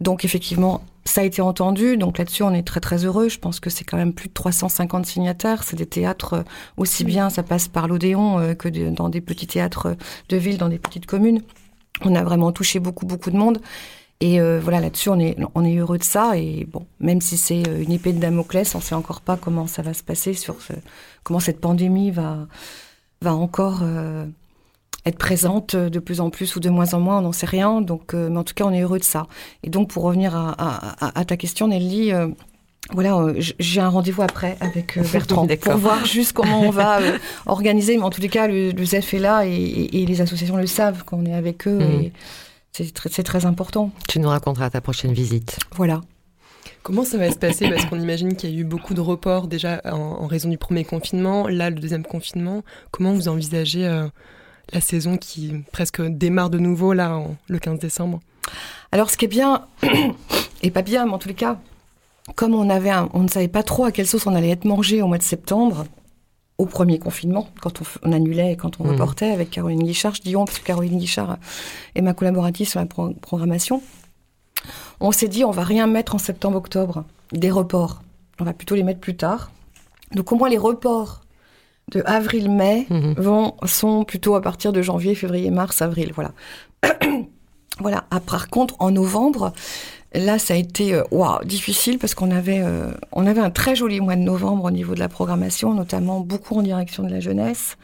Donc 0.00 0.24
effectivement, 0.24 0.82
ça 1.04 1.22
a 1.22 1.24
été 1.24 1.42
entendu. 1.42 1.96
Donc 1.96 2.18
là-dessus, 2.18 2.42
on 2.42 2.52
est 2.52 2.62
très 2.62 2.80
très 2.80 3.04
heureux. 3.04 3.28
Je 3.28 3.38
pense 3.38 3.58
que 3.58 3.70
c'est 3.70 3.84
quand 3.84 3.96
même 3.96 4.12
plus 4.12 4.28
de 4.28 4.34
350 4.34 5.06
signataires. 5.06 5.64
C'est 5.64 5.76
des 5.76 5.86
théâtres 5.86 6.44
aussi 6.76 7.04
bien, 7.04 7.30
ça 7.30 7.42
passe 7.42 7.66
par 7.68 7.88
l'Odéon 7.88 8.54
que 8.54 8.68
dans 8.68 9.08
des 9.08 9.20
petits 9.20 9.46
théâtres 9.46 9.96
de 10.28 10.36
ville, 10.36 10.58
dans 10.58 10.68
des 10.68 10.78
petites 10.78 11.06
communes. 11.06 11.42
On 12.00 12.14
a 12.14 12.24
vraiment 12.24 12.52
touché 12.52 12.80
beaucoup, 12.80 13.06
beaucoup 13.06 13.30
de 13.30 13.36
monde. 13.36 13.58
Et 14.20 14.40
euh, 14.40 14.60
voilà, 14.62 14.80
là-dessus, 14.80 15.08
on 15.08 15.18
est, 15.18 15.36
on 15.54 15.64
est 15.64 15.76
heureux 15.76 15.98
de 15.98 16.04
ça. 16.04 16.38
Et 16.38 16.64
bon, 16.70 16.86
même 17.00 17.20
si 17.20 17.36
c'est 17.36 17.68
euh, 17.68 17.82
une 17.82 17.90
épée 17.90 18.12
de 18.12 18.20
Damoclès, 18.20 18.74
on 18.74 18.78
ne 18.78 18.82
sait 18.82 18.94
encore 18.94 19.20
pas 19.20 19.36
comment 19.36 19.66
ça 19.66 19.82
va 19.82 19.94
se 19.94 20.02
passer, 20.02 20.32
sur 20.32 20.62
ce, 20.62 20.72
comment 21.24 21.40
cette 21.40 21.60
pandémie 21.60 22.12
va, 22.12 22.46
va 23.20 23.34
encore 23.34 23.80
euh, 23.82 24.24
être 25.06 25.18
présente 25.18 25.74
de 25.74 25.98
plus 25.98 26.20
en 26.20 26.30
plus 26.30 26.54
ou 26.54 26.60
de 26.60 26.70
moins 26.70 26.94
en 26.94 27.00
moins, 27.00 27.18
on 27.18 27.22
n'en 27.22 27.32
sait 27.32 27.46
rien. 27.46 27.80
Donc, 27.80 28.14
mais 28.14 28.36
en 28.36 28.44
tout 28.44 28.54
cas, 28.54 28.64
on 28.64 28.72
est 28.72 28.82
heureux 28.82 29.00
de 29.00 29.04
ça. 29.04 29.26
Et 29.64 29.70
donc, 29.70 29.90
pour 29.90 30.04
revenir 30.04 30.36
à, 30.36 30.54
à, 30.56 31.18
à 31.18 31.24
ta 31.24 31.36
question, 31.36 31.66
Nelly, 31.66 32.12
voilà, 32.90 33.32
j'ai 33.38 33.80
un 33.80 33.88
rendez-vous 33.88 34.22
après 34.22 34.56
avec 34.60 34.98
Bertrand 35.12 35.46
pour 35.46 35.76
voir 35.76 36.04
juste 36.04 36.32
comment 36.32 36.60
on 36.60 36.70
va 36.70 36.98
organiser. 37.46 37.96
Mais 37.96 38.02
en 38.02 38.10
tous 38.10 38.20
les 38.20 38.28
cas, 38.28 38.48
le, 38.48 38.72
le 38.72 38.84
ZEF 38.84 39.14
est 39.14 39.18
là 39.18 39.46
et, 39.46 39.52
et, 39.52 40.04
les 40.04 40.20
associations 40.20 40.56
le 40.56 40.66
savent 40.66 41.04
qu'on 41.04 41.24
est 41.24 41.34
avec 41.34 41.66
eux. 41.66 41.78
Mm. 41.78 42.02
Et 42.02 42.12
c'est 42.72 42.92
très, 42.92 43.08
très 43.08 43.46
important. 43.46 43.90
Tu 44.08 44.18
nous 44.18 44.28
raconteras 44.28 44.70
ta 44.70 44.80
prochaine 44.80 45.12
visite. 45.12 45.58
Voilà. 45.76 46.00
Comment 46.82 47.04
ça 47.04 47.16
va 47.18 47.30
se 47.30 47.38
passer? 47.38 47.68
Parce 47.68 47.84
qu'on 47.86 48.00
imagine 48.00 48.34
qu'il 48.34 48.50
y 48.50 48.56
a 48.56 48.60
eu 48.60 48.64
beaucoup 48.64 48.94
de 48.94 49.00
reports 49.00 49.46
déjà 49.46 49.80
en, 49.84 50.26
raison 50.26 50.48
du 50.48 50.58
premier 50.58 50.84
confinement. 50.84 51.46
Là, 51.46 51.70
le 51.70 51.76
deuxième 51.76 52.04
confinement. 52.04 52.64
Comment 52.90 53.12
vous 53.12 53.28
envisagez 53.28 53.88
la 54.72 54.80
saison 54.80 55.16
qui 55.16 55.54
presque 55.70 56.02
démarre 56.02 56.50
de 56.50 56.58
nouveau 56.58 56.92
là 56.92 57.22
le 57.46 57.58
15 57.60 57.78
décembre? 57.78 58.20
Alors 58.90 59.10
ce 59.10 59.16
qui 59.16 59.26
est 59.26 59.28
bien, 59.28 59.66
et 60.62 60.72
pas 60.72 60.82
bien, 60.82 61.06
mais 61.06 61.12
en 61.12 61.18
tous 61.18 61.28
les 61.28 61.34
cas, 61.34 61.60
comme 62.34 62.54
on 62.54 62.70
avait, 62.70 62.92
on 63.12 63.20
ne 63.20 63.28
savait 63.28 63.48
pas 63.48 63.62
trop 63.62 63.84
à 63.84 63.92
quelle 63.92 64.06
sauce 64.06 64.26
on 64.26 64.34
allait 64.34 64.50
être 64.50 64.64
mangé 64.64 65.02
au 65.02 65.06
mois 65.06 65.18
de 65.18 65.22
septembre, 65.22 65.86
au 66.58 66.66
premier 66.66 66.98
confinement, 66.98 67.48
quand 67.60 67.82
on, 68.02 68.12
annulait 68.12 68.52
et 68.52 68.56
quand 68.56 68.80
on 68.80 68.84
mmh. 68.84 68.90
reportait 68.90 69.30
avec 69.30 69.50
Caroline 69.50 69.82
Guichard, 69.82 70.14
je 70.14 70.22
dis 70.22 70.36
on 70.36 70.44
parce 70.44 70.58
que 70.58 70.64
Caroline 70.64 70.98
Guichard 70.98 71.38
est 71.94 72.02
ma 72.02 72.14
collaboratrice 72.14 72.70
sur 72.70 72.80
la 72.80 72.86
programmation. 72.86 73.82
On 75.00 75.10
s'est 75.12 75.28
dit 75.28 75.44
on 75.44 75.50
va 75.50 75.64
rien 75.64 75.86
mettre 75.86 76.14
en 76.14 76.18
septembre-octobre, 76.18 77.04
des 77.32 77.50
reports. 77.50 78.02
On 78.40 78.44
va 78.44 78.52
plutôt 78.52 78.74
les 78.74 78.84
mettre 78.84 79.00
plus 79.00 79.16
tard. 79.16 79.50
Donc 80.14 80.30
au 80.30 80.36
moins 80.36 80.48
les 80.48 80.58
reports 80.58 81.22
de 81.90 82.02
avril-mai 82.06 82.86
mmh. 82.88 83.14
vont 83.16 83.54
sont 83.64 84.04
plutôt 84.04 84.36
à 84.36 84.40
partir 84.40 84.72
de 84.72 84.82
janvier, 84.82 85.14
février, 85.14 85.50
mars, 85.50 85.82
avril. 85.82 86.12
Voilà. 86.14 86.32
voilà. 87.80 88.04
Ah, 88.10 88.20
par 88.20 88.48
contre, 88.48 88.76
en 88.78 88.92
novembre, 88.92 89.52
Là, 90.14 90.38
ça 90.38 90.54
a 90.54 90.56
été 90.58 90.94
euh, 90.94 91.02
difficile 91.44 91.98
parce 91.98 92.14
qu'on 92.14 92.30
avait, 92.30 92.60
euh, 92.60 92.92
on 93.12 93.26
avait 93.26 93.40
un 93.40 93.50
très 93.50 93.74
joli 93.74 94.00
mois 94.00 94.16
de 94.16 94.20
novembre 94.20 94.64
au 94.64 94.70
niveau 94.70 94.94
de 94.94 95.00
la 95.00 95.08
programmation, 95.08 95.72
notamment 95.72 96.20
beaucoup 96.20 96.58
en 96.58 96.62
direction 96.62 97.02
de 97.02 97.10
la 97.10 97.20
jeunesse, 97.20 97.78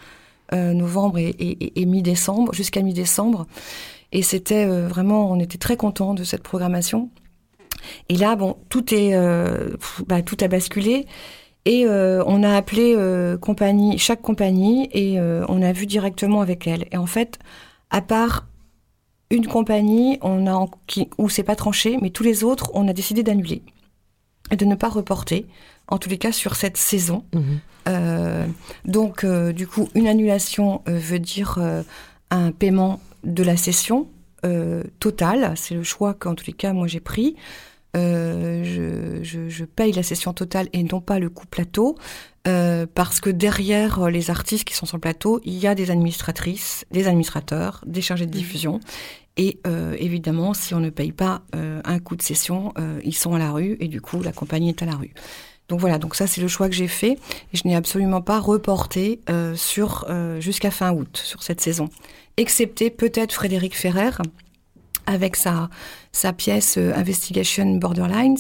euh, 0.53 0.75
novembre 0.75 1.19
et, 1.19 1.87
mi-décembre, 1.87 2.53
jusqu'à 2.53 2.83
mi-décembre. 2.83 3.47
Et 4.13 4.23
c'était 4.23 4.67
vraiment, 4.67 5.31
on 5.31 5.39
était 5.39 5.59
très 5.59 5.77
contents 5.77 6.15
de 6.15 6.25
cette 6.25 6.43
programmation. 6.43 7.11
Et 8.09 8.17
là, 8.17 8.37
bon, 8.37 8.57
tout 8.69 8.95
est, 8.95 9.15
bah, 10.07 10.23
tout 10.23 10.37
a 10.41 10.49
basculé. 10.49 11.07
Et 11.67 11.87
on 11.87 12.43
a 12.43 12.57
appelé 12.57 12.97
compagnie, 13.43 13.99
chaque 13.99 14.23
compagnie, 14.23 14.89
et 14.95 15.21
on 15.21 15.61
a 15.61 15.73
vu 15.73 15.85
directement 15.85 16.41
avec 16.41 16.67
elle. 16.67 16.87
Et 16.91 16.97
en 16.97 17.05
fait, 17.05 17.39
à 17.91 18.01
part 18.01 18.47
une 19.31 19.47
compagnie, 19.47 20.19
on 20.23 20.47
a 20.47 20.67
qui, 20.87 21.09
où 21.19 21.29
c'est 21.29 21.43
pas 21.43 21.57
tranché, 21.57 21.99
mais 22.01 22.11
tous 22.11 22.23
les 22.23 22.45
autres, 22.45 22.71
on 22.75 22.89
a 22.89 22.93
décidé 22.93 23.23
d'annuler 23.23 23.63
et 24.51 24.57
de 24.57 24.65
ne 24.65 24.75
pas 24.75 24.89
reporter, 24.89 25.47
en 25.89 25.99
tous 25.99 26.09
les 26.09 26.19
cas 26.19 26.33
sur 26.33 26.57
cette 26.57 26.77
saison. 26.77 27.25
Mhm. 27.35 27.61
Euh, 27.89 28.47
donc, 28.85 29.25
euh, 29.25 29.53
du 29.53 29.67
coup, 29.67 29.89
une 29.95 30.07
annulation 30.09 30.83
euh, 30.89 30.99
veut 30.99 31.19
dire 31.19 31.59
un 32.31 32.53
paiement 32.53 33.01
de 33.25 33.43
la 33.43 33.57
session 33.57 34.09
totale. 35.01 35.53
C'est 35.57 35.75
le 35.75 35.83
choix 35.83 36.15
qu'en 36.15 36.35
tous 36.35 36.47
les 36.47 36.53
cas, 36.53 36.73
moi, 36.73 36.87
j'ai 36.87 37.01
pris. 37.01 37.37
Je, 37.99 39.21
je, 39.23 39.49
je, 39.49 39.65
paye 39.65 39.93
la 39.93 40.03
session 40.03 40.33
totale 40.33 40.69
et 40.73 40.83
non 40.83 41.01
pas 41.01 41.19
le 41.19 41.31
coût 41.31 41.47
plateau. 41.47 41.97
parce 42.45 43.21
que 43.21 43.31
derrière 43.31 44.09
les 44.09 44.31
artistes 44.31 44.65
qui 44.65 44.75
sont 44.75 44.87
sur 44.87 44.97
le 44.97 45.03
plateau, 45.03 45.41
il 45.45 45.59
y 45.59 45.67
a 45.67 45.75
des 45.75 45.91
administratrices, 45.91 46.85
des 46.91 47.07
administrateurs, 47.07 47.83
des 47.87 48.01
chargés 48.01 48.27
de 48.27 48.35
mhm. 48.35 48.43
diffusion. 48.43 48.81
Et 49.39 49.61
euh, 49.69 49.97
évidemment, 49.99 50.53
si 50.53 50.75
on 50.75 50.81
ne 50.81 50.91
paye 50.91 51.13
pas 51.13 51.43
euh, 51.55 51.81
un 51.85 52.01
coût 52.01 52.17
de 52.17 52.23
session, 52.23 52.73
euh, 52.77 53.01
ils 53.05 53.15
sont 53.15 53.35
à 53.35 53.39
la 53.39 53.53
rue 53.53 53.77
et 53.79 53.87
du 53.87 54.01
coup, 54.01 54.21
la 54.21 54.33
compagnie 54.33 54.69
est 54.69 54.83
à 54.83 54.87
la 54.87 54.97
rue. 54.97 55.15
Donc 55.69 55.81
voilà, 55.81 55.99
donc 55.99 56.17
ça 56.17 56.27
c'est 56.27 56.41
le 56.41 56.49
choix 56.49 56.69
que 56.69 56.75
j'ai 56.75 56.89
fait 56.89 57.13
et 57.13 57.57
je 57.57 57.69
n'ai 57.69 57.77
absolument 57.77 58.23
pas 58.23 58.41
reporté 58.41 59.21
sur 59.55 60.07
jusqu'à 60.41 60.71
fin 60.71 60.95
août 60.95 61.21
sur 61.23 61.43
cette 61.43 61.61
saison, 61.61 61.91
excepté 62.39 62.89
peut-être 62.89 63.35
Frédéric 63.35 63.77
Ferrer 63.77 64.13
avec 65.09 65.37
sa 65.37 65.69
pièce 66.37 66.79
Investigation 66.79 67.77
Borderlines 67.77 68.39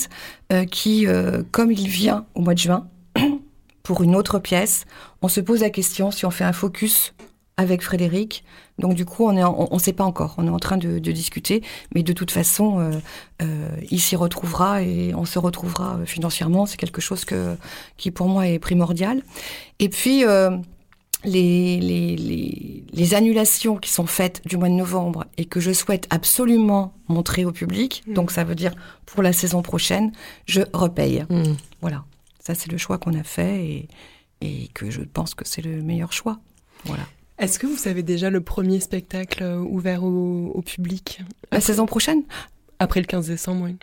qui, 0.70 1.06
comme 1.50 1.72
il 1.72 1.88
vient 1.88 2.26
au 2.34 2.42
mois 2.42 2.54
de 2.54 2.58
juin 2.58 2.86
pour 3.82 4.02
une 4.02 4.14
autre 4.14 4.38
pièce, 4.38 4.84
on 5.22 5.28
se 5.28 5.40
pose 5.40 5.60
la 5.62 5.70
question 5.70 6.10
si 6.10 6.26
on 6.26 6.30
fait 6.30 6.44
un 6.44 6.52
focus 6.52 7.14
avec 7.58 7.82
Frédéric. 7.82 8.44
Donc 8.78 8.94
du 8.94 9.04
coup, 9.04 9.26
on 9.28 9.36
on 9.36 9.78
sait 9.78 9.92
pas 9.92 10.04
encore. 10.04 10.36
On 10.38 10.46
est 10.46 10.50
en 10.50 10.60
train 10.60 10.78
de, 10.78 10.98
discuter, 10.98 11.62
mais 11.94 12.02
de 12.02 12.12
toute 12.12 12.30
façon, 12.30 12.78
euh, 12.78 12.92
euh, 13.42 13.68
il 13.90 14.00
s'y 14.00 14.16
retrouvera 14.16 14.82
et 14.82 15.12
on 15.14 15.24
se 15.24 15.38
retrouvera 15.38 15.98
financièrement. 16.06 16.64
C'est 16.64 16.76
quelque 16.76 17.00
chose 17.00 17.26
qui 17.96 18.10
pour 18.12 18.28
moi 18.28 18.46
est 18.46 18.60
primordial. 18.60 19.22
Et 19.80 19.88
puis 19.88 20.24
euh, 20.24 20.50
les, 21.24 21.80
les, 21.80 22.16
les, 22.16 22.84
les, 22.92 23.14
annulations 23.14 23.76
qui 23.76 23.90
sont 23.90 24.06
faites 24.06 24.40
du 24.46 24.56
mois 24.56 24.68
de 24.68 24.74
novembre 24.74 25.26
et 25.36 25.44
que 25.46 25.58
je 25.58 25.72
souhaite 25.72 26.06
absolument 26.10 26.94
montrer 27.08 27.44
au 27.44 27.52
public. 27.52 28.02
Mmh. 28.06 28.14
Donc 28.14 28.30
ça 28.30 28.44
veut 28.44 28.54
dire 28.54 28.74
pour 29.06 29.22
la 29.22 29.32
saison 29.32 29.62
prochaine, 29.62 30.12
je 30.46 30.62
repaye. 30.72 31.24
Mmh. 31.28 31.54
Voilà. 31.80 32.04
Ça 32.38 32.54
c'est 32.54 32.70
le 32.70 32.78
choix 32.78 32.98
qu'on 32.98 33.14
a 33.14 33.24
fait 33.24 33.64
et, 33.64 33.88
et 34.40 34.68
que 34.74 34.90
je 34.90 35.02
pense 35.02 35.34
que 35.34 35.44
c'est 35.44 35.62
le 35.62 35.82
meilleur 35.82 36.12
choix. 36.12 36.38
Voilà. 36.84 37.04
Est-ce 37.38 37.58
que 37.58 37.66
vous 37.66 37.76
savez 37.76 38.02
déjà 38.02 38.30
le 38.30 38.40
premier 38.40 38.80
spectacle 38.80 39.42
euh, 39.44 39.58
ouvert 39.58 40.02
au, 40.02 40.62
public? 40.66 41.20
La 41.52 41.60
saison 41.60 41.86
prochaine? 41.86 42.22
Après 42.80 43.00
le 43.00 43.06
15 43.06 43.28
décembre, 43.28 43.64
oui. 43.64 43.76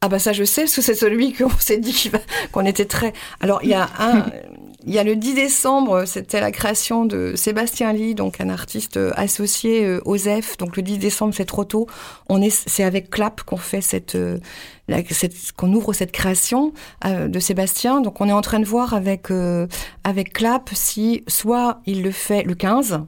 Ah 0.00 0.08
bah 0.08 0.18
ça 0.18 0.32
je 0.32 0.44
sais, 0.44 0.62
parce 0.62 0.76
que 0.76 0.82
c'est 0.82 0.94
celui 0.94 1.32
qu'on 1.34 1.50
s'est 1.50 1.78
dit 1.78 2.10
qu'on 2.52 2.64
était 2.64 2.84
très... 2.84 3.12
Alors 3.40 3.60
il 3.62 3.70
y 3.70 3.74
a 3.74 3.88
un... 3.98 4.26
Il 4.86 4.94
y 4.94 4.98
a 4.98 5.04
le 5.04 5.16
10 5.16 5.34
décembre, 5.34 6.04
c'était 6.06 6.40
la 6.40 6.52
création 6.52 7.04
de 7.04 7.34
Sébastien 7.34 7.92
Lee, 7.92 8.14
donc 8.14 8.40
un 8.40 8.48
artiste 8.48 8.96
euh, 8.96 9.10
associé 9.16 9.84
euh, 9.84 10.00
aux 10.04 10.16
F. 10.16 10.56
Donc 10.58 10.76
le 10.76 10.82
10 10.82 10.98
décembre, 10.98 11.34
c'est 11.34 11.44
trop 11.44 11.64
tôt. 11.64 11.86
On 12.28 12.40
est, 12.40 12.50
c'est 12.50 12.84
avec 12.84 13.10
Clap 13.10 13.42
qu'on 13.42 13.56
fait 13.56 13.80
cette, 13.80 14.16
cette 15.10 15.52
qu'on 15.52 15.72
ouvre 15.72 15.92
cette 15.92 16.12
création 16.12 16.72
de 17.04 17.38
Sébastien. 17.40 18.00
Donc 18.00 18.20
on 18.20 18.28
est 18.28 18.32
en 18.32 18.42
train 18.42 18.60
de 18.60 18.64
voir 18.64 18.94
avec 18.94 19.28
avec 20.04 20.32
Clap 20.32 20.70
si 20.72 21.24
soit 21.26 21.80
il 21.86 22.02
le 22.02 22.10
fait 22.12 22.42
le 22.42 22.54
15, 22.54 23.00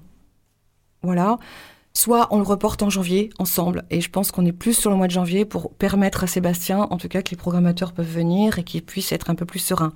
voilà, 1.03 1.39
soit 1.99 2.28
on 2.30 2.36
le 2.36 2.44
reporte 2.44 2.84
en 2.84 2.90
janvier 2.90 3.30
ensemble. 3.40 3.82
Et 3.90 4.01
je 4.01 4.09
pense 4.09 4.30
qu'on 4.30 4.46
est 4.46 4.53
plus 4.53 4.72
sur 4.72 4.88
le 4.88 4.96
mois 4.96 5.09
de 5.09 5.12
janvier 5.12 5.44
pour 5.44 5.72
permettre 5.72 6.22
à 6.22 6.26
Sébastien, 6.28 6.86
en 6.90 6.96
tout 6.96 7.09
cas, 7.09 7.22
que 7.22 7.30
les 7.30 7.36
programmateurs 7.36 7.92
peuvent 7.92 8.09
venir 8.09 8.61
et 8.61 8.62
qu'ils 8.62 8.84
puissent 8.84 9.11
être 9.11 9.30
un 9.30 9.34
peu 9.34 9.44
plus 9.44 9.59
sereins. 9.59 9.92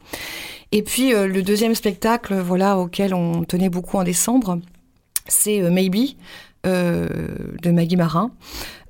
Et 0.73 0.83
puis 0.83 1.15
euh, 1.15 1.29
le 1.29 1.45
deuxième 1.45 1.77
spectacle, 1.77 2.35
voilà, 2.35 2.77
auquel 2.77 3.15
on 3.15 3.45
tenait 3.45 3.69
beaucoup 3.69 3.99
en 3.99 4.03
décembre, 4.03 4.59
c'est 5.29 5.63
euh, 5.63 5.71
Maybe 5.71 6.17
euh, 6.67 7.09
de 7.63 7.71
Maggie 7.71 7.97
Marin. 7.97 8.33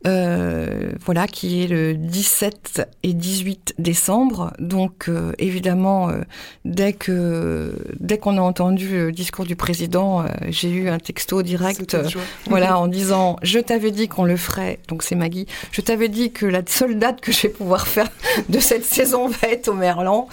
Euh, 0.05 0.91
voilà, 1.05 1.29
qui 1.29 1.63
est 1.63 1.69
le 1.69 1.95
17 1.95 2.89
et 3.05 3.13
18 3.13 3.75
décembre. 3.79 4.53
Donc, 4.59 5.09
euh, 5.09 5.33
évidemment, 5.39 6.09
euh, 6.09 6.23
dès 6.65 6.93
que 6.93 7.73
dès 8.01 8.19
qu'on 8.19 8.37
a 8.37 8.41
entendu 8.41 8.89
le 8.97 9.13
discours 9.13 9.45
du 9.45 9.55
président, 9.55 10.25
j'ai 10.49 10.71
eu 10.71 10.89
un 10.89 10.99
texto 10.99 11.43
direct, 11.43 11.97
voilà, 12.47 12.79
en 12.79 12.89
disant 12.89 13.37
je 13.43 13.61
t'avais 13.61 13.93
dit 13.93 14.09
qu'on 14.09 14.25
le 14.25 14.37
ferait. 14.37 14.81
Donc 14.89 15.03
c'est 15.05 15.15
Maggie. 15.15 15.47
Je 15.71 15.81
t'avais 15.81 16.09
dit 16.09 16.33
que 16.33 16.47
la 16.47 16.63
seule 16.67 16.99
date 16.99 17.21
que 17.21 17.31
je 17.31 17.43
vais 17.43 17.49
pouvoir 17.49 17.87
faire 17.87 18.09
de 18.49 18.59
cette 18.59 18.85
saison 18.85 19.29
va 19.29 19.49
être 19.49 19.69
au 19.69 19.75
Merlan. 19.75 20.27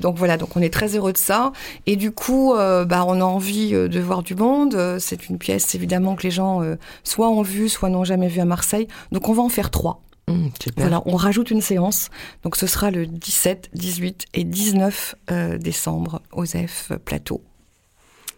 donc 0.00 0.16
voilà, 0.16 0.36
donc 0.36 0.56
on 0.56 0.62
est 0.62 0.72
très 0.72 0.96
heureux 0.96 1.12
de 1.12 1.18
ça. 1.18 1.52
Et 1.86 1.94
du 1.96 2.10
coup, 2.10 2.54
bah 2.54 3.04
on 3.06 3.20
a 3.20 3.24
envie 3.24 3.72
de 3.72 4.00
voir 4.00 4.22
du 4.22 4.34
monde. 4.34 4.98
C'est 4.98 5.28
une 5.28 5.38
pièce 5.38 5.74
évidemment 5.74 6.16
que 6.16 6.24
les 6.24 6.30
gens 6.30 6.62
soit 7.04 7.28
ont 7.28 7.42
vu, 7.42 7.68
soit 7.68 7.90
n'ont 7.90 8.04
jamais 8.04 8.28
vu 8.28 8.40
à 8.40 8.44
Marseille. 8.44 8.87
Donc 9.12 9.28
on 9.28 9.32
va 9.32 9.42
en 9.42 9.48
faire 9.48 9.70
trois. 9.70 10.02
Mmh, 10.28 10.48
voilà, 10.76 11.02
on 11.06 11.16
rajoute 11.16 11.50
une 11.50 11.62
séance. 11.62 12.10
Donc 12.42 12.56
ce 12.56 12.66
sera 12.66 12.90
le 12.90 13.06
17, 13.06 13.70
18 13.72 14.26
et 14.34 14.44
19 14.44 15.14
euh, 15.30 15.58
décembre, 15.58 16.20
OSEF 16.32 16.92
Plateau. 17.04 17.42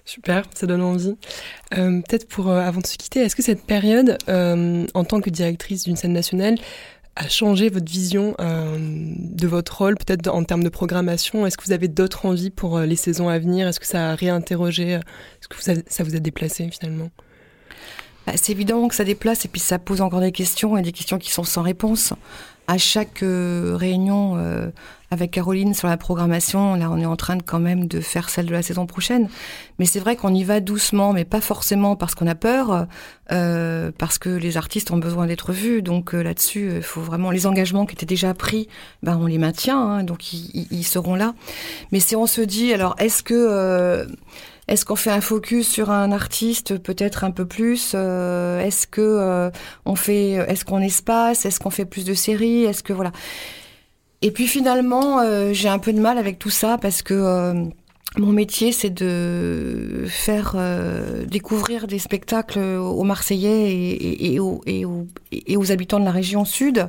Super, 0.05 0.44
ça 0.55 0.66
donne 0.66 0.82
envie. 0.82 1.16
Euh, 1.76 2.01
peut-être 2.03 2.28
pour 2.28 2.48
euh, 2.48 2.61
avant 2.61 2.80
de 2.80 2.86
se 2.86 2.96
quitter, 2.96 3.20
est-ce 3.20 3.36
que 3.36 3.42
cette 3.42 3.64
période, 3.64 4.18
en 4.28 5.05
tant 5.05 5.20
que 5.20 5.30
directrice 5.30 5.84
d'une 5.84 5.96
scène 5.96 6.12
nationale, 6.12 6.57
a 7.16 7.28
changé 7.28 7.68
votre 7.68 7.90
vision 7.90 8.34
de 8.38 9.46
votre 9.46 9.78
rôle, 9.78 9.96
peut-être 9.96 10.28
en 10.28 10.44
termes 10.44 10.62
de 10.62 10.68
programmation? 10.68 11.44
Est-ce 11.44 11.57
que 11.57 11.64
vous 11.64 11.72
avez 11.72 11.88
d'autres 11.88 12.24
envies 12.24 12.51
pour 12.51 12.78
les 12.78 12.96
saisons 12.96 13.28
à 13.28 13.38
venir? 13.38 13.66
Est-ce 13.68 13.80
que 13.80 13.86
ça 13.86 14.11
a 14.11 14.14
réinterrogé 14.14 14.92
Est-ce 14.92 15.48
que 15.48 15.82
ça 15.86 16.05
vous 16.05 16.14
a 16.14 16.20
déplacé 16.20 16.68
finalement? 16.70 17.11
Bah, 18.30 18.36
c'est 18.40 18.52
évident 18.52 18.86
que 18.86 18.94
ça 18.94 19.02
déplace 19.02 19.44
et 19.44 19.48
puis 19.48 19.60
ça 19.60 19.80
pose 19.80 20.00
encore 20.00 20.20
des 20.20 20.30
questions 20.30 20.76
et 20.76 20.82
des 20.82 20.92
questions 20.92 21.18
qui 21.18 21.32
sont 21.32 21.42
sans 21.42 21.62
réponse. 21.62 22.12
À 22.68 22.78
chaque 22.78 23.24
euh, 23.24 23.74
réunion 23.76 24.36
euh, 24.36 24.70
avec 25.10 25.32
Caroline 25.32 25.74
sur 25.74 25.88
la 25.88 25.96
programmation, 25.96 26.76
là 26.76 26.88
on 26.92 26.98
est 26.98 27.06
en 27.06 27.16
train 27.16 27.34
de 27.34 27.42
quand 27.42 27.58
même 27.58 27.88
de 27.88 28.00
faire 28.00 28.28
celle 28.30 28.46
de 28.46 28.52
la 28.52 28.62
saison 28.62 28.86
prochaine. 28.86 29.28
Mais 29.80 29.84
c'est 29.84 29.98
vrai 29.98 30.14
qu'on 30.14 30.32
y 30.32 30.44
va 30.44 30.60
doucement, 30.60 31.12
mais 31.12 31.24
pas 31.24 31.40
forcément 31.40 31.96
parce 31.96 32.14
qu'on 32.14 32.28
a 32.28 32.36
peur, 32.36 32.86
euh, 33.32 33.90
parce 33.98 34.18
que 34.18 34.28
les 34.28 34.56
artistes 34.56 34.92
ont 34.92 34.98
besoin 34.98 35.26
d'être 35.26 35.52
vus. 35.52 35.82
Donc 35.82 36.12
là-dessus, 36.12 36.74
il 36.76 36.82
faut 36.82 37.00
vraiment 37.00 37.32
les 37.32 37.48
engagements 37.48 37.84
qui 37.84 37.96
étaient 37.96 38.06
déjà 38.06 38.32
pris, 38.32 38.68
ben 39.02 39.18
on 39.20 39.26
les 39.26 39.38
maintient, 39.38 39.80
hein, 39.80 40.04
donc 40.04 40.32
ils, 40.32 40.68
ils, 40.70 40.84
seront 40.84 41.16
là. 41.16 41.34
Mais 41.90 41.98
si 41.98 42.14
on 42.14 42.26
se 42.26 42.42
dit, 42.42 42.72
alors 42.72 42.94
est-ce 43.00 43.24
que 43.24 44.06
est-ce 44.70 44.84
qu'on 44.84 44.94
fait 44.94 45.10
un 45.10 45.20
focus 45.20 45.68
sur 45.68 45.90
un 45.90 46.12
artiste 46.12 46.78
peut-être 46.78 47.24
un 47.24 47.32
peu 47.32 47.44
plus 47.44 47.90
euh, 47.96 48.64
euh, 48.98 49.50
Est-ce 50.46 50.64
qu'on 50.64 50.80
espace 50.80 51.44
Est-ce 51.44 51.58
qu'on 51.58 51.70
fait 51.70 51.84
plus 51.84 52.04
de 52.04 52.14
séries 52.14 52.62
Est-ce 52.62 52.84
que 52.84 52.92
voilà 52.92 53.10
Et 54.22 54.30
puis 54.30 54.46
finalement, 54.46 55.18
euh, 55.18 55.52
j'ai 55.52 55.68
un 55.68 55.80
peu 55.80 55.92
de 55.92 55.98
mal 55.98 56.18
avec 56.18 56.38
tout 56.38 56.50
ça 56.50 56.78
parce 56.80 57.02
que 57.02 57.52
mon 58.16 58.30
métier, 58.32 58.70
c'est 58.70 58.90
de 58.90 60.04
faire 60.06 60.56
découvrir 61.26 61.88
des 61.88 61.98
spectacles 61.98 62.60
aux 62.60 63.02
Marseillais 63.02 63.72
et, 63.72 64.38
aux, 64.38 65.72
habitants 65.72 65.98
de 65.98 66.04
la 66.04 66.12
région 66.12 66.44
sud. 66.44 66.88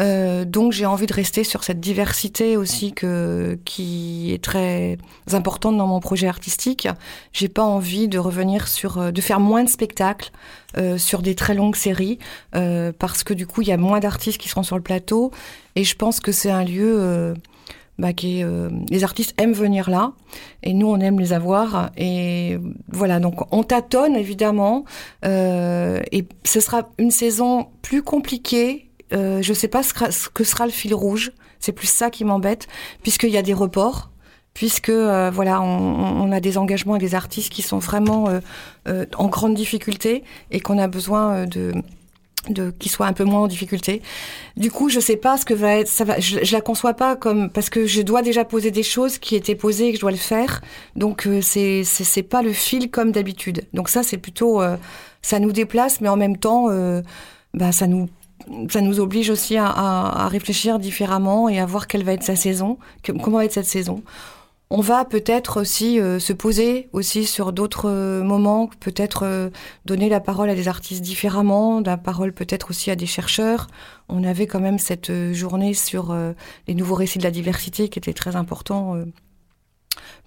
Euh, 0.00 0.46
donc 0.46 0.72
j'ai 0.72 0.86
envie 0.86 1.06
de 1.06 1.12
rester 1.12 1.44
sur 1.44 1.64
cette 1.64 1.78
diversité 1.78 2.56
aussi 2.56 2.92
que 2.92 3.58
qui 3.66 4.32
est 4.32 4.42
très 4.42 4.96
importante 5.32 5.76
dans 5.76 5.86
mon 5.86 6.00
projet 6.00 6.28
artistique. 6.28 6.88
J'ai 7.32 7.48
pas 7.48 7.62
envie 7.62 8.08
de 8.08 8.18
revenir 8.18 8.68
sur 8.68 8.98
euh, 8.98 9.10
de 9.10 9.20
faire 9.20 9.38
moins 9.38 9.64
de 9.64 9.68
spectacles 9.68 10.30
euh, 10.78 10.96
sur 10.96 11.20
des 11.20 11.34
très 11.34 11.54
longues 11.54 11.76
séries 11.76 12.18
euh, 12.54 12.92
parce 12.98 13.22
que 13.22 13.34
du 13.34 13.46
coup 13.46 13.60
il 13.60 13.68
y 13.68 13.72
a 13.72 13.76
moins 13.76 14.00
d'artistes 14.00 14.38
qui 14.38 14.48
seront 14.48 14.62
sur 14.62 14.76
le 14.76 14.82
plateau 14.82 15.30
et 15.76 15.84
je 15.84 15.94
pense 15.94 16.20
que 16.20 16.32
c'est 16.32 16.50
un 16.50 16.64
lieu 16.64 16.94
euh, 16.98 17.34
bah, 17.98 18.14
qui 18.14 18.42
euh, 18.42 18.70
les 18.90 19.04
artistes 19.04 19.34
aiment 19.40 19.52
venir 19.52 19.90
là 19.90 20.12
et 20.62 20.72
nous 20.72 20.86
on 20.86 20.98
aime 20.98 21.20
les 21.20 21.34
avoir 21.34 21.90
et 21.98 22.58
voilà 22.88 23.20
donc 23.20 23.42
on 23.54 23.62
tâtonne 23.62 24.16
évidemment 24.16 24.84
euh, 25.26 26.00
et 26.10 26.24
ce 26.42 26.60
sera 26.60 26.88
une 26.98 27.10
saison 27.10 27.68
plus 27.82 28.02
compliquée 28.02 28.88
euh, 29.12 29.42
je 29.42 29.52
sais 29.52 29.68
pas 29.68 29.82
ce, 29.82 29.92
que 30.28 30.44
sera 30.44 30.66
le 30.66 30.72
fil 30.72 30.94
rouge 30.94 31.32
c'est 31.60 31.72
plus 31.72 31.86
ça 31.86 32.10
qui 32.10 32.24
m'embête 32.24 32.68
puisqu'il 33.02 33.30
y 33.30 33.36
a 33.36 33.42
des 33.42 33.54
reports 33.54 34.10
puisque 34.54 34.90
euh, 34.90 35.30
voilà 35.32 35.62
on, 35.62 36.30
a 36.32 36.40
des 36.40 36.58
engagements 36.58 36.96
et 36.96 36.98
des 36.98 37.14
artistes 37.14 37.52
qui 37.52 37.62
sont 37.62 37.78
vraiment 37.78 38.28
euh, 38.86 39.06
en 39.16 39.28
grande 39.28 39.54
difficulté 39.54 40.24
et 40.50 40.60
qu'on 40.60 40.78
a 40.78 40.88
besoin 40.88 41.46
de 41.46 41.72
de 42.48 42.72
qui 42.78 42.90
un 43.00 43.12
peu 43.12 43.24
moins 43.24 43.40
en 43.42 43.46
difficulté. 43.46 44.02
Du 44.56 44.70
coup, 44.70 44.88
je 44.88 45.00
sais 45.00 45.16
pas 45.16 45.36
ce 45.36 45.44
que 45.44 45.54
va 45.54 45.76
être 45.76 45.90
je, 46.18 46.38
je 46.42 46.52
la 46.52 46.60
conçois 46.60 46.94
pas 46.94 47.16
comme 47.16 47.50
parce 47.50 47.70
que 47.70 47.86
je 47.86 48.02
dois 48.02 48.22
déjà 48.22 48.44
poser 48.44 48.70
des 48.70 48.82
choses 48.82 49.18
qui 49.18 49.36
étaient 49.36 49.54
posées 49.54 49.88
et 49.88 49.90
que 49.90 49.96
je 49.96 50.00
dois 50.00 50.10
le 50.10 50.16
faire. 50.16 50.60
Donc 50.96 51.26
euh, 51.26 51.40
c'est 51.40 51.84
c'est 51.84 52.22
pas 52.22 52.42
le 52.42 52.52
fil 52.52 52.90
comme 52.90 53.12
d'habitude. 53.12 53.64
Donc 53.72 53.88
ça 53.88 54.02
c'est 54.02 54.18
plutôt 54.18 54.60
euh, 54.60 54.76
ça 55.22 55.38
nous 55.38 55.52
déplace 55.52 56.00
mais 56.00 56.08
en 56.08 56.16
même 56.16 56.36
temps 56.36 56.66
euh, 56.70 57.02
bah 57.54 57.72
ça 57.72 57.86
nous 57.86 58.08
ça 58.68 58.80
nous 58.80 59.00
oblige 59.00 59.30
aussi 59.30 59.56
à, 59.56 60.28
réfléchir 60.28 60.78
différemment 60.78 61.48
et 61.48 61.58
à 61.58 61.66
voir 61.66 61.86
quelle 61.86 62.04
va 62.04 62.12
être 62.12 62.22
sa 62.22 62.36
saison, 62.36 62.78
comment 63.06 63.38
va 63.38 63.44
être 63.44 63.52
cette 63.52 63.66
saison 63.66 64.02
on 64.74 64.80
va 64.80 65.04
peut-être 65.04 65.60
aussi 65.60 66.00
euh, 66.00 66.18
se 66.18 66.32
poser 66.32 66.88
aussi 66.94 67.26
sur 67.26 67.52
d'autres 67.52 67.90
euh, 67.90 68.22
moments, 68.22 68.70
peut-être 68.80 69.24
euh, 69.26 69.50
donner 69.84 70.08
la 70.08 70.18
parole 70.18 70.48
à 70.48 70.54
des 70.54 70.66
artistes 70.66 71.02
différemment, 71.02 71.82
la 71.82 71.98
parole 71.98 72.32
peut-être 72.32 72.70
aussi 72.70 72.90
à 72.90 72.96
des 72.96 73.04
chercheurs. 73.04 73.66
On 74.08 74.24
avait 74.24 74.46
quand 74.46 74.60
même 74.60 74.78
cette 74.78 75.12
journée 75.32 75.74
sur 75.74 76.16
les 76.66 76.74
nouveaux 76.74 76.94
récits 76.94 77.18
de 77.18 77.24
la 77.24 77.30
diversité 77.30 77.90
qui 77.90 77.98
était 77.98 78.14
très 78.14 78.34
important 78.34 78.96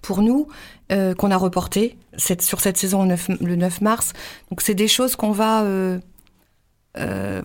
pour 0.02 0.22
nous, 0.22 0.48
qu'on 0.90 1.30
a 1.30 1.36
reporté 1.36 1.96
sur 2.16 2.60
cette 2.60 2.76
saison 2.78 3.02
le 3.02 3.08
9, 3.10 3.28
le 3.40 3.54
9 3.54 3.80
mars. 3.82 4.12
Donc 4.50 4.60
c'est 4.60 4.74
des 4.74 4.88
choses 4.88 5.14
qu'on 5.14 5.30
va 5.30 5.64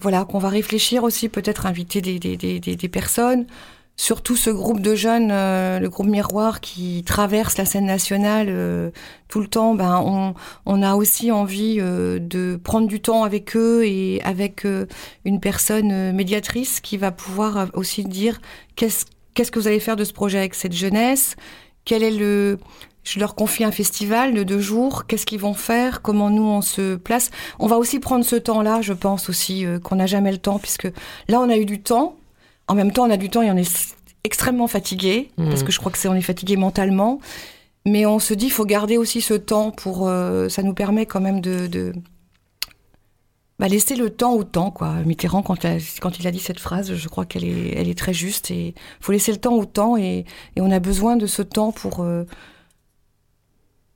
voilà 0.02 0.26
qu'on 0.26 0.40
va 0.40 0.50
réfléchir 0.50 1.04
aussi, 1.04 1.30
peut-être 1.30 1.66
inviter 1.66 2.02
des, 2.02 2.20
des, 2.20 2.38
des, 2.38 2.60
des 2.60 2.90
personnes. 2.90 3.46
Surtout 3.98 4.36
ce 4.36 4.50
groupe 4.50 4.80
de 4.80 4.96
jeunes, 4.96 5.30
euh, 5.32 5.78
le 5.78 5.88
groupe 5.88 6.08
Miroir 6.08 6.60
qui 6.60 7.04
traverse 7.06 7.58
la 7.58 7.66
scène 7.66 7.86
nationale 7.86 8.48
euh, 8.50 8.90
tout 9.28 9.42
le 9.42 9.48
temps, 9.48 9.76
ben 9.76 10.02
on, 10.04 10.34
on 10.66 10.82
a 10.82 10.96
aussi 10.96 11.30
envie 11.32 11.78
euh, 11.80 12.18
de 12.18 12.60
prendre 12.64 12.88
du 12.88 13.00
temps 13.00 13.24
avec 13.24 13.56
eux 13.56 13.86
et 13.86 14.20
avec 14.24 14.66
euh, 14.66 14.88
une 15.24 15.40
personne 15.40 15.92
euh, 15.92 16.14
médiatrice 16.14 16.80
qui 16.80 16.98
va 16.98 17.12
pouvoir 17.12 17.58
euh, 17.58 17.66
aussi 17.74 18.04
dire 18.04 18.42
qu'est-ce 18.76 19.06
qu'est-ce 19.36 19.52
que 19.52 19.60
vous 19.60 19.68
allez 19.68 19.80
faire 19.80 19.98
de 19.98 20.06
ce 20.06 20.14
projet 20.14 20.40
avec 20.40 20.56
cette 20.56 20.74
jeunesse, 20.74 21.36
quel 21.86 22.02
est 22.02 22.12
le 22.12 22.58
je 23.04 23.20
leur 23.20 23.36
confie 23.36 23.64
un 23.64 23.72
festival 23.72 24.34
de 24.34 24.44
deux 24.44 24.60
jours, 24.60 25.06
qu'est-ce 25.08 25.26
qu'ils 25.26 25.40
vont 25.40 25.54
faire, 25.54 26.02
comment 26.02 26.30
nous 26.30 26.44
on 26.44 26.62
se 26.62 26.96
place? 26.96 27.32
On 27.60 27.68
va 27.68 27.78
aussi 27.78 28.00
prendre 28.00 28.26
ce 28.26 28.36
temps-là, 28.36 28.82
je 28.82 28.94
pense 28.94 29.30
aussi 29.30 29.66
euh, 29.66 29.80
qu'on 29.80 29.96
n'a 29.96 30.08
jamais 30.08 30.32
le 30.32 30.38
temps, 30.38 30.60
puisque 30.60 30.88
là 31.28 31.40
on 31.40 31.50
a 31.50 31.58
eu 31.58 31.66
du 31.66 31.82
temps, 31.82 32.16
en 32.68 32.76
même 32.76 32.92
temps, 32.92 33.06
on 33.06 33.10
a 33.10 33.18
du 33.18 33.30
temps 33.30 33.42
et 33.42 33.52
on 33.52 33.58
est 33.58 33.96
extrêmement 34.24 34.68
fatigué, 34.68 35.30
mmh. 35.38 35.50
parce 35.50 35.64
que 35.64 35.72
je 35.72 35.80
crois 35.80 35.92
que 35.92 35.98
c'est 35.98 36.08
on 36.08 36.16
est 36.16 36.22
fatigué 36.22 36.56
mentalement. 36.56 37.20
Mais 37.86 38.06
on 38.06 38.20
se 38.20 38.34
dit, 38.34 38.46
il 38.46 38.52
faut 38.52 38.66
garder 38.66 38.98
aussi 38.98 39.22
ce 39.22 39.34
temps 39.34 39.72
pour. 39.72 40.08
Euh, 40.08 40.50
ça 40.50 40.62
nous 40.62 40.74
permet 40.74 41.06
quand 41.06 41.20
même 41.20 41.42
de. 41.42 41.68
de 41.68 41.94
bah, 43.58 43.68
laisser 43.68 43.96
le 43.96 44.10
temps 44.10 44.34
au 44.34 44.44
temps, 44.44 44.72
quoi. 44.72 44.94
Mitterrand, 45.06 45.42
quand, 45.42 45.66
a, 45.66 45.78
quand 46.00 46.20
il 46.20 46.28
a 46.28 46.32
dit 46.32 46.40
cette 46.40 46.60
phrase, 46.60 46.96
je 46.96 47.10
crois 47.10 47.26
qu'elle 47.26 47.44
est, 47.44 47.74
elle 47.76 47.90
est 47.90 47.98
très 47.98 48.14
juste. 48.14 48.52
Et 48.52 48.68
il 48.68 49.04
faut 49.04 49.12
laisser 49.12 49.32
le 49.32 49.38
temps 49.38 49.56
au 49.56 49.66
temps, 49.66 49.98
et, 49.98 50.26
et 50.56 50.62
on 50.62 50.72
a 50.72 50.80
besoin 50.80 51.16
de 51.18 51.26
ce 51.26 51.42
temps 51.42 51.72
pour. 51.72 52.02
Euh, 52.02 52.26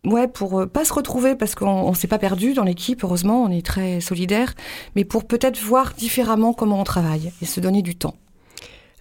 ouais, 0.05 0.27
pour 0.27 0.61
euh, 0.61 0.65
pas 0.65 0.85
se 0.85 0.93
retrouver 0.93 1.35
parce 1.35 1.55
qu'on 1.55 1.67
on 1.67 1.93
s'est 1.93 2.07
pas 2.07 2.17
perdu 2.17 2.53
dans 2.53 2.63
l'équipe, 2.63 3.03
heureusement, 3.03 3.43
on 3.43 3.51
est 3.51 3.65
très 3.65 3.99
solidaire, 3.99 4.53
mais 4.95 5.03
pour 5.03 5.25
peut-être 5.25 5.59
voir 5.59 5.93
différemment 5.93 6.53
comment 6.53 6.79
on 6.79 6.83
travaille 6.83 7.31
et 7.41 7.45
se 7.45 7.59
donner 7.59 7.81
du 7.81 7.95
temps. 7.95 8.15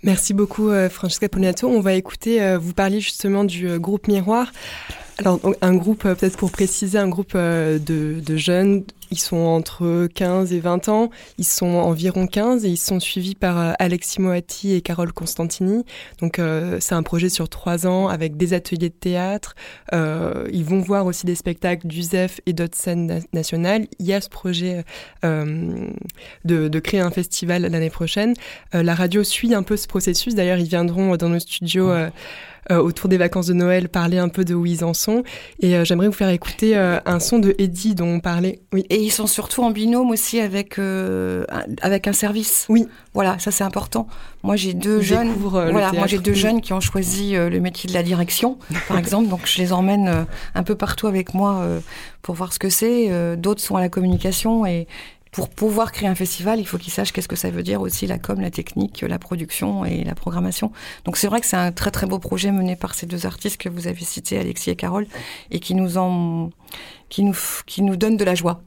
Merci 0.02 0.34
beaucoup 0.34 0.68
euh, 0.68 0.90
Francesca 0.90 1.28
Ponato. 1.28 1.68
On 1.68 1.80
va 1.80 1.94
écouter, 1.94 2.42
euh, 2.42 2.59
vous 2.59 2.74
parliez 2.74 3.00
justement 3.00 3.44
du 3.44 3.78
groupe 3.78 4.09
Miroir. 4.09 4.52
Alors 5.18 5.38
un 5.60 5.74
groupe, 5.76 6.04
euh, 6.06 6.14
peut-être 6.14 6.36
pour 6.36 6.50
préciser, 6.50 6.98
un 6.98 7.08
groupe 7.08 7.32
euh, 7.36 7.78
de, 7.78 8.20
de 8.20 8.36
jeunes 8.36 8.84
ils 9.14 9.18
sont 9.18 9.36
entre 9.36 10.08
15 10.12 10.52
et 10.52 10.58
20 10.58 10.88
ans, 10.88 11.10
ils 11.38 11.44
sont 11.44 11.66
environ 11.66 12.26
15 12.26 12.64
et 12.64 12.68
ils 12.68 12.76
sont 12.76 12.98
suivis 12.98 13.36
par 13.36 13.58
euh, 13.58 13.72
Alexis 13.78 14.20
Moati 14.20 14.74
et 14.74 14.80
Carole 14.80 15.12
Constantini. 15.12 15.84
Donc 16.20 16.38
euh, 16.38 16.78
c'est 16.80 16.96
un 16.96 17.04
projet 17.04 17.28
sur 17.28 17.48
trois 17.48 17.86
ans 17.86 18.08
avec 18.08 18.36
des 18.36 18.54
ateliers 18.54 18.88
de 18.88 18.94
théâtre. 18.94 19.54
Euh, 19.92 20.48
ils 20.52 20.64
vont 20.64 20.80
voir 20.80 21.06
aussi 21.06 21.26
des 21.26 21.36
spectacles 21.36 21.86
d'USEF 21.86 22.40
et 22.46 22.52
d'autres 22.52 22.76
scènes 22.76 23.06
na 23.06 23.18
nationales. 23.32 23.86
Il 24.00 24.06
y 24.06 24.12
a 24.12 24.20
ce 24.20 24.28
projet 24.28 24.84
euh, 25.24 25.88
de, 26.44 26.66
de 26.66 26.78
créer 26.80 27.00
un 27.00 27.10
festival 27.10 27.62
l'année 27.62 27.90
prochaine. 27.90 28.34
Euh, 28.74 28.82
la 28.82 28.94
radio 28.96 29.22
suit 29.22 29.54
un 29.54 29.62
peu 29.62 29.76
ce 29.76 29.86
processus. 29.86 30.34
D'ailleurs, 30.34 30.58
ils 30.58 30.68
viendront 30.68 31.16
dans 31.16 31.28
nos 31.28 31.38
studios. 31.38 31.92
Euh, 32.70 32.78
autour 32.78 33.08
des 33.10 33.18
vacances 33.18 33.46
de 33.46 33.52
Noël, 33.52 33.88
parler 33.88 34.18
un 34.18 34.28
peu 34.28 34.44
de 34.44 34.54
où 34.54 34.64
ils 34.64 34.84
en 34.84 34.94
sont. 34.94 35.22
Et 35.60 35.76
euh, 35.76 35.84
j'aimerais 35.84 36.06
vous 36.06 36.14
faire 36.14 36.30
écouter 36.30 36.76
euh, 36.76 36.98
un 37.04 37.20
son 37.20 37.38
de 37.38 37.54
Eddie 37.58 37.94
dont 37.94 38.08
on 38.08 38.20
parlait. 38.20 38.60
Oui. 38.72 38.86
Et 38.88 39.02
ils 39.02 39.10
sont 39.10 39.26
surtout 39.26 39.62
en 39.62 39.70
binôme 39.70 40.10
aussi 40.10 40.40
avec 40.40 40.78
avec 41.82 42.08
un 42.08 42.12
service. 42.12 42.66
Oui. 42.68 42.88
Voilà, 43.12 43.38
ça 43.38 43.50
c'est 43.50 43.64
important. 43.64 44.06
Moi 44.42 44.56
j'ai 44.56 44.72
deux 44.74 45.00
jeunes. 45.00 45.32
Voilà, 45.36 45.92
moi 45.92 46.06
j'ai 46.06 46.18
deux 46.18 46.32
oui. 46.32 46.38
jeunes 46.38 46.60
qui 46.60 46.72
ont 46.72 46.80
choisi 46.80 47.32
le 47.34 47.60
métier 47.60 47.88
de 47.88 47.94
la 47.94 48.02
direction, 48.02 48.58
par 48.88 48.98
exemple. 48.98 49.28
Donc 49.28 49.42
je 49.44 49.58
les 49.58 49.72
emmène 49.72 50.26
un 50.54 50.62
peu 50.62 50.74
partout 50.74 51.06
avec 51.06 51.34
moi 51.34 51.66
pour 52.22 52.34
voir 52.34 52.52
ce 52.52 52.58
que 52.58 52.70
c'est. 52.70 53.36
D'autres 53.36 53.62
sont 53.62 53.76
à 53.76 53.80
la 53.80 53.88
communication 53.88 54.66
et 54.66 54.86
pour 55.35 55.49
pouvoir 55.49 55.91
créer 55.91 56.09
un 56.09 56.14
festival, 56.14 56.61
il 56.61 56.64
faut 56.64 56.78
qu'ils 56.78 56.93
sachent 56.93 57.11
qu'est-ce 57.12 57.26
que 57.26 57.35
ça 57.35 57.51
veut 57.51 57.64
dire 57.64 57.80
aussi 57.80 58.07
la 58.07 58.18
com, 58.18 58.41
la 58.41 58.53
technique, 58.53 59.03
la 59.03 59.18
production 59.18 59.85
et 59.85 60.05
la 60.05 60.14
programmation. 60.14 60.70
Donc 61.05 61.16
c'est 61.16 61.26
vrai 61.26 61.41
que 61.41 61.47
c'est 61.47 61.57
un 61.57 61.72
très 61.72 61.91
très 61.91 62.07
beau 62.07 62.20
projet 62.20 62.53
mené 62.53 62.76
par 62.76 62.95
ces 62.95 63.07
deux 63.07 63.26
artistes 63.26 63.57
que 63.57 63.68
vous 63.68 63.89
avez 63.89 64.05
cités, 64.05 64.39
Alexis 64.39 64.70
et 64.70 64.76
Carole, 64.76 65.09
et 65.51 65.59
qui 65.59 65.74
nous 65.74 65.99
en, 65.99 66.51
qui 67.09 67.24
nous, 67.24 67.37
qui 67.66 67.82
nous 67.82 67.97
donnent 67.97 68.16
de 68.16 68.24
la 68.24 68.37
joie. 68.37 68.62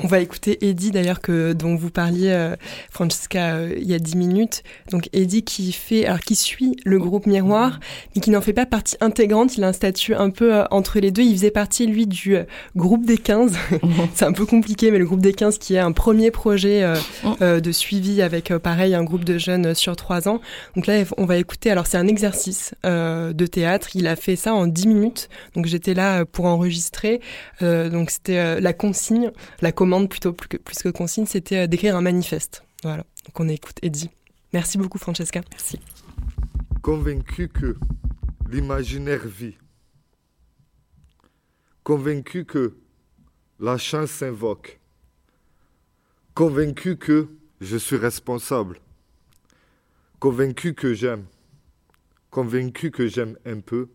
On 0.00 0.06
va 0.06 0.20
écouter 0.20 0.66
Eddie 0.66 0.90
d'ailleurs 0.90 1.20
que 1.20 1.52
dont 1.52 1.76
vous 1.76 1.90
parliez 1.90 2.30
euh, 2.30 2.56
Francesca 2.90 3.56
euh, 3.56 3.74
il 3.76 3.86
y 3.86 3.94
a 3.94 3.98
dix 3.98 4.16
minutes. 4.16 4.62
Donc 4.90 5.10
Eddie 5.12 5.42
qui 5.42 5.70
fait 5.72 6.06
alors 6.06 6.20
qui 6.20 6.34
suit 6.34 6.76
le 6.84 6.98
groupe 6.98 7.26
Miroir 7.26 7.78
mais 8.14 8.22
qui 8.22 8.30
n'en 8.30 8.40
fait 8.40 8.54
pas 8.54 8.64
partie 8.64 8.96
intégrante, 9.00 9.56
il 9.58 9.64
a 9.64 9.68
un 9.68 9.72
statut 9.72 10.14
un 10.14 10.30
peu 10.30 10.54
euh, 10.54 10.64
entre 10.70 10.98
les 10.98 11.10
deux, 11.10 11.22
il 11.22 11.34
faisait 11.34 11.50
partie 11.50 11.86
lui 11.86 12.06
du 12.06 12.38
groupe 12.74 13.04
des 13.04 13.18
15. 13.18 13.54
C'est 14.14 14.24
un 14.24 14.32
peu 14.32 14.46
compliqué 14.46 14.90
mais 14.90 14.98
le 14.98 15.04
groupe 15.04 15.20
des 15.20 15.34
15 15.34 15.58
qui 15.58 15.74
est 15.74 15.78
un 15.78 15.92
premier 15.92 16.30
projet 16.30 16.84
euh, 17.42 17.60
de 17.60 17.72
suivi 17.72 18.22
avec 18.22 18.48
pareil 18.56 18.94
un 18.94 19.04
groupe 19.04 19.24
de 19.24 19.36
jeunes 19.36 19.74
sur 19.74 19.94
trois 19.96 20.26
ans. 20.26 20.40
Donc 20.74 20.86
là 20.86 21.02
on 21.18 21.26
va 21.26 21.36
écouter 21.36 21.70
alors 21.70 21.86
c'est 21.86 21.98
un 21.98 22.08
exercice 22.08 22.74
de 22.84 23.46
théâtre, 23.46 23.90
il 23.94 24.06
a 24.06 24.16
fait 24.16 24.36
ça 24.36 24.54
en 24.54 24.66
dix 24.66 24.88
minutes. 24.88 25.28
Donc 25.54 25.66
j'étais 25.66 25.92
là 25.92 26.24
pour 26.24 26.46
enregistrer 26.46 27.20
donc 27.60 28.10
c'était 28.10 28.60
la 28.60 28.72
consigne, 28.72 29.30
la 29.60 29.72
commande 29.82 30.08
plutôt 30.08 30.32
plus 30.32 30.46
que, 30.46 30.56
plus 30.58 30.80
que 30.80 30.90
consigne, 30.90 31.26
c'était 31.26 31.64
euh, 31.64 31.66
d'écrire 31.66 31.96
un 31.96 32.02
manifeste. 32.02 32.62
Voilà, 32.84 33.04
donc 33.26 33.40
on 33.40 33.48
écoute 33.48 33.80
Eddie. 33.82 34.10
Merci 34.52 34.78
beaucoup 34.78 34.96
Francesca. 34.96 35.40
Merci. 35.50 35.80
Convaincu 36.82 37.48
que 37.48 37.76
l'imaginaire 38.48 39.26
vit. 39.26 39.56
Convaincu 41.82 42.44
que 42.44 42.76
la 43.58 43.76
chance 43.76 44.12
s'invoque. 44.12 44.78
Convaincu 46.34 46.96
que 46.96 47.30
je 47.60 47.76
suis 47.76 47.96
responsable. 47.96 48.78
Convaincu 50.20 50.74
que 50.74 50.94
j'aime. 50.94 51.24
Convaincu 52.30 52.92
que 52.92 53.08
j'aime 53.08 53.36
un 53.44 53.58
peu. 53.58 53.88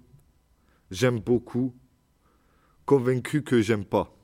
J'aime 0.91 1.21
beaucoup. 1.21 1.73
Convaincu 2.85 3.41
que 3.41 3.61
j'aime 3.61 3.85
pas 3.85 4.16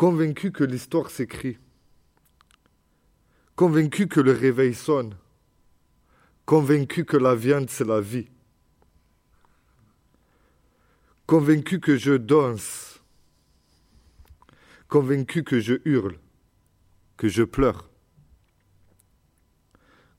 convaincu 0.00 0.50
que 0.50 0.64
l'histoire 0.64 1.10
s'écrit, 1.10 1.58
convaincu 3.54 4.08
que 4.08 4.20
le 4.20 4.32
réveil 4.32 4.72
sonne, 4.72 5.14
convaincu 6.46 7.04
que 7.04 7.18
la 7.18 7.34
viande 7.34 7.68
c'est 7.68 7.84
la 7.84 8.00
vie, 8.00 8.30
convaincu 11.26 11.80
que 11.80 11.98
je 11.98 12.14
danse, 12.14 13.02
convaincu 14.88 15.44
que 15.44 15.60
je 15.60 15.74
hurle, 15.84 16.18
que 17.18 17.28
je 17.28 17.42
pleure, 17.42 17.90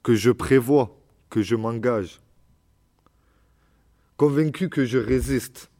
que 0.04 0.14
je 0.14 0.30
prévois, 0.30 0.96
que 1.32 1.42
je 1.42 1.56
m'engage, 1.56 2.22
convaincu 4.16 4.70
que 4.70 4.86
je 4.86 5.00
résiste, 5.00 5.72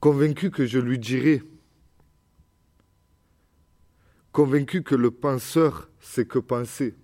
convaincu 0.00 0.50
que 0.50 0.66
je 0.66 0.80
lui 0.80 0.98
dirai, 0.98 1.44
convaincu 4.36 4.82
que 4.82 4.94
le 4.94 5.10
penseur 5.10 5.88
c'est 5.98 6.28
que 6.28 6.38
penser, 6.38 6.94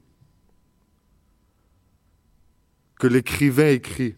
que 3.00 3.06
l'écrivain 3.06 3.68
écrit, 3.68 4.16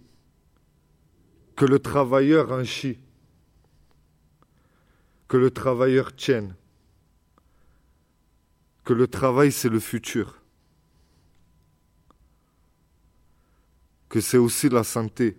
que 1.55 1.65
le 1.65 1.79
travailleur 1.79 2.51
en 2.51 2.65
chie, 2.65 2.99
que 5.29 5.37
le 5.37 5.53
travailleur 5.53 6.17
tienne, 6.17 6.57
que 8.83 8.93
le 8.93 9.07
travail 9.07 9.53
c'est 9.53 9.69
le 9.69 9.79
futur, 9.79 10.43
que 14.09 14.21
c'est 14.21 14.39
aussi 14.39 14.69
la 14.69 14.83
santé, 14.83 15.39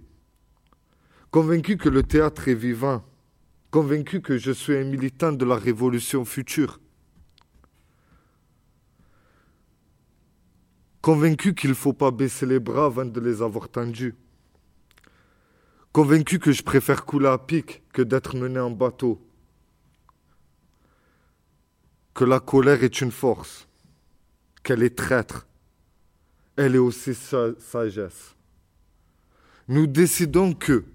convaincu 1.29 1.75
que 1.75 1.89
le 1.89 2.03
théâtre 2.03 2.47
est 2.47 2.55
vivant, 2.55 3.03
convaincu 3.69 4.21
que 4.21 4.37
je 4.37 4.53
suis 4.53 4.77
un 4.77 4.85
militant 4.85 5.33
de 5.33 5.43
la 5.43 5.57
révolution 5.57 6.23
future, 6.23 6.79
convaincu 11.05 11.53
qu'il 11.53 11.69
ne 11.69 11.75
faut 11.75 11.93
pas 11.93 12.09
baisser 12.09 12.47
les 12.47 12.59
bras 12.59 12.85
avant 12.87 13.05
de 13.05 13.19
les 13.19 13.43
avoir 13.43 13.69
tendus, 13.69 14.15
convaincu 15.91 16.39
que 16.39 16.51
je 16.51 16.63
préfère 16.63 17.05
couler 17.05 17.27
à 17.27 17.37
pic 17.37 17.83
que 17.93 18.01
d'être 18.01 18.35
mené 18.35 18.59
en 18.59 18.71
bateau, 18.71 19.21
que 22.15 22.23
la 22.23 22.39
colère 22.39 22.83
est 22.83 23.01
une 23.01 23.11
force, 23.11 23.67
qu'elle 24.63 24.81
est 24.81 24.97
traître, 24.97 25.45
elle 26.55 26.73
est 26.73 26.79
aussi 26.79 27.13
sa 27.13 27.49
sagesse. 27.59 28.33
Nous 29.67 29.85
décidons 29.85 30.53
que 30.53 30.85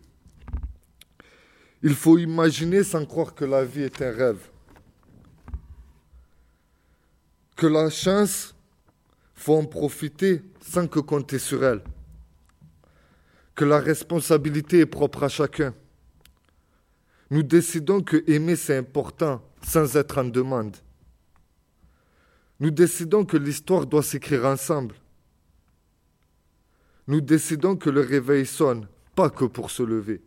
il 1.85 1.95
faut 1.95 2.19
imaginer 2.19 2.83
sans 2.83 3.07
croire 3.07 3.33
que 3.33 3.45
la 3.45 3.65
vie 3.65 3.83
est 3.83 4.03
un 4.03 4.11
rêve, 4.11 4.51
que 7.55 7.69
la 7.69 7.91
chance 7.91 8.57
faut 9.41 9.57
en 9.57 9.65
profiter 9.65 10.43
sans 10.61 10.87
que 10.87 11.01
compter 11.01 11.39
sur 11.39 11.65
elle. 11.65 11.83
Que 13.55 13.65
la 13.65 13.81
responsabilité 13.81 14.81
est 14.81 14.87
propre 14.87 15.23
à 15.23 15.31
chacun. 15.31 15.75
Nous 17.31 17.43
décidons 17.43 18.03
que 18.03 18.23
aimer 18.31 18.55
c'est 18.55 18.77
important 18.77 19.43
sans 19.63 19.97
être 19.97 20.19
en 20.19 20.25
demande. 20.25 20.77
Nous 22.59 22.71
décidons 22.71 23.25
que 23.25 23.39
l'histoire 23.39 23.87
doit 23.87 24.03
s'écrire 24.03 24.45
ensemble. 24.45 24.95
Nous 27.07 27.23
décidons 27.23 27.77
que 27.77 27.89
le 27.89 28.03
réveil 28.03 28.45
sonne, 28.45 28.87
pas 29.15 29.31
que 29.31 29.47
pour 29.47 29.71
se 29.71 29.83
lever. 29.83 30.21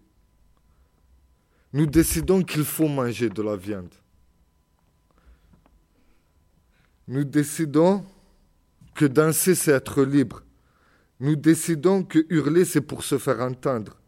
Nous 1.71 1.85
décidons 1.85 2.41
qu'il 2.41 2.65
faut 2.65 2.87
manger 2.87 3.29
de 3.29 3.43
la 3.43 3.57
viande. 3.57 3.93
Nous 7.07 7.23
décidons 7.23 8.03
que 8.93 9.05
danser, 9.05 9.55
c'est 9.55 9.71
être 9.71 10.03
libre. 10.03 10.43
Nous 11.19 11.35
décidons 11.35 12.03
que 12.03 12.25
hurler, 12.29 12.65
c'est 12.65 12.81
pour 12.81 13.03
se 13.03 13.17
faire 13.17 13.39
entendre. 13.39 13.99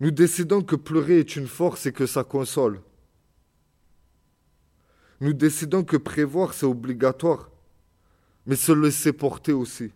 Nous 0.00 0.10
décidons 0.10 0.62
que 0.62 0.76
pleurer 0.76 1.20
est 1.20 1.36
une 1.36 1.46
force 1.46 1.86
et 1.86 1.92
que 1.92 2.06
ça 2.06 2.24
console. 2.24 2.80
Nous 5.20 5.32
décidons 5.32 5.84
que 5.84 5.96
prévoir, 5.96 6.54
c'est 6.54 6.66
obligatoire, 6.66 7.50
mais 8.46 8.56
se 8.56 8.72
laisser 8.72 9.12
porter 9.12 9.52
aussi. 9.52 9.92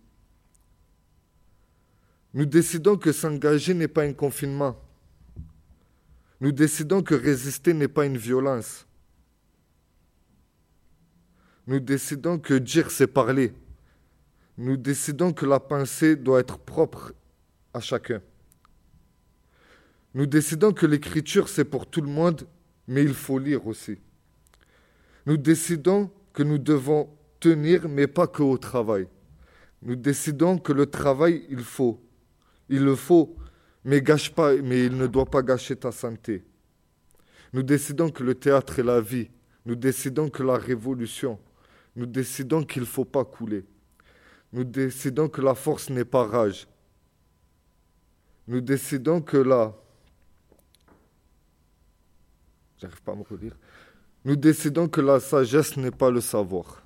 Nous 2.34 2.46
décidons 2.46 2.96
que 2.96 3.12
s'engager 3.12 3.74
n'est 3.74 3.88
pas 3.88 4.04
un 4.04 4.12
confinement. 4.12 4.78
Nous 6.40 6.52
décidons 6.52 7.02
que 7.02 7.14
résister 7.14 7.72
n'est 7.72 7.88
pas 7.88 8.06
une 8.06 8.18
violence 8.18 8.86
nous 11.66 11.80
décidons 11.80 12.38
que 12.38 12.54
dire, 12.54 12.90
c'est 12.90 13.06
parler. 13.06 13.52
Nous 14.56 14.76
décidons 14.76 15.32
que 15.32 15.44
la 15.44 15.60
pensée 15.60 16.16
doit 16.16 16.40
être 16.40 16.58
propre 16.58 17.12
à 17.74 17.80
chacun. 17.80 18.22
Nous 20.14 20.26
décidons 20.26 20.72
que 20.72 20.86
l'écriture, 20.86 21.48
c'est 21.48 21.64
pour 21.64 21.86
tout 21.86 22.00
le 22.00 22.08
monde, 22.08 22.46
mais 22.86 23.02
il 23.02 23.14
faut 23.14 23.38
lire 23.38 23.66
aussi. 23.66 23.98
Nous 25.26 25.36
décidons 25.36 26.10
que 26.32 26.42
nous 26.42 26.58
devons 26.58 27.10
tenir, 27.40 27.88
mais 27.88 28.06
pas 28.06 28.26
que 28.26 28.42
au 28.42 28.56
travail. 28.56 29.08
Nous 29.82 29.96
décidons 29.96 30.58
que 30.58 30.72
le 30.72 30.86
travail, 30.86 31.44
il 31.50 31.62
faut. 31.62 32.00
Il 32.68 32.84
le 32.84 32.94
faut, 32.94 33.36
mais, 33.84 34.02
mais 34.62 34.86
il 34.86 34.96
ne 34.96 35.06
doit 35.06 35.26
pas 35.26 35.42
gâcher 35.42 35.76
ta 35.76 35.92
santé. 35.92 36.44
Nous 37.52 37.62
décidons 37.62 38.10
que 38.10 38.22
le 38.22 38.34
théâtre 38.34 38.78
est 38.78 38.84
la 38.84 39.00
vie. 39.00 39.28
Nous 39.64 39.76
décidons 39.76 40.28
que 40.30 40.42
la 40.42 40.56
révolution, 40.56 41.38
nous 41.96 42.06
décidons 42.06 42.62
qu'il 42.62 42.82
ne 42.82 42.86
faut 42.86 43.06
pas 43.06 43.24
couler. 43.24 43.64
Nous 44.52 44.64
décidons 44.64 45.28
que 45.28 45.40
la 45.40 45.54
force 45.54 45.90
n'est 45.90 46.04
pas 46.04 46.26
rage. 46.26 46.68
Nous 48.46 48.60
décidons 48.60 49.20
que 49.20 49.38
la... 49.38 49.74
J'arrive 52.78 53.02
pas 53.02 53.12
à 53.12 53.16
me 53.16 53.22
redire. 53.22 53.56
Nous 54.24 54.36
décidons 54.36 54.88
que 54.88 55.00
la 55.00 55.18
sagesse 55.20 55.76
n'est 55.76 55.90
pas 55.90 56.10
le 56.10 56.20
savoir. 56.20 56.82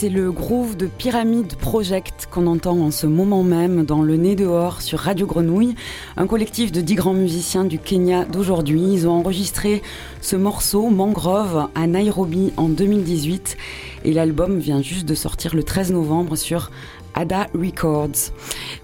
C'est 0.00 0.08
le 0.08 0.32
groove 0.32 0.78
de 0.78 0.86
Pyramid 0.86 1.56
Project 1.56 2.26
qu'on 2.30 2.46
entend 2.46 2.78
en 2.78 2.90
ce 2.90 3.06
moment 3.06 3.42
même 3.42 3.84
dans 3.84 4.00
le 4.00 4.16
nez 4.16 4.34
dehors 4.34 4.80
sur 4.80 4.98
Radio 4.98 5.26
Grenouille, 5.26 5.74
un 6.16 6.26
collectif 6.26 6.72
de 6.72 6.80
dix 6.80 6.94
grands 6.94 7.12
musiciens 7.12 7.64
du 7.64 7.78
Kenya 7.78 8.24
d'aujourd'hui. 8.24 8.80
Ils 8.80 9.06
ont 9.06 9.12
enregistré 9.12 9.82
ce 10.22 10.36
morceau 10.36 10.88
Mangrove 10.88 11.68
à 11.74 11.86
Nairobi 11.86 12.54
en 12.56 12.70
2018 12.70 13.58
et 14.06 14.14
l'album 14.14 14.58
vient 14.58 14.80
juste 14.80 15.04
de 15.04 15.14
sortir 15.14 15.54
le 15.54 15.64
13 15.64 15.92
novembre 15.92 16.34
sur 16.34 16.70
Ada 17.14 17.48
Records. 17.54 18.32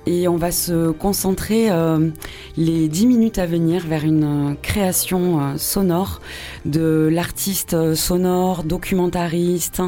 Et 0.07 0.29
on 0.29 0.37
va 0.37 0.51
se 0.51 0.91
concentrer 0.91 1.71
euh, 1.71 2.11
les 2.57 2.89
dix 2.89 3.07
minutes 3.07 3.39
à 3.39 3.47
venir 3.47 3.87
vers 3.87 4.05
une 4.05 4.51
euh, 4.51 4.55
création 4.61 5.41
euh, 5.41 5.57
sonore 5.57 6.21
de 6.65 7.09
l'artiste 7.11 7.95
sonore, 7.95 8.65
documentariste, 8.65 9.83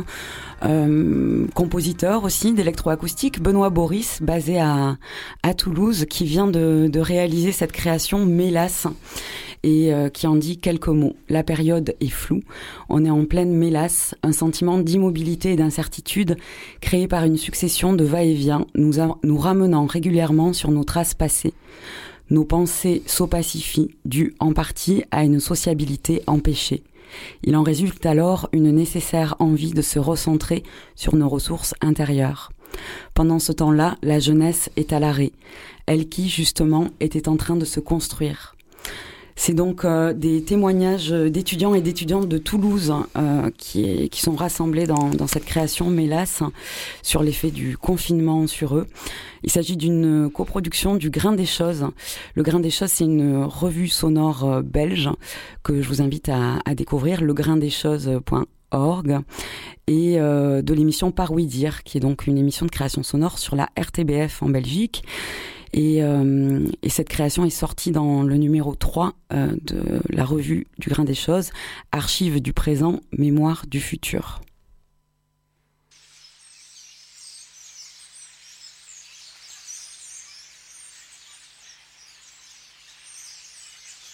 compositeur 1.55 2.25
aussi 2.25 2.53
d'électroacoustique, 2.53 3.41
Benoît 3.41 3.71
Boris, 3.71 4.21
basé 4.23 4.59
à, 4.59 4.97
à 5.43 5.55
Toulouse, 5.55 6.07
qui 6.09 6.25
vient 6.25 6.47
de, 6.47 6.89
de 6.91 7.01
réaliser 7.01 7.53
cette 7.53 7.73
création 7.73 8.25
Mélas 8.25 8.89
et 9.63 9.93
euh, 9.93 10.09
qui 10.09 10.27
en 10.27 10.37
dit 10.37 10.59
quelques 10.59 10.89
mots. 10.89 11.17
La 11.29 11.43
période 11.43 11.95
est 12.01 12.09
floue, 12.09 12.43
on 12.89 13.05
est 13.05 13.11
en 13.11 13.25
pleine 13.25 13.55
mélasse, 13.55 14.15
un 14.23 14.33
sentiment 14.33 14.79
d'immobilité 14.79 15.53
et 15.53 15.57
d'incertitude 15.57 16.37
créé 16.81 17.09
par 17.09 17.25
une 17.25 17.37
succession 17.37 17.93
de 17.93 18.05
va-et-vient 18.05 18.67
nous, 18.75 18.95
nous 19.23 19.39
ramenant 19.39 19.87
régulièrement 19.87 20.53
sur 20.53 20.71
nos 20.71 20.85
traces 20.85 21.15
passées. 21.15 21.55
Nos 22.31 22.45
pensées 22.45 23.03
s'opacifient, 23.07 23.91
dues 24.05 24.35
en 24.39 24.53
partie 24.53 25.03
à 25.11 25.25
une 25.25 25.41
sociabilité 25.41 26.23
empêchée. 26.27 26.83
Il 27.43 27.57
en 27.57 27.63
résulte 27.63 28.05
alors 28.07 28.49
une 28.53 28.71
nécessaire 28.71 29.37
envie 29.39 29.73
de 29.73 29.83
se 29.83 29.99
recentrer 29.99 30.63
sur 30.95 31.17
nos 31.17 31.29
ressources 31.29 31.75
intérieures. 31.81 32.53
Pendant 33.15 33.39
ce 33.39 33.53
temps-là, 33.53 33.97
la 34.03 34.19
jeunesse 34.19 34.71
est 34.77 34.93
à 34.93 35.01
l'arrêt, 35.01 35.33
elle 35.87 36.09
qui, 36.09 36.29
justement, 36.29 36.89
était 37.01 37.29
en 37.29 37.37
train 37.37 37.57
de 37.57 37.65
se 37.65 37.81
construire. 37.81 38.58
C'est 39.41 39.55
donc 39.55 39.85
euh, 39.85 40.13
des 40.13 40.43
témoignages 40.43 41.11
d'étudiants 41.11 41.73
et 41.73 41.81
d'étudiantes 41.81 42.29
de 42.29 42.39
Toulouse 42.39 42.93
euh, 43.17 43.53
qui, 43.57 44.09
qui, 44.09 44.21
sont 44.21 44.35
rassemblés 44.35 44.89
dans, 44.89 45.11
dans 45.11 45.29
cette 45.29 45.45
création 45.45 45.89
Mélas 45.91 46.43
sur 47.03 47.23
l'effet 47.23 47.53
du 47.53 47.79
confinement 47.79 48.49
sur 48.49 48.75
eux. 48.77 48.89
Il 49.45 49.53
s'agit 49.53 49.77
d'une 49.77 50.29
coproduction 50.29 50.97
du 50.97 51.11
Grain 51.11 51.35
des 51.35 51.47
Choses. 51.47 51.87
Le 52.35 52.43
Grain 52.43 52.59
des 52.59 52.71
Choses, 52.71 52.91
c'est 52.91 53.05
une 53.05 53.45
revue 53.45 53.87
sonore 53.87 54.45
euh, 54.45 54.61
belge 54.63 55.09
que 55.63 55.83
je 55.83 55.89
vous 55.89 56.03
invite 56.03 56.29
à, 56.29 56.59
à 56.65 56.75
découvrir, 56.75 57.23
legraindeschoses.org 57.23 59.21
et 59.87 60.17
de 60.19 60.75
l'émission 60.75 61.13
Par 61.13 61.31
Oui 61.33 61.47
Dire, 61.47 61.83
qui 61.85 61.97
est 61.97 62.01
donc 62.01 62.27
une 62.27 62.37
émission 62.37 62.67
de 62.67 62.71
création 62.71 63.03
sonore 63.03 63.39
sur 63.39 63.57
la 63.57 63.71
RTBF 63.79 64.43
en 64.43 64.51
Belgique. 64.51 65.03
Et, 65.73 66.03
euh, 66.03 66.67
et, 66.83 66.89
cette 66.89 67.09
création 67.09 67.45
est 67.45 67.51
sortie 67.51 67.91
dans 67.91 68.23
le 68.23 68.37
numéro 68.37 68.75
3 68.75 69.13
euh, 69.33 69.55
de 69.63 70.01
la 70.09 70.25
revue 70.25 70.67
du 70.79 70.89
Grain 70.89 71.05
des 71.05 71.15
Choses, 71.15 71.51
Archives 71.93 72.41
du 72.41 72.53
présent, 72.53 73.01
Mémoire 73.13 73.67
du 73.67 73.81
futur. 73.81 74.41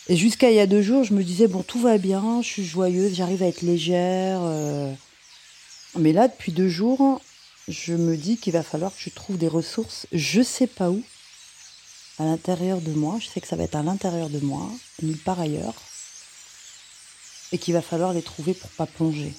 Et 0.09 0.16
jusqu'à 0.16 0.50
il 0.50 0.57
y 0.57 0.61
a 0.61 0.66
deux 0.66 0.82
jours, 0.82 1.05
je 1.05 1.14
me 1.14 1.24
disais, 1.24 1.48
bon, 1.48 1.62
tout 1.62 1.80
va 1.80 1.96
bien, 1.96 2.42
je 2.42 2.48
suis 2.48 2.64
joyeuse, 2.64 3.14
j'arrive 3.14 3.42
à 3.42 3.46
être 3.46 3.62
légère. 3.62 4.40
Euh... 4.42 4.92
Mais 5.98 6.12
là, 6.12 6.28
depuis 6.28 6.52
deux 6.52 6.68
jours, 6.68 7.22
je 7.68 7.94
me 7.94 8.16
dis 8.16 8.36
qu'il 8.36 8.52
va 8.52 8.62
falloir 8.62 8.92
que 8.94 9.00
je 9.00 9.09
trouve 9.09 9.38
des 9.38 9.48
ressources, 9.48 10.07
je 10.12 10.42
sais 10.42 10.66
pas 10.66 10.90
où, 10.90 11.02
à 12.19 12.25
l'intérieur 12.25 12.81
de 12.81 12.93
moi, 12.93 13.17
je 13.21 13.27
sais 13.27 13.41
que 13.41 13.49
ça 13.49 13.57
va 13.57 13.65
être 13.65 13.75
à 13.75 13.83
l'intérieur 13.83 14.29
de 14.29 14.39
moi, 14.39 14.71
nulle 15.03 15.19
part 15.19 15.41
ailleurs, 15.41 15.75
et 17.53 17.59
qu'il 17.59 17.75
va 17.75 17.83
falloir 17.83 18.12
les 18.12 18.23
trouver 18.23 18.55
pour 18.55 18.71
pas 18.71 18.87
plonger. 18.87 19.33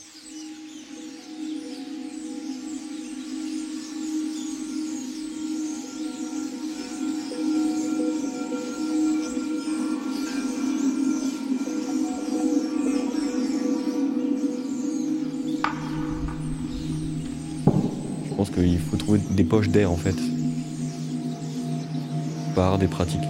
Je 18.26 18.36
pense 18.36 18.50
qu'il 18.50 18.80
faut 18.80 18.98
trouver 18.98 19.20
des 19.30 19.46
poches 19.46 19.70
d'air 19.70 19.92
en 19.92 19.98
fait 19.98 20.35
par 22.56 22.78
des 22.78 22.88
pratiques. 22.88 23.28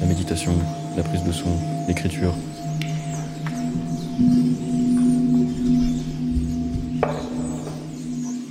La 0.00 0.06
méditation, 0.06 0.52
la 0.96 1.02
prise 1.02 1.24
de 1.24 1.32
son, 1.32 1.50
l'écriture. 1.88 2.32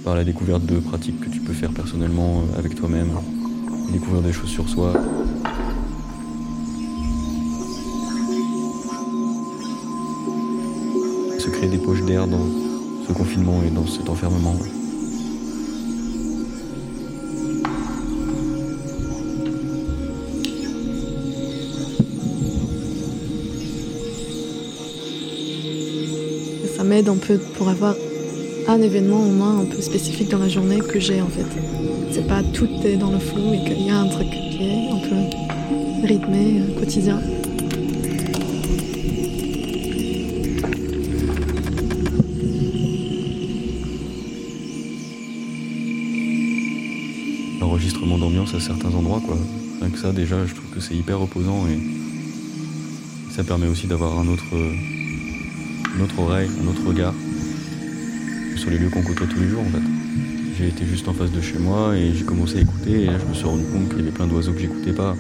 Par 0.04 0.16
la 0.16 0.24
découverte 0.26 0.66
de 0.66 0.80
pratiques 0.80 1.20
que 1.22 1.30
tu 1.30 1.40
peux 1.40 1.54
faire 1.54 1.72
personnellement 1.72 2.42
euh, 2.42 2.60
avec 2.60 2.76
toi-même, 2.76 3.12
découvrir 3.92 4.22
des 4.22 4.34
choses 4.34 4.50
sur 4.50 4.68
soi. 4.68 4.94
Se 11.40 11.50
créer 11.50 11.70
des 11.70 11.78
poches 11.78 12.04
d'air 12.04 12.28
dans 12.28 12.46
ce 13.08 13.14
confinement 13.14 13.62
et 13.66 13.70
dans 13.70 13.88
cet 13.88 14.10
enfermement. 14.10 14.56
Peu 27.04 27.38
pour 27.58 27.70
avoir 27.70 27.96
un 28.68 28.82
événement 28.82 29.22
au 29.22 29.30
moins 29.30 29.60
un 29.60 29.66
peu 29.66 29.82
spécifique 29.82 30.30
dans 30.30 30.40
la 30.40 30.50
journée 30.50 30.80
que 30.80 31.00
j'ai 31.00 31.22
en 31.22 31.28
fait. 31.28 31.46
C'est 32.12 32.28
pas 32.28 32.42
tout 32.54 32.68
est 32.84 32.96
dans 32.96 33.12
le 33.12 33.20
flou 33.20 33.54
et 33.54 33.64
qu'il 33.64 33.84
y 33.84 33.90
a 33.90 34.00
un 34.00 34.08
truc 34.08 34.30
qui 34.30 34.64
est 34.64 34.90
un 34.90 34.98
peu 34.98 36.08
rythmé, 36.08 36.62
euh, 36.62 36.80
quotidien. 36.80 37.22
L'enregistrement 47.60 48.18
d'ambiance 48.18 48.54
à 48.56 48.60
certains 48.60 48.94
endroits, 48.94 49.22
quoi. 49.26 49.38
Rien 49.82 49.90
que 49.92 50.00
ça, 50.00 50.12
déjà, 50.12 50.46
je 50.46 50.56
trouve 50.56 50.70
que 50.74 50.80
c'est 50.80 50.96
hyper 50.96 51.20
reposant 51.20 51.68
et 51.68 51.80
ça 53.34 53.44
permet 53.44 53.68
aussi 53.68 53.86
d'avoir 53.86 54.18
un 54.20 54.28
autre. 54.28 54.46
Autre 56.02 56.20
oreille, 56.20 56.50
un 56.64 56.68
autre 56.68 56.88
regard 56.88 57.14
sur 58.56 58.70
les 58.70 58.78
lieux 58.78 58.90
qu'on 58.90 59.02
côtoie 59.02 59.26
tous 59.28 59.40
les 59.40 59.48
jours 59.48 59.62
en 59.62 59.70
fait. 59.70 59.82
J'ai 60.58 60.68
été 60.68 60.86
juste 60.86 61.08
en 61.08 61.14
face 61.14 61.32
de 61.32 61.42
chez 61.42 61.58
moi 61.58 61.98
et 61.98 62.14
j'ai 62.14 62.24
commencé 62.24 62.60
à 62.60 62.62
écouter 62.62 63.02
et 63.02 63.06
là 63.08 63.14
je 63.20 63.26
me 63.26 63.34
suis 63.34 63.46
rendu 63.46 63.64
compte 63.66 63.90
qu'il 63.90 64.00
y 64.00 64.02
avait 64.02 64.12
plein 64.12 64.28
d'oiseaux 64.28 64.54
que 64.54 64.60
j'écoutais 64.60 64.94
pas. 64.94 65.16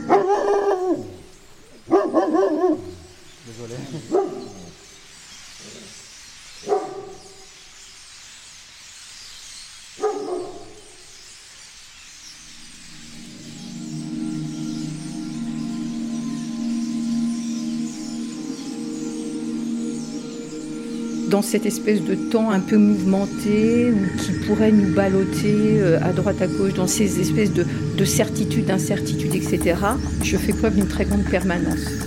Cette 21.47 21.65
espèce 21.65 22.03
de 22.03 22.13
temps 22.13 22.51
un 22.51 22.59
peu 22.59 22.75
mouvementé 22.75 23.91
ou 23.91 24.17
qui 24.17 24.33
pourrait 24.45 24.71
nous 24.71 24.93
balloter 24.93 25.79
euh, 25.79 25.97
à 26.01 26.11
droite 26.11 26.41
à 26.41 26.47
gauche 26.47 26.73
dans 26.73 26.87
ces 26.87 27.21
espèces 27.21 27.53
de, 27.53 27.65
de 27.97 28.05
certitudes, 28.05 28.65
d'incertitudes, 28.65 29.33
etc., 29.33 29.79
je 30.23 30.35
fais 30.35 30.51
preuve 30.51 30.75
d'une 30.75 30.87
très 30.87 31.05
grande 31.05 31.23
permanence. 31.23 32.06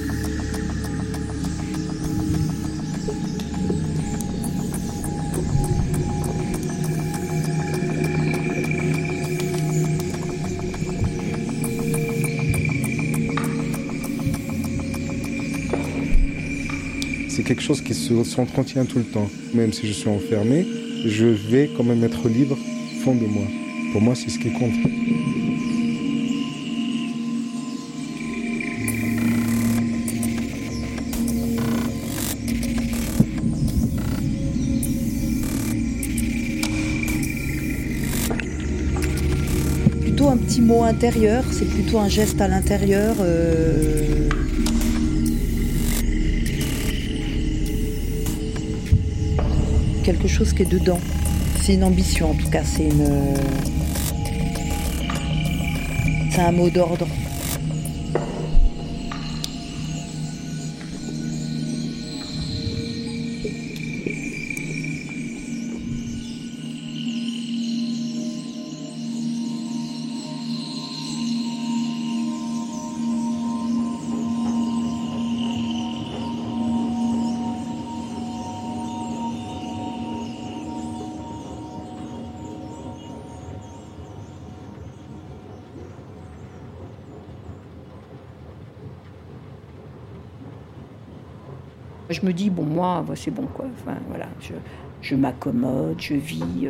Quelque 17.51 17.63
chose 17.63 17.83
qui 17.83 17.95
s'entretient 17.95 18.85
tout 18.85 18.99
le 18.99 19.05
temps. 19.05 19.29
Même 19.55 19.73
si 19.73 19.85
je 19.89 19.93
suis 19.93 20.09
enfermé, 20.09 20.65
je 21.05 21.27
vais 21.27 21.69
quand 21.77 21.83
même 21.83 22.05
être 22.05 22.29
libre 22.29 22.57
fond 23.03 23.17
de 23.17 23.27
moi. 23.27 23.43
Pour 23.91 24.01
moi, 24.01 24.15
c'est 24.15 24.31
ce 24.31 24.39
qui 24.39 24.53
compte. 24.53 24.71
un 40.29 40.37
petit 40.37 40.61
mot 40.61 40.85
intérieur, 40.85 41.43
c'est 41.51 41.65
plutôt 41.65 41.99
un 41.99 42.09
geste 42.09 42.41
à 42.41 42.47
l'intérieur. 42.47 43.17
euh, 43.21 44.30
Quelque 50.11 50.27
chose 50.27 50.53
qui 50.53 50.63
est 50.63 50.67
dedans. 50.67 50.99
C'est 51.63 51.75
une 51.75 51.85
ambition 51.85 52.33
en 52.33 52.35
tout 52.35 52.51
cas, 52.51 52.65
c'est 52.65 52.83
une. 52.83 53.37
C'est 56.33 56.41
un 56.41 56.51
mot 56.51 56.69
d'ordre. 56.69 57.07
Je 92.21 92.27
me 92.27 92.33
dis, 92.33 92.51
bon, 92.51 92.65
moi, 92.65 93.05
c'est 93.15 93.31
bon, 93.31 93.47
quoi. 93.47 93.67
Enfin, 93.81 93.99
voilà, 94.09 94.29
je, 94.41 94.53
je 95.01 95.15
m'accommode, 95.15 96.01
je 96.01 96.15
vis. 96.15 96.69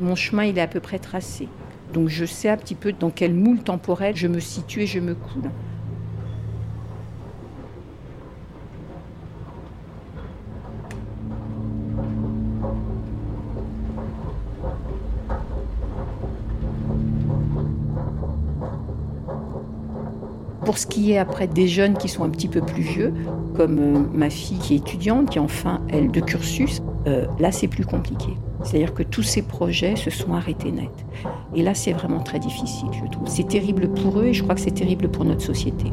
Mon 0.00 0.14
chemin, 0.14 0.44
il 0.44 0.58
est 0.58 0.62
à 0.62 0.68
peu 0.68 0.80
près 0.80 0.98
tracé. 0.98 1.48
Donc, 1.92 2.08
je 2.08 2.24
sais 2.24 2.48
un 2.48 2.56
petit 2.56 2.74
peu 2.74 2.92
dans 2.92 3.10
quel 3.10 3.34
moule 3.34 3.62
temporel 3.62 4.16
je 4.16 4.28
me 4.28 4.40
situe 4.40 4.82
et 4.82 4.86
je 4.86 5.00
me 5.00 5.14
coule. 5.14 5.50
Pour 20.72 20.78
ce 20.78 20.86
qui 20.86 21.12
est 21.12 21.18
après 21.18 21.48
des 21.48 21.68
jeunes 21.68 21.98
qui 21.98 22.08
sont 22.08 22.24
un 22.24 22.30
petit 22.30 22.48
peu 22.48 22.62
plus 22.62 22.80
vieux, 22.80 23.12
comme 23.54 23.78
euh, 23.78 23.98
ma 24.14 24.30
fille 24.30 24.56
qui 24.56 24.72
est 24.72 24.78
étudiante, 24.78 25.28
qui 25.28 25.36
est 25.36 25.40
en 25.42 25.46
fin, 25.46 25.82
elle, 25.90 26.10
de 26.10 26.18
cursus, 26.18 26.80
euh, 27.06 27.26
là 27.38 27.52
c'est 27.52 27.68
plus 27.68 27.84
compliqué. 27.84 28.38
C'est-à-dire 28.64 28.94
que 28.94 29.02
tous 29.02 29.22
ces 29.22 29.42
projets 29.42 29.96
se 29.96 30.08
sont 30.08 30.32
arrêtés 30.32 30.72
net. 30.72 30.88
Et 31.54 31.62
là 31.62 31.74
c'est 31.74 31.92
vraiment 31.92 32.20
très 32.20 32.38
difficile, 32.38 32.88
je 32.90 33.06
trouve. 33.10 33.28
C'est 33.28 33.48
terrible 33.48 33.88
pour 33.88 34.18
eux 34.18 34.28
et 34.28 34.32
je 34.32 34.42
crois 34.42 34.54
que 34.54 34.62
c'est 34.62 34.70
terrible 34.70 35.10
pour 35.10 35.26
notre 35.26 35.42
société. 35.42 35.92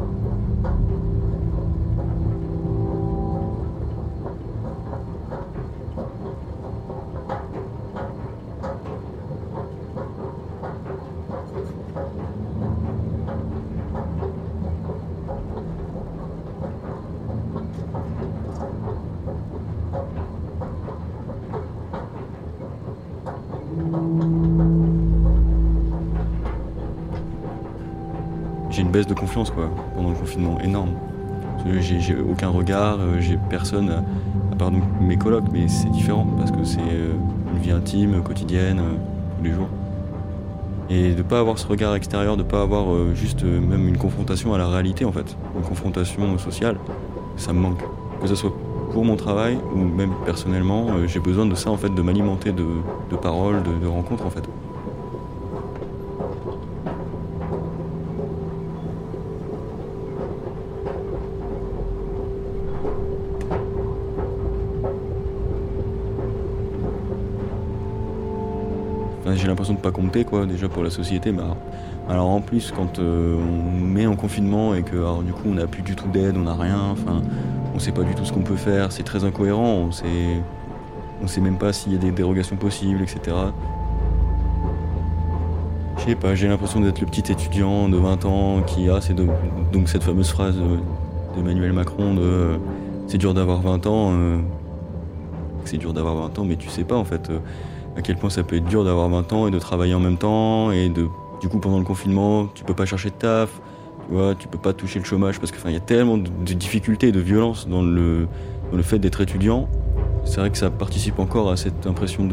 J'ai 28.70 28.82
une 28.82 28.92
baisse 28.92 29.08
de 29.08 29.14
confiance 29.14 29.50
quoi, 29.50 29.70
pendant 29.96 30.10
le 30.10 30.16
confinement, 30.16 30.60
énorme. 30.62 30.92
J'ai 31.80 32.16
aucun 32.16 32.50
regard, 32.50 32.98
euh, 33.00 33.20
j'ai 33.20 33.38
personne, 33.50 33.90
à, 34.52 34.56
part 34.56 34.72
mes 35.02 35.18
colocs, 35.18 35.46
mais 35.52 35.68
c'est 35.68 35.90
différent 35.90 36.26
parce 36.38 36.52
que 36.52 36.64
c'est 36.64 36.80
euh, 36.80 37.14
une 37.54 37.60
vie 37.62 37.72
intime, 37.72 38.22
quotidienne, 38.22 38.80
euh, 38.80 38.94
tous 39.38 39.44
les 39.44 39.52
jours. 39.52 39.68
Et 40.90 41.14
de 41.14 41.22
pas 41.22 41.40
avoir 41.40 41.60
ce 41.60 41.68
regard 41.68 41.96
extérieur, 41.96 42.38
de 42.38 42.44
pas 42.44 42.62
avoir 42.62 43.14
juste 43.14 43.44
même 43.44 43.88
une 43.88 43.98
confrontation 43.98 44.56
à 44.56 44.58
la 44.58 44.68
réalité 44.68 45.06
en 45.06 45.12
fait, 45.12 45.38
une 45.56 45.62
confrontation 45.62 46.36
sociale, 46.40 46.78
ça 47.38 47.54
me 47.54 47.60
manque. 47.60 47.84
Que 48.20 48.28
ce 48.28 48.34
soit 48.34 48.52
pour 48.92 49.06
mon 49.06 49.16
travail 49.16 49.60
ou 49.76 49.78
même 49.78 50.14
personnellement, 50.26 50.88
j'ai 51.06 51.20
besoin 51.20 51.46
de 51.46 51.54
ça 51.54 51.70
en 51.70 51.78
fait, 51.78 51.94
de 51.94 52.02
m'alimenter 52.02 52.52
de, 52.54 52.66
de 53.12 53.16
paroles, 53.16 53.62
de, 53.62 53.86
de 53.86 53.88
rencontres 53.88 54.26
en 54.26 54.32
fait. 54.32 54.50
L'impression 69.50 69.74
de 69.74 69.80
pas 69.80 69.92
compter 69.92 70.24
quoi 70.24 70.46
déjà 70.46 70.70
pour 70.70 70.84
la 70.84 70.90
société 70.90 71.32
mais 71.32 71.42
alors, 72.10 72.28
en 72.30 72.42
plus 72.42 72.72
quand 72.76 72.98
euh, 73.00 73.36
on 73.38 73.80
met 73.86 74.08
en 74.08 74.16
confinement 74.16 74.74
et 74.74 74.82
que 74.84 74.96
alors, 74.96 75.22
du 75.22 75.32
coup 75.32 75.44
on 75.48 75.54
n'a 75.56 75.68
plus 75.68 75.84
du 75.84 75.96
tout 75.96 76.08
d'aide 76.08 76.36
on 76.38 76.44
n'a 76.44 76.56
rien 76.56 76.80
enfin 76.92 77.22
on 77.76 77.80
sait 77.80 77.92
pas 77.92 78.04
du 78.04 78.16
tout 78.16 78.26
ce 78.26 78.34
qu'on 78.34 78.42
peut 78.42 78.56
faire 78.56 78.92
c'est 78.92 79.04
très 79.04 79.24
incohérent 79.26 79.76
on 79.88 79.92
sait 79.92 80.42
on 81.22 81.28
sait 81.28 81.42
même 81.42 81.58
pas 81.58 81.74
s'il 81.74 81.92
y 81.94 81.96
a 81.96 82.00
des 82.00 82.12
dérogations 82.12 82.56
possibles 82.56 83.02
etc 83.02 83.36
je 85.98 86.04
sais 86.06 86.16
pas 86.16 86.34
j'ai 86.36 86.48
l'impression 86.48 86.80
d'être 86.80 87.00
le 87.02 87.06
petit 87.08 87.32
étudiant 87.32 87.90
de 87.90 87.98
20 87.98 88.26
ans 88.26 88.62
qui 88.66 88.90
a 88.90 89.02
c'est 89.02 89.14
donc 89.16 89.88
cette 89.88 90.04
fameuse 90.04 90.30
phrase 90.30 90.56
de- 90.58 91.36
d'Emmanuel 91.36 91.74
Macron 91.74 92.14
de 92.16 92.22
euh, 92.22 92.58
c'est 93.08 93.18
dur 93.18 93.34
d'avoir 93.34 93.62
20 93.62 93.86
ans 93.88 94.12
euh, 94.14 94.40
c'est 95.66 95.78
dur 95.78 95.94
d'avoir 95.94 96.16
20 96.16 96.40
ans 96.40 96.46
mais 96.46 96.56
tu 96.56 96.70
sais 96.70 96.84
pas 96.84 96.96
en 96.96 97.04
fait 97.06 97.30
à 98.00 98.02
quel 98.02 98.18
point 98.18 98.30
ça 98.30 98.44
peut 98.44 98.56
être 98.56 98.66
dur 98.66 98.84
d'avoir 98.84 99.10
20 99.10 99.34
ans 99.34 99.48
et 99.48 99.52
de 99.52 99.60
travailler 99.60 99.94
en 99.94 100.00
même 100.00 100.18
temps 100.18 100.72
et 100.72 100.90
de 100.90 101.08
du 101.42 101.50
coup 101.50 101.60
pendant 101.60 101.78
le 101.78 101.86
confinement 101.86 102.48
tu 102.54 102.64
peux 102.64 102.74
pas 102.74 102.86
chercher 102.86 103.10
de 103.10 103.16
taf 103.16 103.62
tu 104.08 104.14
vois 104.14 104.36
tu 104.36 104.48
peux 104.48 104.58
pas 104.58 104.74
toucher 104.74 105.00
le 105.00 105.06
chômage 105.06 105.40
parce 105.40 105.52
que 105.52 105.70
y 105.70 105.76
a 105.76 105.80
tellement 105.80 106.18
de, 106.18 106.54
difficultés 106.54 107.12
de 107.12 107.20
violence 107.20 107.68
dans 107.68 107.84
le 107.84 108.28
fait 108.82 109.00
d'être 109.00 109.22
étudiant. 109.22 109.68
C'est 110.26 110.40
vrai 110.40 110.50
que 110.50 110.58
ça 110.58 110.70
participe 110.70 111.20
encore 111.20 111.50
à 111.50 111.58
cette 111.58 111.88
impression 111.88 112.26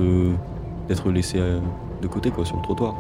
d'être 0.88 1.10
laissé 1.10 1.38
euh, 1.38 1.60
de 2.02 2.06
côté 2.06 2.30
quoi 2.30 2.44
sur 2.44 2.56
le 2.56 2.62
trottoir 2.62 2.94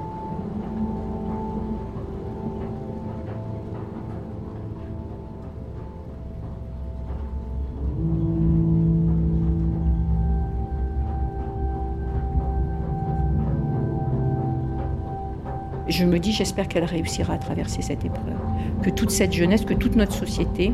J'espère 16.32 16.68
qu'elle 16.68 16.84
réussira 16.84 17.34
à 17.34 17.38
traverser 17.38 17.82
cette 17.82 18.04
épreuve. 18.04 18.34
Que 18.82 18.90
toute 18.90 19.10
cette 19.10 19.32
jeunesse, 19.32 19.64
que 19.64 19.74
toute 19.74 19.96
notre 19.96 20.12
société, 20.12 20.72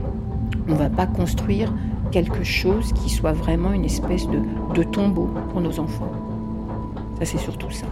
on 0.68 0.72
ne 0.72 0.78
va 0.78 0.90
pas 0.90 1.06
construire 1.06 1.72
quelque 2.10 2.44
chose 2.44 2.92
qui 2.92 3.10
soit 3.10 3.32
vraiment 3.32 3.72
une 3.72 3.84
espèce 3.84 4.26
de, 4.28 4.40
de 4.74 4.82
tombeau 4.82 5.30
pour 5.50 5.60
nos 5.60 5.78
enfants. 5.80 6.12
Ça, 7.18 7.24
c'est 7.24 7.38
surtout 7.38 7.70
ça. 7.70 7.86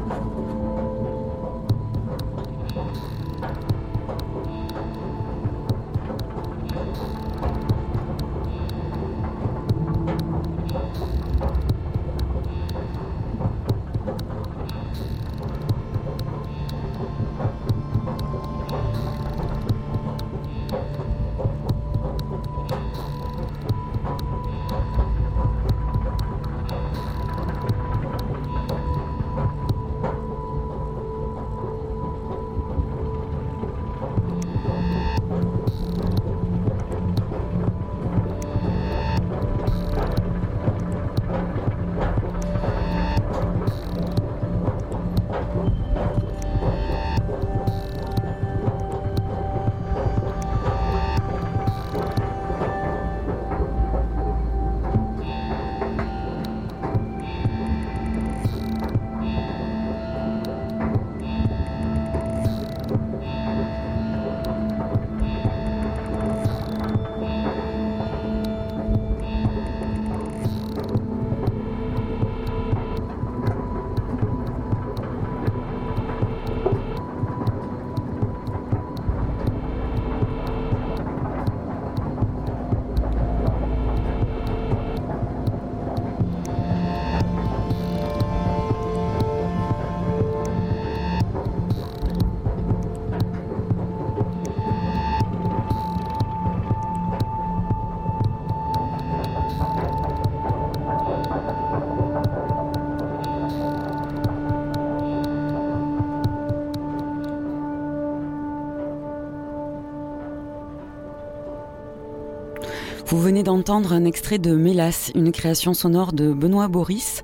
Venez 113.31 113.45
d'entendre 113.45 113.93
un 113.93 114.07
extrait 114.07 114.39
de 114.39 114.57
Mélas, 114.57 115.13
une 115.15 115.31
création 115.31 115.73
sonore 115.73 116.13
de 116.13 116.33
Benoît 116.33 116.67
Boris. 116.67 117.23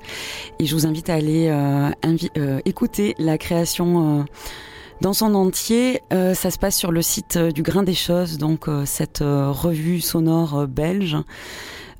Et 0.61 0.65
je 0.65 0.73
vous 0.77 0.87
invite 0.87 1.11
à 1.11 1.15
aller 1.15 1.49
euh, 1.49 1.91
euh, 2.37 2.61
écouter 2.65 3.17
la 3.19 3.39
création 3.39 4.21
euh, 4.21 4.23
dans 5.01 5.13
son 5.13 5.35
entier. 5.35 6.03
ça 6.13 6.53
se 6.53 6.59
passe 6.59 6.77
sur 6.77 6.93
le 6.93 7.03
site 7.03 7.37
du 7.37 7.63
Grain 7.63 7.83
des 7.83 7.93
Choses, 7.93 8.39
donc 8.39 8.67
cette 8.85 9.19
revue 9.19 10.01
sonore 10.01 10.69
belge. 10.69 11.17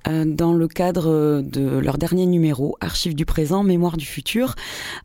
Euh, 0.09 0.25
dans 0.25 0.53
le 0.53 0.69
cadre 0.69 1.43
de 1.43 1.79
leur 1.79 1.99
dernier 1.99 2.27
numéro, 2.27 2.77
Archives 2.81 3.15
du 3.15 3.27
présent, 3.27 3.63
Mémoire 3.65 3.97
du 3.97 4.07
futur, 4.07 4.55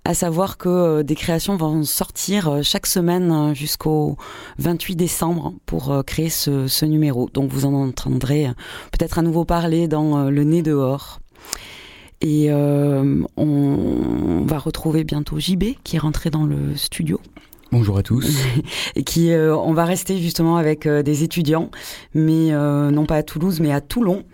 à 0.05 0.13
savoir 0.13 0.57
que 0.57 0.69
euh, 0.69 1.03
des 1.03 1.15
créations 1.15 1.57
vont 1.57 1.83
sortir 1.83 2.47
euh, 2.47 2.61
chaque 2.61 2.85
semaine 2.85 3.53
jusqu'au 3.55 4.17
28 4.59 4.95
décembre 4.95 5.53
pour 5.65 6.03
créer 6.05 6.29
ce, 6.29 6.67
ce, 6.67 6.85
numéro. 6.85 7.29
Donc 7.33 7.51
vous 7.51 7.65
en 7.65 7.73
entendrez 7.73 8.47
peut-être 8.91 9.17
à 9.17 9.21
nouveau 9.21 9.45
parler 9.45 9.87
dans 9.87 10.29
Le 10.29 10.43
nez 10.43 10.61
dehors. 10.61 11.19
Et 12.21 12.51
on 12.51 14.45
va 14.45 14.59
retrouver 14.59 15.03
bientôt 15.03 15.39
JB 15.39 15.75
qui 15.83 15.95
est 15.95 15.99
rentré 15.99 16.29
dans 16.29 16.45
le 16.45 16.75
studio. 16.75 17.19
Bonjour 17.71 17.97
à 17.97 18.03
tous. 18.03 18.27
et 18.95 19.03
qui, 19.03 19.31
on 19.33 19.73
va 19.73 19.85
rester 19.85 20.19
justement 20.19 20.57
avec 20.57 20.87
des 20.87 21.23
étudiants, 21.23 21.71
mais 22.13 22.51
non 22.51 23.05
pas 23.05 23.15
à 23.15 23.23
Toulouse, 23.23 23.59
mais 23.59 23.71
à 23.71 23.81
Toulon. 23.81 24.25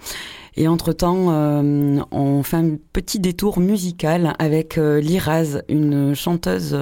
Et 0.60 0.68
entre-temps, 0.68 1.28
euh, 1.30 2.00
on 2.10 2.42
fait 2.42 2.58
un 2.58 2.78
petit 2.92 3.20
détour 3.20 3.60
musical 3.60 4.34
avec 4.40 4.80
euh, 4.80 5.00
Liraz, 5.00 5.62
une 5.70 6.16
chanteuse 6.16 6.76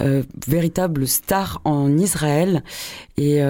euh, 0.00 0.22
véritable 0.48 1.06
star 1.06 1.60
en 1.64 1.96
Israël. 1.96 2.64
Et 3.16 3.40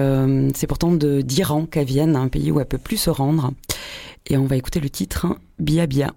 c'est 0.53 0.67
pourtant 0.67 0.91
d'Iran 0.91 1.65
qu'elle 1.65 1.85
vient, 1.85 2.13
un 2.13 2.27
pays 2.27 2.51
où 2.51 2.59
elle 2.59 2.65
peut 2.65 2.77
plus 2.77 2.97
se 2.97 3.09
rendre. 3.09 3.51
Et 4.27 4.37
on 4.37 4.45
va 4.45 4.57
écouter 4.57 4.81
le 4.81 4.89
titre 4.89 5.25
hein, 5.25 5.37
Bia 5.59 5.87
Bia. 5.87 6.13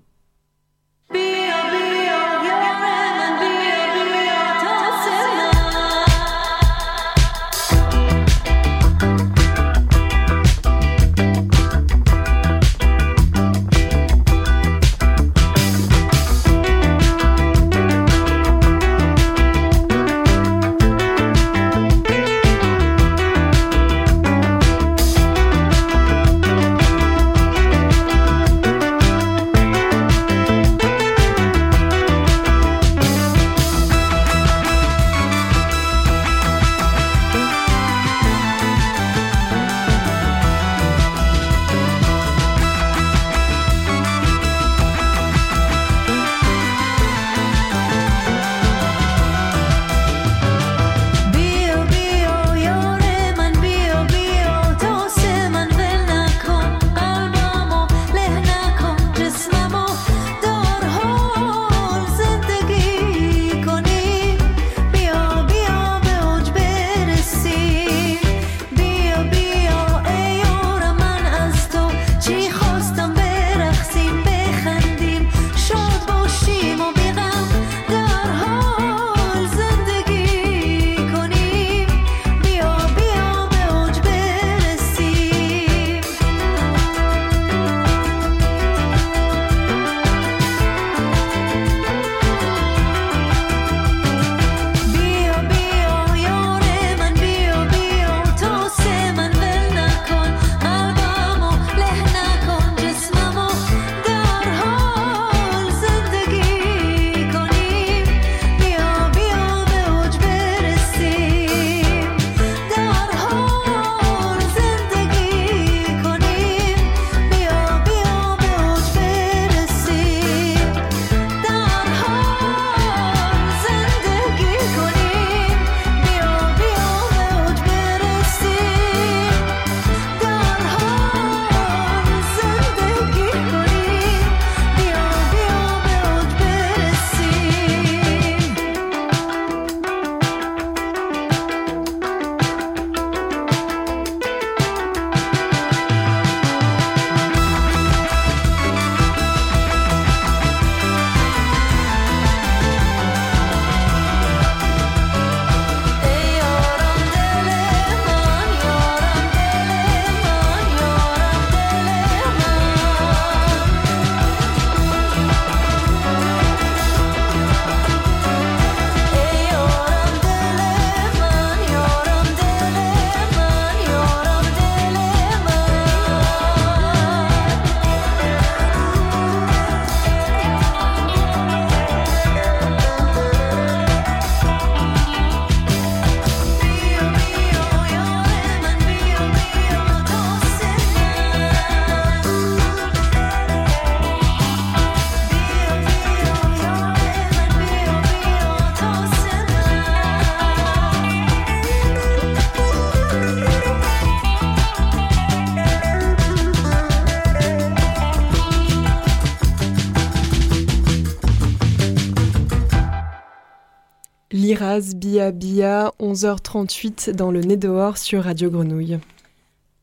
Bia 215.15 215.31
Bia, 215.31 215.93
11h38 216.01 217.13
dans 217.13 217.31
le 217.31 217.41
nez 217.41 217.57
dehors 217.57 217.99
sur 217.99 218.25
Radio 218.25 218.51
Grenouille. 218.51 218.99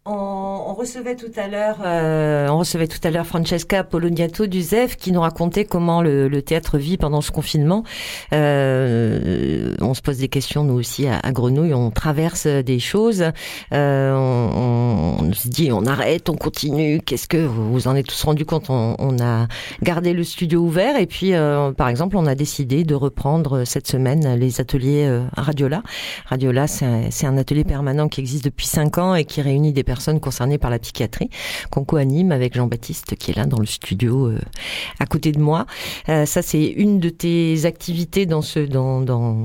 On, 0.04 0.74
recevait 0.74 1.16
tout 1.16 1.32
à 1.36 1.48
l'heure, 1.48 1.78
euh, 1.86 2.48
on 2.48 2.58
recevait 2.58 2.88
tout 2.88 2.98
à 3.04 3.12
l'heure 3.12 3.28
Francesca 3.28 3.84
Poloniato 3.84 4.48
du 4.48 4.64
ZEF 4.64 4.96
qui 4.98 5.12
nous 5.12 5.22
racontait 5.22 5.64
comment 5.64 6.02
le, 6.02 6.42
théâtre 6.42 6.80
vit 6.80 6.98
pendant 6.98 7.22
ce 7.22 7.30
confinement. 7.30 7.84
Euh, 8.34 9.76
on 9.80 9.94
se 9.94 10.02
pose 10.02 10.18
des 10.18 10.28
questions 10.28 10.64
nous 10.64 10.74
aussi 10.74 11.06
à, 11.08 11.32
Grenouille, 11.32 11.76
on 11.76 11.92
traverse 11.92 12.48
des 12.48 12.80
choses, 12.80 13.26
euh, 13.74 14.14
on, 14.16 15.32
se 15.34 15.48
dit 15.48 15.72
on 15.72 15.86
arrête, 15.86 16.30
on 16.30 16.36
continue. 16.36 17.00
Qu'est-ce 17.02 17.28
que 17.28 17.38
vous 17.38 17.88
en 17.88 17.96
êtes 17.96 18.08
tous 18.08 18.24
rendu 18.24 18.44
compte? 18.44 18.72
On, 18.72 19.20
a 19.22 19.48
gardé 19.84 20.14
le 20.14 20.24
studio 20.24 20.62
ouvert 20.62 20.98
et 20.98 21.06
puis 21.06 21.34
par 21.78 21.90
exemple 21.90 22.18
on 22.18 22.26
a 22.26 22.34
décidé 22.34 22.86
de 22.86 22.96
reprendre 22.96 23.66
cette 23.66 23.88
semaine 23.88 24.36
les 24.36 24.62
ateliers 24.62 25.22
Radiola. 25.38 25.84
Radiola 26.26 26.66
c'est 26.66 27.26
un, 27.28 27.38
atelier 27.38 27.66
permanent 27.66 28.08
qui 28.08 28.20
existe 28.20 28.46
depuis 28.46 28.66
cinq 28.66 28.98
ans 28.98 29.14
et 29.14 29.26
qui 29.26 29.42
réunit 29.42 29.74
des 29.74 29.84
personnes 29.92 30.22
concernées 30.22 30.58
par 30.58 30.70
la 30.70 30.80
psychiatrie 30.80 31.30
qu'on 31.70 31.84
co-anime 31.84 32.32
avec 32.32 32.56
Jean-Baptiste 32.56 33.18
qui 33.18 33.32
est 33.32 33.36
là 33.36 33.46
dans 33.46 33.60
le 33.60 33.66
studio 33.66 34.28
euh, 34.28 34.40
à 35.00 35.06
côté 35.06 35.34
de 35.34 35.40
moi. 35.40 35.66
Euh, 36.08 36.26
ça 36.26 36.42
c'est 36.42 36.66
une 36.66 37.02
de 37.02 37.10
tes 37.10 37.66
activités 37.66 38.26
dans 38.26 38.42
ce 38.42 38.60
dans 38.60 39.02
dans, 39.02 39.44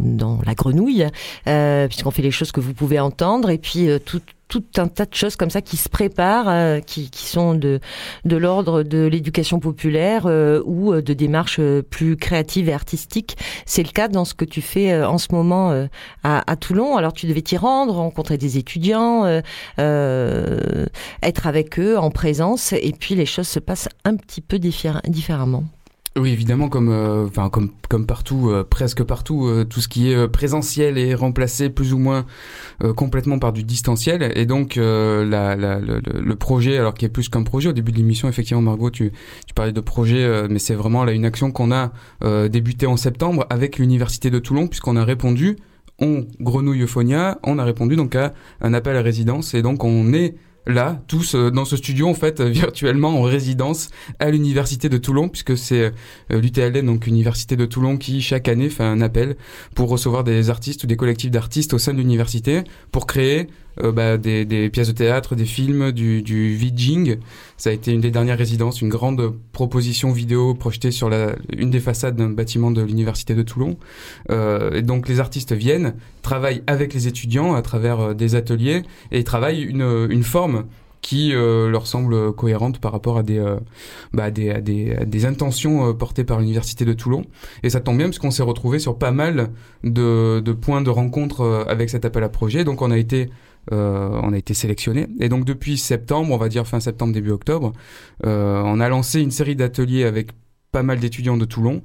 dans 0.00 0.40
la 0.44 0.54
grenouille 0.54 1.06
euh, 1.46 1.86
puisqu'on 1.86 2.10
fait 2.10 2.22
les 2.22 2.32
choses 2.32 2.50
que 2.50 2.58
vous 2.58 2.74
pouvez 2.74 2.98
entendre 2.98 3.50
et 3.50 3.58
puis 3.58 3.86
tout 4.04 4.20
tout 4.48 4.64
un 4.76 4.88
tas 4.88 5.06
de 5.06 5.14
choses 5.14 5.36
comme 5.36 5.50
ça 5.50 5.62
qui 5.62 5.76
se 5.76 5.88
préparent, 5.88 6.48
euh, 6.48 6.80
qui, 6.80 7.10
qui, 7.10 7.26
sont 7.26 7.54
de, 7.54 7.80
de 8.24 8.36
l'ordre 8.36 8.82
de 8.82 9.06
l'éducation 9.06 9.58
populaire 9.58 10.26
euh, 10.26 10.62
ou 10.64 10.92
euh, 10.92 11.02
de 11.02 11.12
démarches 11.12 11.60
plus 11.90 12.16
créatives 12.16 12.68
et 12.68 12.72
artistiques. 12.72 13.36
C'est 13.66 13.82
le 13.82 13.90
cas 13.90 14.08
dans 14.08 14.24
ce 14.24 14.34
que 14.34 14.44
tu 14.44 14.60
fais 14.60 15.02
en 15.02 15.18
ce 15.18 15.28
moment 15.32 15.86
à, 16.22 16.50
à, 16.50 16.56
Toulon. 16.56 16.96
Alors 16.96 17.12
tu 17.12 17.26
devais 17.26 17.42
t'y 17.42 17.56
rendre, 17.56 17.94
rencontrer 17.94 18.38
des 18.38 18.58
étudiants, 18.58 19.24
être 19.78 21.46
avec 21.46 21.78
eux 21.78 21.96
en 21.98 22.10
présence, 22.10 22.72
et 22.72 22.92
puis 22.98 23.14
les 23.14 23.26
choses 23.26 23.48
se 23.48 23.58
passent 23.58 23.88
un 24.04 24.16
petit 24.16 24.40
peu 24.40 24.58
différemment. 24.58 25.64
Oui, 26.16 26.30
évidemment, 26.30 26.68
comme 26.68 26.90
euh, 26.90 27.26
enfin 27.26 27.50
comme 27.50 27.70
comme 27.88 28.06
partout, 28.06 28.48
euh, 28.48 28.62
presque 28.62 29.02
partout, 29.02 29.48
euh, 29.48 29.64
tout 29.64 29.80
ce 29.80 29.88
qui 29.88 30.12
est 30.12 30.28
présentiel 30.28 30.96
est 30.96 31.12
remplacé 31.12 31.70
plus 31.70 31.92
ou 31.92 31.98
moins 31.98 32.24
complètement 32.96 33.40
par 33.40 33.52
du 33.52 33.64
distanciel. 33.64 34.32
Et 34.36 34.46
donc 34.46 34.76
la, 34.76 35.56
la, 35.56 35.80
le, 35.80 36.34
projet, 36.36 36.78
alors 36.78 36.94
qui 36.94 37.04
est 37.04 37.08
plus 37.08 37.28
qu'un 37.28 37.42
projet, 37.42 37.70
au 37.70 37.72
début 37.72 37.90
de 37.90 37.96
l'émission, 37.96 38.28
effectivement, 38.28 38.62
Margot, 38.62 38.90
tu 38.90 39.10
tu 39.46 39.54
parlais 39.54 39.72
de 39.72 39.80
projet, 39.80 40.46
mais 40.48 40.58
c'est 40.58 40.74
vraiment 40.74 41.04
là 41.04 41.12
une 41.12 41.24
action 41.24 41.50
qu'on 41.50 41.72
a 41.72 41.92
débuté 42.48 42.86
en 42.86 42.96
septembre 42.96 43.46
avec 43.50 43.78
l'université 43.78 44.30
de 44.30 44.38
Toulon, 44.38 44.68
puisqu'on 44.68 44.96
a 44.96 45.04
répondu, 45.04 45.56
on 45.98 46.26
grenouille 46.40 46.82
Euphonia, 46.82 47.38
on 47.44 47.58
a 47.58 47.64
répondu 47.64 47.96
donc 47.96 48.14
à 48.16 48.34
un 48.60 48.74
appel 48.74 48.96
à 48.96 49.02
résidence, 49.02 49.54
et 49.54 49.62
donc 49.62 49.84
on 49.84 50.12
est 50.12 50.34
là, 50.66 51.02
tous 51.08 51.34
euh, 51.34 51.50
dans 51.50 51.64
ce 51.64 51.76
studio 51.76 52.08
en 52.08 52.14
fait, 52.14 52.40
virtuellement 52.40 53.20
en 53.20 53.22
résidence 53.22 53.90
à 54.18 54.30
l'université 54.30 54.88
de 54.88 54.98
Toulon, 54.98 55.28
puisque 55.28 55.56
c'est 55.56 55.92
euh, 56.32 56.40
l'UTLN, 56.40 56.86
donc 56.86 57.06
Université 57.06 57.56
de 57.56 57.66
Toulon, 57.66 57.96
qui 57.96 58.20
chaque 58.20 58.48
année 58.48 58.68
fait 58.68 58.84
un 58.84 59.00
appel 59.00 59.36
pour 59.74 59.88
recevoir 59.88 60.24
des 60.24 60.50
artistes 60.50 60.84
ou 60.84 60.86
des 60.86 60.96
collectifs 60.96 61.30
d'artistes 61.30 61.74
au 61.74 61.78
sein 61.78 61.92
de 61.92 61.98
l'université 61.98 62.64
pour 62.92 63.06
créer 63.06 63.48
euh, 63.82 63.92
bah, 63.92 64.16
des, 64.16 64.44
des, 64.44 64.70
pièces 64.70 64.88
de 64.88 64.92
théâtre, 64.92 65.34
des 65.34 65.44
films, 65.44 65.92
du, 65.92 66.22
du. 66.22 66.58
Ça 67.56 67.70
a 67.70 67.72
été 67.72 67.92
une 67.92 68.00
des 68.00 68.10
dernières 68.10 68.38
résidences, 68.38 68.80
une 68.80 68.88
grande 68.88 69.34
proposition 69.52 70.12
vidéo 70.12 70.54
projetée 70.54 70.90
sur 70.90 71.08
la, 71.08 71.34
une 71.56 71.70
des 71.70 71.80
façades 71.80 72.16
d'un 72.16 72.30
bâtiment 72.30 72.70
de 72.70 72.82
l'université 72.82 73.34
de 73.34 73.42
Toulon. 73.42 73.76
Euh, 74.30 74.72
et 74.72 74.82
donc 74.82 75.08
les 75.08 75.20
artistes 75.20 75.52
viennent, 75.52 75.94
travaillent 76.22 76.62
avec 76.66 76.94
les 76.94 77.06
étudiants 77.06 77.54
à 77.54 77.62
travers 77.62 78.00
euh, 78.00 78.14
des 78.14 78.34
ateliers 78.34 78.82
et 79.12 79.24
travaillent 79.24 79.62
une, 79.62 80.06
une 80.10 80.24
forme 80.24 80.64
qui 81.00 81.34
euh, 81.34 81.68
leur 81.68 81.86
semble 81.86 82.32
cohérente 82.32 82.78
par 82.78 82.90
rapport 82.90 83.18
à 83.18 83.22
des, 83.22 83.38
euh, 83.38 83.58
bah, 84.14 84.30
des, 84.30 84.50
à 84.50 84.62
des, 84.62 84.96
à 84.96 85.04
des, 85.04 85.26
intentions 85.26 85.92
portées 85.92 86.24
par 86.24 86.40
l'université 86.40 86.86
de 86.86 86.94
Toulon. 86.94 87.26
Et 87.62 87.68
ça 87.68 87.80
tombe 87.80 87.98
bien 87.98 88.06
puisqu'on 88.06 88.30
s'est 88.30 88.42
retrouvé 88.42 88.78
sur 88.78 88.98
pas 88.98 89.10
mal 89.10 89.50
de, 89.84 90.40
de 90.40 90.52
points 90.52 90.80
de 90.80 90.88
rencontre 90.88 91.66
avec 91.68 91.90
cet 91.90 92.06
appel 92.06 92.24
à 92.24 92.30
projet. 92.30 92.64
Donc 92.64 92.80
on 92.80 92.90
a 92.90 92.96
été 92.96 93.28
euh, 93.72 94.20
on 94.22 94.32
a 94.32 94.38
été 94.38 94.54
sélectionné. 94.54 95.06
Et 95.20 95.28
donc 95.28 95.44
depuis 95.44 95.78
septembre, 95.78 96.32
on 96.32 96.36
va 96.36 96.48
dire 96.48 96.66
fin 96.66 96.80
septembre, 96.80 97.12
début 97.12 97.30
octobre, 97.30 97.72
euh, 98.26 98.62
on 98.64 98.80
a 98.80 98.88
lancé 98.88 99.20
une 99.20 99.30
série 99.30 99.56
d'ateliers 99.56 100.04
avec 100.04 100.30
pas 100.72 100.82
mal 100.82 100.98
d'étudiants 100.98 101.36
de 101.36 101.44
Toulon. 101.44 101.82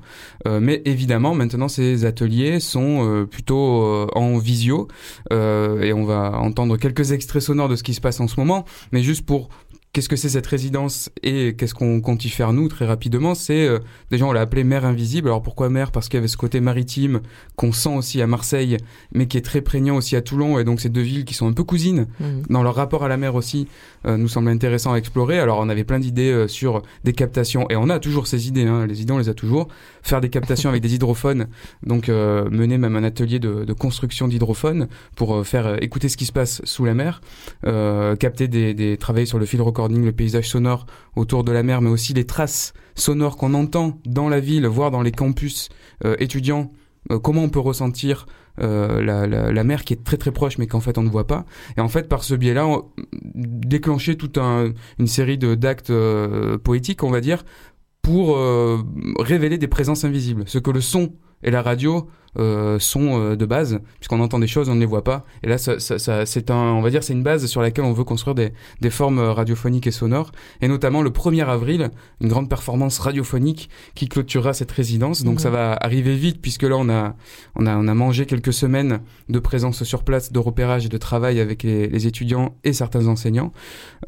Euh, 0.48 0.60
mais 0.60 0.82
évidemment, 0.86 1.36
maintenant, 1.36 1.68
ces 1.68 2.06
ateliers 2.06 2.60
sont 2.60 3.28
plutôt 3.30 4.10
en 4.16 4.38
visio. 4.40 4.88
et 5.32 5.94
on 5.94 6.06
va 6.06 6.40
entendre 6.40 6.78
quelques 6.78 7.12
extraits 7.12 7.44
sonores 7.44 7.70
de 7.70 7.76
ce 7.76 7.84
qui 7.84 7.94
se 7.94 8.02
passe 8.02 8.20
en 8.20 8.28
ce 8.28 8.40
moment. 8.40 8.66
Mais 8.92 9.04
juste 9.04 9.26
pour 9.26 9.50
Qu'est-ce 9.92 10.08
que 10.08 10.16
c'est 10.16 10.30
cette 10.30 10.46
résidence 10.46 11.10
et 11.24 11.56
qu'est-ce 11.56 11.74
qu'on 11.74 12.00
compte 12.00 12.24
y 12.24 12.30
faire 12.30 12.54
nous 12.54 12.68
très 12.68 12.86
rapidement 12.86 13.34
C'est 13.34 13.68
euh, 13.68 13.80
déjà 14.12 14.26
on 14.26 14.32
l'a 14.32 14.42
appelé 14.42 14.64
mer 14.64 14.86
invisible. 14.86 15.30
Alors 15.30 15.42
pourquoi 15.42 15.70
mer 15.70 15.92
Parce 15.92 16.10
qu'il 16.10 16.18
y 16.18 16.20
avait 16.20 16.28
ce 16.28 16.38
côté 16.38 16.60
maritime 16.62 17.22
qu'on 17.56 17.72
sent 17.72 17.96
aussi 17.96 18.22
à 18.22 18.28
Marseille, 18.28 18.78
mais 19.14 19.28
qui 19.28 19.38
est 19.38 19.42
très 19.42 19.62
prégnant 19.62 19.96
aussi 19.96 20.16
à 20.16 20.22
Toulon. 20.22 20.60
Et 20.60 20.64
donc 20.64 20.80
ces 20.80 20.90
deux 20.90 21.02
villes 21.02 21.26
qui 21.26 21.34
sont 21.34 21.48
un 21.48 21.54
peu 21.54 21.64
cousines 21.64 22.06
mmh. 22.20 22.26
dans 22.52 22.62
leur 22.62 22.76
rapport 22.76 23.04
à 23.04 23.08
la 23.08 23.18
mer 23.18 23.34
aussi 23.34 23.68
nous 24.06 24.28
semble 24.28 24.50
intéressant 24.50 24.94
à 24.94 24.98
explorer. 24.98 25.40
Alors 25.40 25.60
on 25.60 25.70
avait 25.70 25.84
plein 25.84 26.00
d'idées 26.00 26.32
euh, 26.32 26.48
sur 26.48 26.82
des 27.04 27.14
captations 27.14 27.70
et 27.70 27.76
on 27.76 27.90
a 27.90 28.00
toujours 28.00 28.28
ces 28.28 28.48
idées. 28.48 28.66
Hein. 28.66 28.88
Les 28.88 29.02
idées 29.02 29.14
on 29.14 29.18
les 29.18 29.30
a 29.30 29.34
toujours. 29.34 29.68
Faire 30.02 30.22
des 30.22 30.30
captations 30.30 30.70
avec 30.70 30.82
des 30.82 30.96
hydrophones, 30.96 31.48
donc 31.86 32.08
mener 32.08 32.78
même 32.78 32.96
un 32.96 33.04
atelier 33.04 33.38
de, 33.40 33.74
construction 33.74 34.28
d'hydrophones 34.28 34.88
pour 35.16 35.46
faire 35.46 35.82
écouter 35.84 36.10
ce 36.10 36.18
qui 36.18 36.26
se 36.26 36.32
passe 36.32 36.62
sous 36.64 36.86
la 36.86 36.94
mer, 36.94 37.22
capter 37.64 38.48
des, 38.48 38.74
des 38.74 38.98
sur 39.26 39.40
le 39.40 39.46
fil 39.46 39.60
le 39.60 40.12
paysage 40.12 40.50
sonore 40.50 40.86
autour 41.16 41.44
de 41.44 41.52
la 41.52 41.64
mer, 41.64 41.82
mais 41.82 41.90
aussi 41.90 42.14
les 42.14 42.26
traces 42.26 42.74
sonores 42.96 43.38
qu'on 43.38 43.54
entend 43.54 44.00
dans 44.06 44.30
la 44.30 44.40
ville, 44.40 44.68
voire 44.68 44.92
dans 44.92 45.02
les 45.02 45.12
campus 45.12 45.70
euh, 46.06 46.16
étudiants. 46.20 46.72
Euh, 47.12 47.20
comment 47.20 47.44
on 47.44 47.50
peut 47.50 47.60
ressentir 47.60 48.26
euh, 48.60 49.02
la, 49.02 49.64
mer 49.64 49.84
qui 49.84 49.94
est 49.94 50.04
très 50.04 50.18
très 50.18 50.32
proche 50.32 50.58
mais 50.58 50.68
qu'en 50.68 50.80
fait 50.80 50.98
on 50.98 51.04
ne 51.04 51.10
voit 51.10 51.28
pas. 51.28 51.46
Et 51.78 51.82
en 51.82 51.88
fait 51.88 52.08
par 52.08 52.24
ce 52.24 52.36
biais-là, 52.36 52.68
déclencher 53.36 54.16
toute 54.18 54.38
une 54.38 55.08
série 55.08 55.38
d'actes 55.38 55.94
poétiques, 56.64 57.04
on 57.04 57.12
va 57.12 57.22
dire, 57.22 57.44
pour 58.02 58.38
révéler 59.20 59.58
des 59.58 59.68
présences 59.68 60.04
invisibles. 60.04 60.44
Ce 60.48 60.58
que 60.58 60.72
le 60.72 60.82
son 60.82 61.14
et 61.44 61.52
la 61.52 61.62
radio 61.62 61.98
euh, 61.98 62.04
sont 62.36 63.20
euh, 63.20 63.36
de 63.36 63.46
base, 63.46 63.80
puisqu'on 64.00 64.20
entend 64.20 64.40
des 64.40 64.48
choses, 64.48 64.70
on 64.70 64.76
ne 64.76 64.80
les 64.80 64.86
voit 64.86 65.04
pas. 65.04 65.26
Et 65.44 65.48
là, 65.48 65.58
ça, 65.58 65.80
ça, 65.80 66.00
ça, 66.00 66.26
c'est 66.26 66.52
un, 66.52 66.56
on 66.56 66.82
va 66.82 66.90
dire, 66.90 67.04
c'est 67.04 67.14
une 67.14 67.24
base 67.24 67.46
sur 67.48 67.62
laquelle 67.62 67.86
on 67.86 67.94
veut 67.94 68.04
construire 68.04 68.36
des, 68.36 68.54
des 68.82 68.90
formes 68.90 69.20
euh, 69.20 69.34
radiophoniques 69.34 69.88
et 69.88 69.92
sonores. 69.92 70.32
Et 70.62 70.68
notamment 70.68 71.02
le 71.02 71.10
1er 71.10 71.46
avril, 71.46 71.90
une 72.22 72.28
grande 72.28 72.50
performance 72.50 73.00
radiophonique 73.00 73.70
qui 73.96 74.08
clôturera 74.08 74.54
cette 74.54 74.72
résidence. 74.72 75.24
Donc 75.24 75.40
ça 75.40 75.50
va 75.50 75.74
arriver 75.74 76.16
vite, 76.16 76.42
puisque 76.42 76.64
là, 76.64 76.76
on 76.78 76.90
a, 76.90 77.16
on 77.56 77.66
a, 77.66 77.76
on 77.76 77.88
a 77.88 77.94
mangé 77.94 78.26
quelques 78.26 78.54
semaines 78.54 79.02
de 79.30 79.40
présence 79.40 79.84
sur 79.84 80.04
place, 80.04 80.32
de 80.32 80.40
repérage 80.40 80.86
et 80.86 80.90
de 80.90 80.98
travail 80.98 81.40
avec 81.40 81.64
les, 81.64 81.88
les 81.88 82.08
étudiants 82.08 82.56
et 82.64 82.74
certains 82.74 83.08
enseignants. 83.08 83.52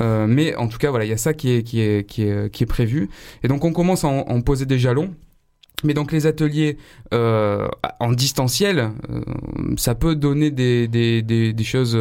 Euh, 0.01 0.27
mais 0.27 0.55
en 0.55 0.67
tout 0.67 0.77
cas, 0.77 0.89
voilà, 0.89 1.05
il 1.05 1.09
y 1.09 1.13
a 1.13 1.17
ça 1.17 1.33
qui 1.33 1.51
est, 1.51 1.63
qui 1.63 1.81
est, 1.81 2.07
qui 2.07 2.23
est, 2.23 2.51
qui 2.51 2.63
est 2.63 2.67
prévu. 2.67 3.09
Et 3.43 3.47
donc 3.47 3.65
on 3.65 3.73
commence 3.73 4.03
à 4.03 4.07
en, 4.07 4.19
en 4.27 4.41
poser 4.41 4.65
des 4.65 4.79
jalons. 4.79 5.13
Mais 5.83 5.93
donc 5.93 6.11
les 6.11 6.27
ateliers 6.27 6.77
euh, 7.13 7.67
en 7.99 8.11
distanciel, 8.11 8.91
euh, 9.09 9.21
ça 9.77 9.95
peut 9.95 10.15
donner 10.15 10.51
des, 10.51 10.87
des, 10.87 11.21
des, 11.21 11.53
des, 11.53 11.63
choses 11.63 11.97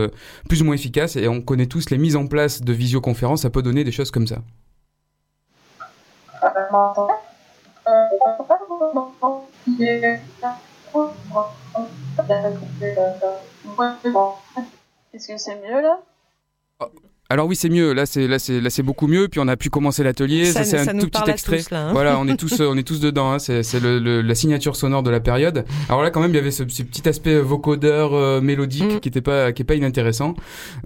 plus 0.48 0.62
ou 0.62 0.64
moins 0.64 0.74
efficaces. 0.74 1.16
Et 1.16 1.28
on 1.28 1.40
connaît 1.40 1.66
tous 1.66 1.90
les 1.90 1.98
mises 1.98 2.16
en 2.16 2.26
place 2.26 2.60
de 2.60 2.72
visioconférences, 2.72 3.42
ça 3.42 3.50
peut 3.50 3.62
donner 3.62 3.84
des 3.84 3.92
choses 3.92 4.10
comme 4.10 4.26
ça. 4.26 4.42
Est-ce 15.12 15.28
que 15.28 15.38
c'est 15.38 15.56
mieux 15.56 15.80
là? 15.80 16.00
Alors 17.30 17.46
oui, 17.46 17.54
c'est 17.54 17.68
mieux. 17.68 17.92
Là, 17.92 18.06
c'est 18.06 18.26
là, 18.26 18.40
c'est 18.40 18.60
là, 18.60 18.70
c'est 18.70 18.82
beaucoup 18.82 19.06
mieux. 19.06 19.28
Puis 19.28 19.38
on 19.38 19.46
a 19.46 19.56
pu 19.56 19.70
commencer 19.70 20.02
l'atelier. 20.02 20.46
Ça, 20.46 20.64
c'est 20.64 20.88
un 20.88 20.98
tout 20.98 21.08
petit 21.08 21.30
extrait. 21.30 21.62
Hein. 21.70 21.90
Voilà, 21.92 22.18
on 22.18 22.26
est 22.26 22.36
tous, 22.38 22.60
on 22.60 22.76
est 22.76 22.82
tous 22.82 22.98
dedans. 22.98 23.32
Hein. 23.32 23.38
C'est, 23.38 23.62
c'est 23.62 23.78
le, 23.78 24.20
la 24.20 24.34
signature 24.34 24.74
sonore 24.74 25.04
de 25.04 25.10
la 25.10 25.20
période. 25.20 25.64
Alors 25.88 26.02
là, 26.02 26.10
quand 26.10 26.20
même, 26.20 26.32
il 26.32 26.36
y 26.36 26.40
avait 26.40 26.50
ce, 26.50 26.64
petit 26.64 27.08
aspect 27.08 27.38
vocodeur 27.38 28.14
euh, 28.14 28.40
mélodique 28.40 28.96
mm. 28.96 29.00
qui 29.00 29.08
était 29.08 29.20
pas, 29.20 29.52
qui 29.52 29.62
est 29.62 29.64
pas 29.64 29.76
inintéressant. 29.76 30.34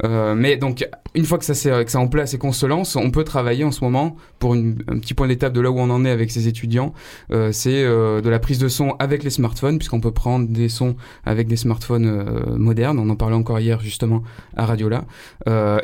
Euh, 0.05 0.35
mais 0.35 0.57
donc, 0.57 0.87
une 1.15 1.25
fois 1.25 1.39
que 1.39 1.45
ça 1.45 1.55
c'est 1.55 1.85
que 1.85 1.91
ça 1.91 2.01
en 2.01 2.09
place 2.09 2.35
et 2.35 2.39
qu'on 2.39 2.53
se 2.53 2.67
lance, 2.67 2.97
on 2.97 3.11
peut 3.11 3.25
travailler 3.25 3.65
en 3.65 3.71
ce 3.71 3.83
moment 3.83 4.17
pour 4.39 4.55
une, 4.55 4.83
un 4.89 4.99
petit 4.99 5.15
point 5.15 5.29
d'étape 5.29 5.53
de 5.53 5.61
là 5.61 5.71
où 5.71 5.79
on 5.79 5.91
en 5.91 6.05
est 6.05 6.11
avec 6.11 6.31
ces 6.31 6.49
étudiants. 6.49 6.93
Euh, 7.31 7.53
c'est 7.53 7.85
euh, 7.85 8.21
de 8.21 8.29
la 8.29 8.39
prise 8.39 8.59
de 8.59 8.69
son 8.69 8.97
avec 8.99 9.23
les 9.23 9.31
smartphones, 9.31 9.79
puisqu'on 9.79 10.01
peut 10.01 10.11
prendre 10.11 10.49
des 10.49 10.69
sons 10.69 10.97
avec 11.25 11.47
des 11.47 11.57
smartphones 11.57 12.07
euh, 12.07 12.57
modernes. 12.57 12.99
On 12.99 13.09
en 13.09 13.17
parlait 13.17 13.37
encore 13.37 13.61
hier 13.61 13.81
justement 13.81 14.23
à 14.57 14.67
Radio 14.67 14.89
là. 14.89 15.05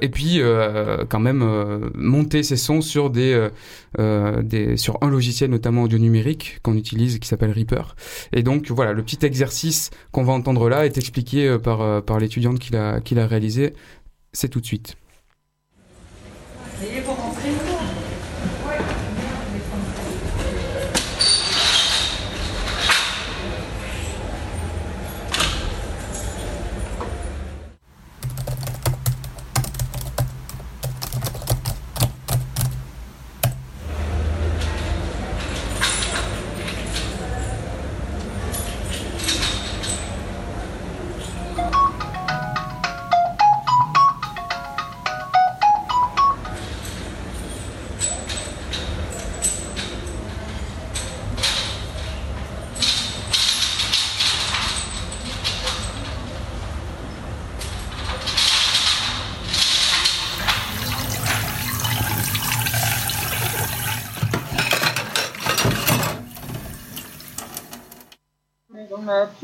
et 0.00 0.08
puis 0.08 0.40
euh, 0.50 1.04
quand 1.08 1.20
même 1.20 1.42
euh, 1.42 1.90
monter 1.94 2.42
ses 2.42 2.56
sons 2.56 2.80
sur 2.80 3.12
euh, 3.16 4.42
des, 4.42 4.76
sur 4.76 4.98
un 5.02 5.10
logiciel 5.10 5.50
notamment 5.50 5.82
audio 5.82 5.98
numérique 5.98 6.58
qu'on 6.62 6.76
utilise 6.76 7.18
qui 7.18 7.28
s'appelle 7.28 7.50
Reaper. 7.50 7.94
Et 8.32 8.42
donc 8.42 8.70
voilà, 8.70 8.92
le 8.92 9.02
petit 9.02 9.24
exercice 9.24 9.90
qu'on 10.12 10.24
va 10.24 10.32
entendre 10.32 10.68
là 10.68 10.86
est 10.86 10.98
expliqué 10.98 11.58
par 11.58 12.02
par 12.02 12.18
l'étudiante 12.18 12.58
qui 12.58 12.72
l'a 12.72 13.26
réalisé. 13.26 13.74
C'est 14.32 14.48
tout 14.48 14.60
de 14.60 14.66
suite. 14.66 14.96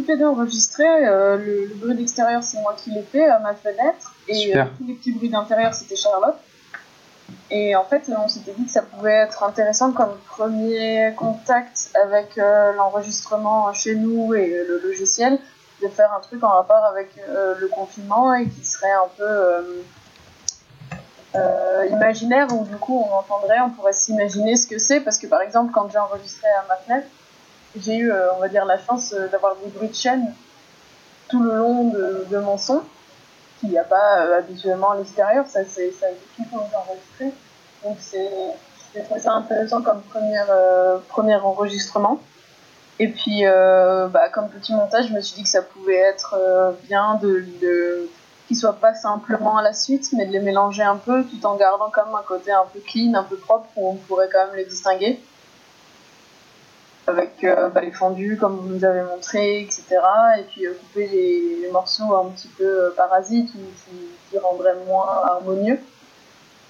Les 0.05 0.17
deux 0.17 0.27
enregistré. 0.27 0.85
Euh, 0.87 1.37
le, 1.37 1.67
le 1.67 1.75
bruit 1.75 1.95
d'extérieur, 1.95 2.43
c'est 2.43 2.61
moi 2.61 2.75
qui 2.77 2.91
l'ai 2.91 3.03
fait 3.03 3.29
à 3.29 3.39
ma 3.39 3.55
fenêtre. 3.55 4.15
Et 4.29 4.57
euh, 4.57 4.65
tous 4.79 4.87
les 4.87 4.95
petits 4.95 5.13
bruits 5.13 5.31
d'intérieur, 5.31 5.75
c'était 5.75 5.97
Charlotte. 5.97 6.37
Et 7.51 7.75
en 7.75 7.85
fait, 7.85 8.11
on 8.17 8.29
s'était 8.29 8.53
dit 8.53 8.65
que 8.65 8.71
ça 8.71 8.83
pouvait 8.83 9.13
être 9.13 9.43
intéressant 9.43 9.93
comme 9.93 10.17
premier 10.29 11.13
contact 11.17 11.91
avec 12.01 12.39
euh, 12.39 12.73
l'enregistrement 12.73 13.73
chez 13.73 13.95
nous 13.95 14.35
et 14.35 14.65
le 14.69 14.81
logiciel, 14.81 15.39
de 15.83 15.89
faire 15.89 16.13
un 16.13 16.21
truc 16.21 16.43
en 16.43 16.49
rapport 16.49 16.85
avec 16.85 17.11
euh, 17.29 17.55
le 17.59 17.69
confinement 17.69 18.35
et 18.35 18.49
qui 18.49 18.65
serait 18.65 18.93
un 18.93 19.09
peu 19.17 19.25
euh, 19.25 19.83
euh, 21.35 21.87
imaginaire, 21.91 22.47
où 22.53 22.65
du 22.65 22.77
coup 22.77 23.05
on 23.09 23.15
entendrait, 23.15 23.61
on 23.61 23.71
pourrait 23.71 23.93
s'imaginer 23.93 24.57
ce 24.57 24.67
que 24.67 24.79
c'est, 24.79 25.01
parce 25.01 25.19
que 25.19 25.27
par 25.27 25.43
exemple, 25.43 25.73
quand 25.73 25.89
j'ai 25.91 25.99
enregistré 25.99 26.49
à 26.49 26.65
ma 26.69 26.77
fenêtre, 26.77 27.09
j'ai 27.81 27.97
eu, 27.97 28.11
euh, 28.11 28.35
on 28.35 28.41
va 28.41 28.49
dire, 28.49 28.65
la 28.65 28.79
chance 28.79 29.13
euh, 29.13 29.29
d'avoir 29.29 29.57
des 29.57 29.69
bruits 29.71 29.89
de 29.89 29.95
chaîne 29.95 30.35
tout 31.29 31.43
le 31.43 31.57
long 31.57 31.91
de, 31.91 32.39
mon 32.39 32.57
son, 32.57 32.83
qu'il 33.59 33.71
n'y 33.71 33.79
a 33.79 33.85
pas 33.85 34.21
euh, 34.21 34.39
habituellement 34.39 34.93
à 34.93 34.97
l'extérieur, 34.97 35.45
ça, 35.47 35.61
c'est, 35.69 35.91
ça 35.91 36.07
a 36.07 36.11
été 36.11 36.55
enregistré. 36.55 37.33
Donc 37.83 37.97
c'est, 38.01 38.31
j'ai 38.95 39.03
trouvé 39.03 39.21
ça 39.21 39.33
intéressant 39.33 39.83
comme 39.83 40.03
premier 41.09 41.35
enregistrement. 41.35 42.21
Et 42.99 43.09
puis, 43.09 43.45
bah, 43.45 44.29
comme 44.33 44.49
petit 44.49 44.73
montage, 44.73 45.09
je 45.09 45.13
me 45.13 45.21
suis 45.21 45.35
dit 45.35 45.43
que 45.43 45.49
ça 45.49 45.63
pouvait 45.63 45.97
être 45.97 46.75
bien 46.89 47.17
de, 47.17 47.45
de 47.61 48.09
qu'ils 48.47 48.57
soient 48.57 48.75
pas 48.81 48.95
simplement 48.95 49.59
à 49.59 49.63
la 49.63 49.75
suite, 49.75 50.09
mais 50.13 50.27
de 50.27 50.33
les 50.33 50.41
mélanger 50.41 50.83
un 50.83 50.97
peu, 50.97 51.25
tout 51.25 51.45
en 51.45 51.57
gardant 51.57 51.91
quand 51.93 52.07
même 52.07 52.15
un 52.15 52.23
côté 52.23 52.53
un 52.53 52.65
peu 52.73 52.81
clean, 52.81 53.15
un 53.15 53.25
peu 53.25 53.37
propre, 53.37 53.67
où 53.77 53.91
on 53.91 53.95
pourrait 53.97 54.29
quand 54.33 54.47
même 54.47 54.57
les 54.57 54.65
distinguer. 54.65 55.21
Avec 57.07 57.45
euh, 57.45 57.69
bah, 57.69 57.83
les 57.83 57.93
fondus, 57.93 58.37
comme 58.37 58.57
vous 58.57 58.69
nous 58.69 58.85
avez 58.85 59.03
montré, 59.03 59.63
etc. 59.63 59.85
Et 60.39 60.43
puis 60.43 60.67
euh, 60.67 60.75
couper 60.75 61.07
les, 61.07 61.71
morceaux 61.73 62.15
un 62.15 62.31
petit 62.31 62.49
peu 62.49 62.65
euh, 62.65 62.91
parasites 62.97 63.55
ou 63.55 63.59
qui, 63.59 63.97
qui 64.31 64.39
rendraient 64.39 64.77
moins 64.87 65.23
harmonieux. 65.25 65.79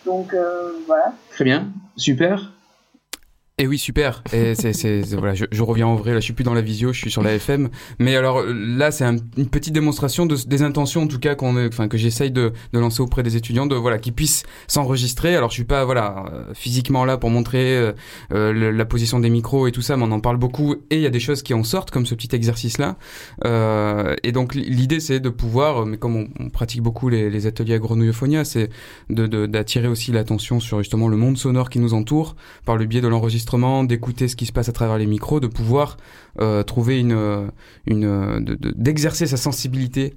Donc 0.04 0.34
voilà. 0.86 1.12
Très 1.30 1.42
bien, 1.42 1.68
super. 1.96 2.52
Et 3.58 3.66
oui, 3.66 3.78
super. 3.78 4.22
Et 4.34 4.54
c'est, 4.54 5.00
voilà, 5.16 5.32
je, 5.34 5.46
je 5.50 5.62
reviens 5.62 5.86
en 5.86 5.94
vrai. 5.94 6.12
Là, 6.12 6.20
je 6.20 6.24
suis 6.24 6.34
plus 6.34 6.44
dans 6.44 6.52
la 6.52 6.60
visio, 6.60 6.92
je 6.92 6.98
suis 6.98 7.10
sur 7.10 7.22
la 7.22 7.32
FM. 7.36 7.70
Mais 7.98 8.14
alors 8.14 8.42
là, 8.44 8.90
c'est 8.90 9.04
un- 9.04 9.16
une 9.38 9.48
petite 9.48 9.72
démonstration 9.72 10.26
de, 10.26 10.36
des 10.46 10.60
intentions, 10.60 11.04
en 11.04 11.06
tout 11.06 11.18
cas, 11.18 11.34
qu'on, 11.36 11.56
enfin, 11.66 11.88
que 11.88 11.96
j'essaye 11.96 12.30
de, 12.30 12.52
de 12.74 12.78
lancer 12.78 13.00
auprès 13.00 13.22
des 13.22 13.34
étudiants, 13.34 13.64
de 13.64 13.74
voilà, 13.74 13.96
qu'ils 13.96 14.12
puissent 14.12 14.42
s'enregistrer. 14.68 15.36
Alors, 15.36 15.48
je 15.48 15.54
suis 15.54 15.64
pas 15.64 15.86
voilà 15.86 16.26
euh, 16.34 16.52
physiquement 16.52 17.06
là 17.06 17.16
pour 17.16 17.30
montrer 17.30 17.78
euh, 17.78 17.92
euh, 18.34 18.72
la 18.72 18.84
position 18.84 19.20
des 19.20 19.30
micros 19.30 19.66
et 19.66 19.72
tout 19.72 19.80
ça, 19.80 19.96
mais 19.96 20.02
on 20.04 20.12
en 20.12 20.20
parle 20.20 20.36
beaucoup. 20.36 20.74
Et 20.90 20.96
il 20.96 21.00
y 21.00 21.06
a 21.06 21.10
des 21.10 21.18
choses 21.20 21.42
qui 21.42 21.54
en 21.54 21.64
sortent, 21.64 21.90
comme 21.90 22.04
ce 22.04 22.14
petit 22.14 22.36
exercice-là. 22.36 22.98
Euh, 23.46 24.14
et 24.22 24.32
donc, 24.32 24.54
l'idée, 24.54 25.00
c'est 25.00 25.18
de 25.18 25.30
pouvoir, 25.30 25.86
mais 25.86 25.96
comme 25.96 26.28
on, 26.38 26.50
pratique 26.50 26.82
beaucoup 26.82 27.08
les, 27.08 27.30
les 27.30 27.46
ateliers 27.46 27.72
à 27.76 27.78
Grenouillophonia, 27.78 28.44
c'est 28.44 28.68
de- 29.08 29.46
d'attirer 29.46 29.88
aussi 29.88 30.12
l'attention 30.12 30.60
sur 30.60 30.76
justement 30.80 31.08
le 31.08 31.16
monde 31.16 31.38
sonore 31.38 31.70
qui 31.70 31.78
nous 31.78 31.94
entoure 31.94 32.36
par 32.66 32.76
le 32.76 32.84
biais 32.84 33.00
de 33.00 33.08
l'enregistrement, 33.08 33.45
d'écouter 33.84 34.28
ce 34.28 34.36
qui 34.36 34.44
se 34.46 34.52
passe 34.52 34.68
à 34.68 34.72
travers 34.72 34.98
les 34.98 35.06
micros, 35.06 35.40
de 35.40 35.46
pouvoir 35.46 35.96
euh, 36.40 36.62
trouver 36.62 36.98
une, 36.98 37.12
euh, 37.12 37.46
une 37.86 38.04
euh, 38.04 38.40
de- 38.40 38.54
de- 38.56 38.74
d'exercer 38.76 39.26
sa 39.26 39.38
sensibilité 39.38 40.14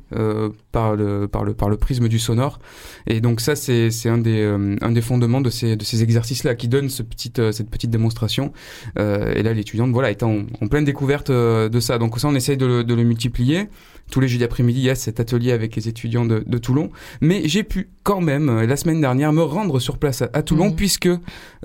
par 0.74 0.96
le 0.96 1.28
par 1.28 1.44
le 1.46 1.54
par 1.54 1.70
le 1.70 1.78
prisme 1.78 2.08
du 2.10 2.20
sonore. 2.20 2.60
Et 3.08 3.22
donc 3.22 3.40
ça 3.40 3.56
c'est 3.56 3.90
un 4.10 4.18
des 4.18 4.44
un 4.82 4.92
des 4.92 5.02
fondements 5.02 5.42
de 5.42 5.50
ces 5.50 5.76
de 5.78 5.84
ces 5.84 6.04
exercices 6.04 6.44
là 6.44 6.56
qui 6.56 6.68
donne 6.68 6.90
ce 6.90 7.04
petite 7.04 7.52
cette 7.52 7.70
petite 7.70 7.92
démonstration. 7.92 8.52
Et 8.98 9.44
là 9.44 9.54
l'étudiante 9.54 9.92
voilà 9.92 10.10
est 10.12 10.24
en, 10.24 10.40
en 10.62 10.68
pleine 10.68 10.86
découverte 10.86 11.32
de 11.32 11.80
ça. 11.80 11.98
Donc 11.98 12.20
ça 12.20 12.28
on 12.28 12.36
essaye 12.36 12.58
de 12.58 12.66
le, 12.66 12.84
de 12.84 12.94
le 12.94 13.04
multiplier. 13.04 13.70
Tous 14.12 14.20
les 14.20 14.28
jeudis 14.28 14.44
après-midi, 14.44 14.80
il 14.80 14.86
y 14.86 14.90
a 14.90 14.96
cet 14.96 15.20
atelier 15.20 15.52
avec 15.52 15.76
les 15.76 15.88
étudiants 15.88 16.26
de, 16.26 16.44
de 16.46 16.58
Toulon. 16.58 16.90
Mais 17.22 17.42
j'ai 17.46 17.64
pu 17.64 17.90
quand 18.04 18.22
même, 18.22 18.50
euh, 18.50 18.66
la 18.66 18.76
semaine 18.76 19.02
dernière, 19.02 19.32
me 19.34 19.44
rendre 19.44 19.80
sur 19.80 19.98
place 19.98 20.22
à, 20.22 20.30
à 20.34 20.42
Toulon, 20.42 20.72
puisque 20.72 21.10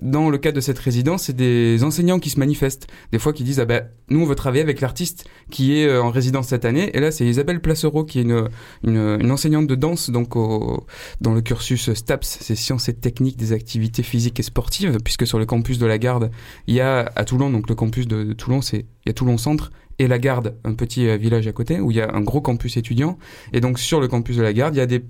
dans 0.02 0.30
le 0.30 0.38
cadre 0.38 0.56
de 0.56 0.60
cette 0.60 0.78
résidence, 0.78 1.24
c'est 1.24 1.36
des 1.36 1.82
enseignants 1.84 2.18
qui 2.18 2.30
se 2.30 2.38
manifestent. 2.38 2.86
Des 3.12 3.18
fois 3.18 3.32
qui 3.32 3.44
disent, 3.44 3.60
ah 3.60 3.64
ben, 3.64 3.84
nous, 4.10 4.20
on 4.20 4.26
veut 4.26 4.34
travailler 4.34 4.62
avec 4.62 4.80
l'artiste 4.80 5.26
qui 5.50 5.78
est 5.78 5.86
euh, 5.86 6.02
en 6.02 6.10
résidence 6.10 6.48
cette 6.48 6.64
année. 6.64 6.90
Et 6.94 7.00
là, 7.00 7.10
c'est 7.10 7.26
Isabelle 7.26 7.60
Placereau, 7.60 8.04
qui 8.04 8.18
est 8.18 8.22
une, 8.22 8.48
une, 8.84 9.18
une 9.20 9.30
enseignante 9.30 9.66
de 9.66 9.74
danse, 9.74 10.10
donc 10.10 10.36
au, 10.36 10.86
dans 11.20 11.32
le 11.32 11.40
cursus 11.40 11.92
STAPS, 11.92 12.38
c'est 12.40 12.54
Sciences 12.54 12.88
et 12.88 12.94
Techniques 12.94 13.36
des 13.36 13.52
activités 13.52 14.02
physiques 14.02 14.38
et 14.40 14.42
sportives, 14.42 14.98
puisque 15.02 15.26
sur 15.26 15.38
le 15.38 15.46
campus 15.46 15.78
de 15.78 15.86
la 15.86 15.98
Garde, 15.98 16.30
il 16.66 16.74
y 16.74 16.80
a 16.80 17.10
à 17.16 17.24
Toulon, 17.24 17.50
donc 17.50 17.68
le 17.68 17.74
campus 17.74 18.06
de, 18.06 18.24
de 18.24 18.32
Toulon, 18.32 18.60
c'est, 18.60 18.86
il 19.04 19.08
y 19.08 19.10
a 19.10 19.12
Toulon 19.12 19.38
Centre, 19.38 19.70
et 19.98 20.08
la 20.08 20.18
Garde, 20.18 20.56
un 20.64 20.74
petit 20.74 21.08
euh, 21.08 21.16
village 21.16 21.46
à 21.46 21.52
côté, 21.52 21.80
où 21.80 21.90
il 21.90 21.96
y 21.96 22.00
a 22.00 22.12
un 22.12 22.20
gros 22.20 22.40
campus 22.40 22.76
étudiant. 22.76 23.18
Et 23.52 23.60
donc 23.60 23.78
sur 23.78 24.00
le 24.00 24.08
campus 24.08 24.36
de 24.36 24.42
la 24.42 24.52
Garde, 24.52 24.74
il 24.74 24.78
y 24.78 24.82
a 24.82 24.86
des 24.86 25.04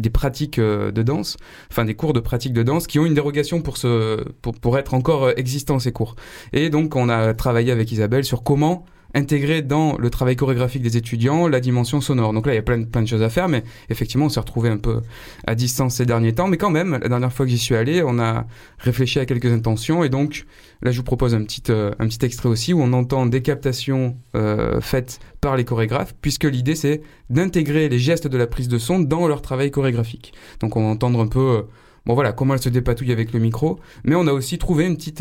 des 0.00 0.10
pratiques 0.10 0.60
euh, 0.60 0.92
de 0.92 1.02
danse, 1.02 1.36
enfin 1.72 1.84
des 1.84 1.94
cours 1.94 2.12
de 2.12 2.20
pratique 2.20 2.52
de 2.52 2.62
danse 2.62 2.86
qui 2.86 3.00
ont 3.00 3.06
une 3.06 3.14
dérogation 3.14 3.62
pour 3.62 3.76
ce 3.76 4.22
pour, 4.42 4.54
pour 4.54 4.78
être 4.78 4.94
encore 4.94 5.24
euh, 5.24 5.32
existants 5.36 5.80
ces 5.80 5.90
cours. 5.90 6.14
Et 6.52 6.70
donc 6.70 6.94
on 6.94 7.08
a 7.08 7.34
travaillé 7.34 7.72
avec 7.72 7.90
Isabelle 7.90 8.24
sur 8.24 8.44
comment 8.44 8.84
intégrer 9.14 9.62
dans 9.62 9.96
le 9.96 10.10
travail 10.10 10.36
chorégraphique 10.36 10.82
des 10.82 10.96
étudiants 10.96 11.48
la 11.48 11.60
dimension 11.60 12.00
sonore. 12.00 12.32
Donc 12.32 12.46
là, 12.46 12.52
il 12.52 12.56
y 12.56 12.58
a 12.58 12.62
plein 12.62 12.84
plein 12.84 13.02
de 13.02 13.08
choses 13.08 13.22
à 13.22 13.30
faire, 13.30 13.48
mais 13.48 13.64
effectivement, 13.88 14.26
on 14.26 14.28
s'est 14.28 14.40
retrouvé 14.40 14.68
un 14.68 14.76
peu 14.76 15.00
à 15.46 15.54
distance 15.54 15.94
ces 15.96 16.06
derniers 16.06 16.34
temps. 16.34 16.48
Mais 16.48 16.56
quand 16.56 16.70
même, 16.70 16.98
la 17.00 17.08
dernière 17.08 17.32
fois 17.32 17.46
que 17.46 17.50
j'y 17.50 17.58
suis 17.58 17.74
allé, 17.74 18.02
on 18.04 18.18
a 18.18 18.46
réfléchi 18.78 19.18
à 19.18 19.26
quelques 19.26 19.52
intentions. 19.52 20.04
Et 20.04 20.08
donc, 20.08 20.44
là, 20.82 20.90
je 20.90 20.98
vous 20.98 21.04
propose 21.04 21.34
un 21.34 21.42
petit, 21.44 21.62
euh, 21.70 21.92
un 21.98 22.06
petit 22.06 22.24
extrait 22.24 22.48
aussi 22.48 22.72
où 22.72 22.80
on 22.82 22.92
entend 22.92 23.26
des 23.26 23.42
captations 23.42 24.16
euh, 24.34 24.80
faites 24.80 25.20
par 25.40 25.56
les 25.56 25.64
chorégraphes, 25.64 26.14
puisque 26.20 26.44
l'idée, 26.44 26.74
c'est 26.74 27.00
d'intégrer 27.30 27.88
les 27.88 27.98
gestes 27.98 28.26
de 28.26 28.36
la 28.36 28.46
prise 28.46 28.68
de 28.68 28.78
son 28.78 28.98
dans 29.00 29.26
leur 29.26 29.40
travail 29.42 29.70
chorégraphique. 29.70 30.32
Donc, 30.60 30.76
on 30.76 30.82
va 30.82 30.88
entendre 30.88 31.20
un 31.20 31.28
peu... 31.28 31.40
euh, 31.40 31.62
Bon 32.06 32.14
voilà, 32.14 32.32
comment 32.32 32.54
elle 32.54 32.62
se 32.62 32.70
dépatouille 32.70 33.12
avec 33.12 33.34
le 33.34 33.38
micro, 33.38 33.80
mais 34.02 34.14
on 34.14 34.26
a 34.28 34.32
aussi 34.32 34.56
trouvé 34.56 34.86
une 34.86 34.96
petite, 34.96 35.20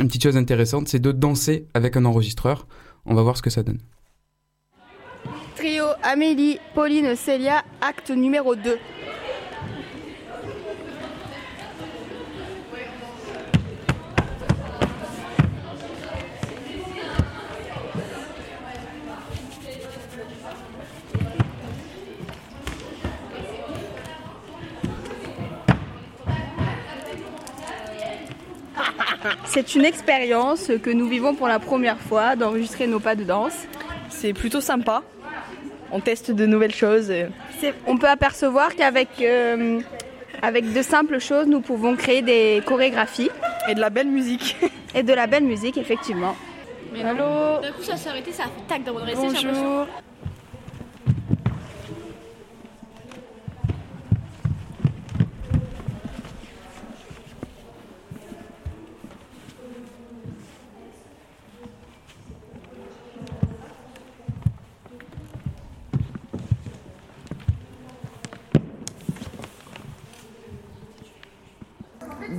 une 0.00 0.08
petite 0.08 0.22
chose 0.22 0.36
intéressante, 0.36 0.88
c'est 0.88 0.98
de 0.98 1.12
danser 1.12 1.66
avec 1.74 1.96
un 1.96 2.04
enregistreur. 2.04 2.66
On 3.06 3.14
va 3.14 3.22
voir 3.22 3.36
ce 3.36 3.42
que 3.42 3.50
ça 3.50 3.62
donne. 3.62 3.78
Trio 5.56 5.86
Amélie, 6.02 6.58
Pauline, 6.74 7.16
Célia, 7.16 7.64
acte 7.80 8.10
numéro 8.10 8.54
2. 8.56 8.78
C'est 29.44 29.74
une 29.74 29.84
expérience 29.84 30.70
que 30.82 30.90
nous 30.90 31.08
vivons 31.08 31.34
pour 31.34 31.48
la 31.48 31.58
première 31.58 31.98
fois 31.98 32.36
d'enregistrer 32.36 32.86
nos 32.86 33.00
pas 33.00 33.14
de 33.14 33.24
danse. 33.24 33.54
C'est 34.10 34.32
plutôt 34.32 34.60
sympa. 34.60 35.02
On 35.90 36.00
teste 36.00 36.30
de 36.30 36.46
nouvelles 36.46 36.74
choses. 36.74 37.12
On 37.86 37.96
peut 37.96 38.08
apercevoir 38.08 38.74
qu'avec 38.74 39.08
euh, 39.20 39.80
avec 40.42 40.72
de 40.72 40.82
simples 40.82 41.18
choses, 41.18 41.46
nous 41.46 41.60
pouvons 41.60 41.96
créer 41.96 42.22
des 42.22 42.62
chorégraphies. 42.64 43.30
Et 43.68 43.74
de 43.74 43.80
la 43.80 43.90
belle 43.90 44.08
musique. 44.08 44.56
Et 44.94 45.02
de 45.02 45.12
la 45.12 45.26
belle 45.26 45.44
musique, 45.44 45.76
effectivement. 45.76 46.36
Allô 46.94 47.60
D'un 47.60 47.72
coup, 47.72 47.82
ça 47.82 47.96
s'est 47.96 48.08
arrêté, 48.08 48.32
ça 48.32 48.44
a 48.44 48.46
fait 48.46 48.66
tac 48.68 48.84
dans 48.84 48.92
votre 48.92 49.06
récit, 49.06 49.46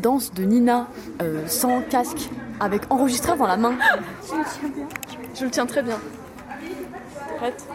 Danse 0.01 0.33
de 0.33 0.43
Nina 0.43 0.87
euh, 1.21 1.47
sans 1.47 1.81
casque, 1.81 2.29
avec 2.59 2.83
enregistreur 2.89 3.37
dans 3.37 3.47
la 3.47 3.57
main. 3.57 3.75
Je 4.29 4.35
le 4.35 4.43
tiens 4.43 4.69
bien. 4.69 4.87
Je 5.35 5.45
le 5.45 5.51
tiens 5.51 5.65
très 5.65 5.83
bien. 5.83 5.99
Prête? 7.37 7.65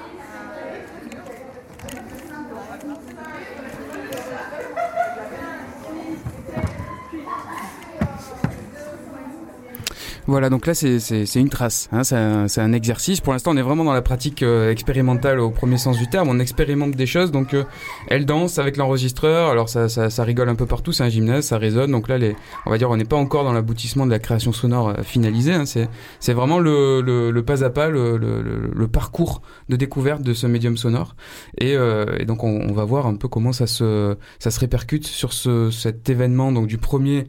Voilà, 10.32 10.48
donc 10.48 10.64
là 10.64 10.72
c'est 10.72 11.34
une 11.34 11.50
trace, 11.50 11.90
hein, 11.92 12.04
c'est 12.04 12.16
un, 12.16 12.46
un, 12.56 12.72
exercice. 12.72 13.20
Pour 13.20 13.34
l'instant, 13.34 13.50
on 13.50 13.56
est 13.58 13.62
vraiment 13.62 13.84
dans 13.84 13.92
la 13.92 14.00
pratique 14.00 14.42
euh, 14.42 14.70
expérimentale 14.70 15.38
au 15.38 15.50
premier 15.50 15.76
sens 15.76 15.98
du 15.98 16.08
terme. 16.08 16.30
On 16.30 16.38
expérimente 16.38 16.92
des 16.92 17.04
choses, 17.04 17.30
donc 17.30 17.52
euh, 17.52 17.64
elle 18.08 18.24
danse 18.24 18.58
avec 18.58 18.78
l'enregistreur. 18.78 19.50
Alors 19.50 19.68
ça, 19.68 19.90
ça, 19.90 20.08
ça, 20.08 20.24
rigole 20.24 20.48
un 20.48 20.54
peu 20.54 20.64
partout, 20.64 20.90
c'est 20.90 21.02
un 21.02 21.10
gymnase, 21.10 21.44
ça 21.44 21.58
résonne. 21.58 21.90
Donc 21.90 22.08
là, 22.08 22.16
les, 22.16 22.34
on 22.64 22.70
va 22.70 22.78
dire, 22.78 22.88
on 22.88 22.96
n'est 22.96 23.04
pas 23.04 23.16
encore 23.16 23.44
dans 23.44 23.52
l'aboutissement 23.52 24.06
de 24.06 24.10
la 24.10 24.18
création 24.18 24.54
sonore 24.54 24.88
euh, 24.88 25.02
finalisée. 25.02 25.52
Hein, 25.52 25.64
c'est 25.66 26.32
vraiment 26.32 26.60
le, 26.60 27.02
le, 27.02 27.30
le, 27.30 27.42
pas 27.42 27.62
à 27.62 27.68
pas, 27.68 27.90
le, 27.90 28.16
le, 28.16 28.88
parcours 28.88 29.42
de 29.68 29.76
découverte 29.76 30.22
de 30.22 30.32
ce 30.32 30.46
médium 30.46 30.78
sonore. 30.78 31.14
Et, 31.58 31.74
et 31.74 32.24
donc 32.24 32.42
on, 32.42 32.70
on, 32.70 32.72
va 32.72 32.86
voir 32.86 33.06
un 33.06 33.16
peu 33.16 33.28
comment 33.28 33.52
ça 33.52 33.66
se, 33.66 34.16
ça 34.38 34.50
se 34.50 34.60
répercute 34.60 35.06
sur 35.06 35.34
ce, 35.34 35.70
cet 35.70 36.08
événement 36.08 36.52
donc 36.52 36.68
du 36.68 36.78
premier 36.78 37.26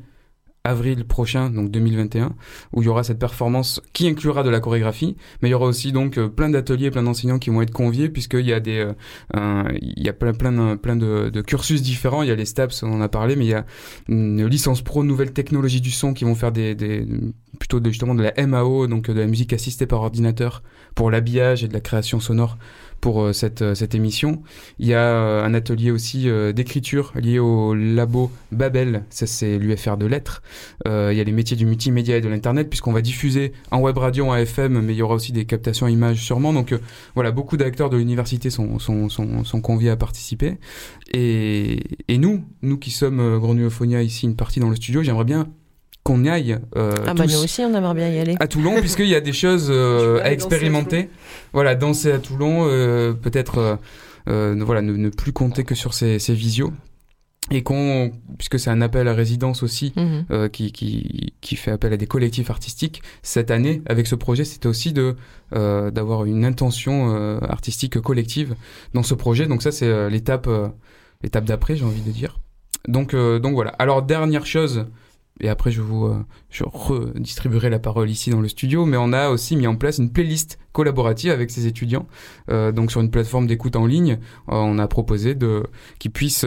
avril 0.66 1.04
prochain, 1.06 1.50
donc 1.50 1.72
2021, 1.72 2.34
où 2.72 2.82
il 2.82 2.86
y 2.86 2.88
aura 2.88 3.04
cette 3.04 3.20
performance 3.20 3.82
qui 3.92 4.08
inclura 4.08 4.44
de 4.44 4.50
la 4.50 4.62
chorégraphie, 4.62 5.18
mais 5.42 5.50
il 5.50 5.52
y 5.52 5.56
aura 5.56 5.66
aussi 5.66 5.92
donc 5.92 6.18
euh, 6.18 6.30
plein 6.30 6.50
d'ateliers, 6.50 6.90
plein 6.90 7.04
d'enseignants 7.04 7.38
qui 7.38 7.50
vont 7.50 7.62
être 7.62 7.72
conviés, 7.72 8.08
puisqu'il 8.08 8.46
y 8.46 8.54
a 8.54 8.62
des, 8.62 8.88
euh, 9.36 9.64
il 9.82 10.04
y 10.04 10.08
a 10.08 10.14
plein, 10.14 10.34
plein, 10.34 10.78
plein 10.78 10.96
de, 10.96 11.42
cursus 11.42 11.82
différents. 11.82 12.24
Il 12.24 12.30
y 12.30 12.32
a 12.32 12.36
les 12.36 12.46
STAPS, 12.46 12.84
on 12.84 12.94
en 12.94 13.02
a 13.02 13.10
parlé, 13.10 13.36
mais 13.36 13.46
il 13.46 13.50
y 13.50 13.54
a 13.54 13.66
une 14.08 14.46
licence 14.46 14.82
pro 14.82 15.04
nouvelles 15.04 15.34
technologies 15.34 15.82
du 15.82 15.92
son 15.92 16.14
qui 16.14 16.24
vont 16.24 16.36
faire 16.36 16.54
des, 16.54 16.76
des 16.76 17.06
plutôt 17.60 17.80
de, 17.80 17.90
justement 17.90 18.16
de 18.16 18.24
la 18.24 18.48
MAO, 18.48 18.88
donc 18.88 19.10
de 19.10 19.20
la 19.20 19.28
musique 19.28 19.52
assistée 19.52 19.86
par 19.86 20.02
ordinateur, 20.02 20.64
pour 20.96 21.12
l'habillage 21.12 21.64
et 21.64 21.68
de 21.68 21.74
la 21.74 21.82
création 21.82 22.20
sonore 22.20 22.58
pour 23.04 23.22
euh, 23.22 23.34
cette, 23.34 23.62
euh, 23.62 23.76
cette 23.76 23.96
émission. 23.96 24.44
Il 24.80 24.88
y 24.88 24.94
a 24.94 25.02
euh, 25.02 25.44
un 25.44 25.54
atelier 25.54 25.92
aussi 25.92 26.30
d'écriture 26.56 27.12
lié 27.16 27.38
au 27.38 27.76
labo 27.76 28.32
Babel, 28.54 29.04
ça 29.10 29.28
c'est 29.28 29.58
l'UFR 29.58 29.98
de 29.98 30.06
lettres. 30.06 30.42
il 30.86 31.18
y 31.18 31.20
a 31.20 31.24
les 31.24 31.32
métiers 31.34 31.58
du 31.58 31.66
multimédia 31.66 32.16
et 32.16 32.22
de 32.22 32.30
l'internet 32.30 32.70
puisqu'on 32.70 32.94
va 32.94 33.02
diffuser 33.02 33.52
en 33.72 33.82
web 33.82 33.98
radio, 33.98 34.28
en 34.28 34.36
FM, 34.36 34.80
mais 34.80 34.94
il 34.94 34.98
y 34.98 35.02
aura 35.02 35.16
aussi 35.16 35.34
des 35.34 35.44
captations 35.44 35.88
images 35.90 36.24
sûrement. 36.24 36.54
Donc 36.54 36.74
voilà, 37.16 37.32
beaucoup 37.32 37.58
d'acteurs 37.58 37.90
de 37.90 37.98
l'université 37.98 38.50
sont, 38.50 38.80
sont, 38.80 39.10
sont, 39.10 39.44
sont, 39.44 39.62
conviés 39.62 39.90
à 39.90 39.98
participer. 39.98 40.58
Et, 41.12 41.82
et 42.08 42.18
nous, 42.18 42.46
nous 42.62 42.78
qui 42.78 42.92
sommes 42.92 43.20
Euphonia 43.20 44.02
ici, 44.02 44.28
une 44.28 44.38
partie 44.38 44.62
dans 44.62 44.70
le 44.70 44.78
studio, 44.78 45.04
j'aimerais 45.04 45.26
bien 45.26 45.50
qu'on 46.04 46.24
y 46.24 46.30
aille. 46.30 46.60
Euh, 46.76 46.96
ah 47.08 47.14
bah 47.14 47.26
nous 47.26 47.44
aussi, 47.44 47.62
on 47.62 47.74
aimerait 47.74 47.94
bien 47.94 48.10
y 48.10 48.20
aller. 48.20 48.36
À 48.40 48.48
Toulon, 48.48 48.80
puisqu'il 48.80 49.08
y 49.08 49.16
a 49.16 49.22
des 49.22 49.34
choses 49.34 49.68
euh, 49.70 50.22
à 50.22 50.32
expérimenter. 50.32 51.10
voilà, 51.54 51.76
danser 51.76 52.12
à 52.12 52.20
Toulon, 52.20 52.68
euh, 52.68 53.14
peut-être 53.14 53.80
euh, 54.28 54.56
voilà, 54.60 54.82
ne, 54.82 54.94
ne, 54.94 55.10
plus 55.10 55.32
compter 55.32 55.64
que 55.64 55.76
sur 55.76 55.94
ces, 55.94 56.20
ces 56.20 56.34
visios. 56.34 56.74
Et 57.52 57.62
qu'on, 57.62 58.14
puisque 58.38 58.58
c'est 58.58 58.70
un 58.70 58.82
appel 58.82 59.10
à 59.10 59.14
résidence 59.14 59.64
aussi, 59.64 59.92
mhm. 59.98 60.50
qui, 60.50 60.72
qui, 60.72 61.34
qui 61.42 61.58
fait 61.58 61.72
appel 61.72 61.92
à 61.92 61.98
des 61.98 62.08
collectifs 62.08 62.50
artistiques, 62.50 63.02
cette 63.22 63.52
année, 63.52 63.82
avec 63.86 64.08
ce 64.08 64.16
projet, 64.16 64.46
c'était 64.46 64.68
aussi 64.68 64.94
de 64.94 65.18
d'avoir 65.52 66.24
une 66.24 66.46
intention 66.46 67.14
artistique 67.42 68.00
collective 68.00 68.56
dans 68.94 69.04
ce 69.04 69.14
projet. 69.14 69.46
Donc 69.46 69.62
ça, 69.62 69.74
c'est 69.74 70.10
l'étape 70.10 70.50
l'étape 71.22 71.44
d'après, 71.44 71.76
j'ai 71.76 71.84
envie 71.84 72.02
de 72.02 72.12
dire. 72.12 72.40
Donc, 72.88 73.14
donc 73.14 73.54
voilà. 73.54 73.72
Alors, 73.72 74.04
dernière 74.04 74.46
chose 74.46 74.86
et 75.40 75.50
après 75.50 75.72
je 75.72 75.82
vous 75.82 76.06
euh, 76.06 76.26
redistribuerai 76.62 77.70
la 77.70 77.80
parole 77.80 78.10
ici 78.10 78.30
dans 78.30 78.42
le 78.42 78.48
studio, 78.48 78.86
mais 78.86 78.98
on 78.98 79.14
a 79.14 79.30
aussi 79.30 79.56
mis 79.56 79.68
en 79.68 79.76
place 79.76 79.98
une 79.98 80.12
playlist 80.12 80.60
collaborative 80.72 81.32
avec 81.32 81.52
ces 81.52 81.68
étudiants. 81.68 82.08
Euh, 82.50 82.72
donc 82.72 82.92
sur 82.92 83.02
une 83.02 83.12
plateforme 83.12 83.48
d'écoute 83.48 83.76
en 83.76 83.86
ligne, 83.86 84.14
euh, 84.50 84.56
on 84.56 84.78
a 84.80 84.88
proposé 84.88 85.36
de 85.36 85.64
qu'ils 86.00 86.12
puissent 86.12 86.46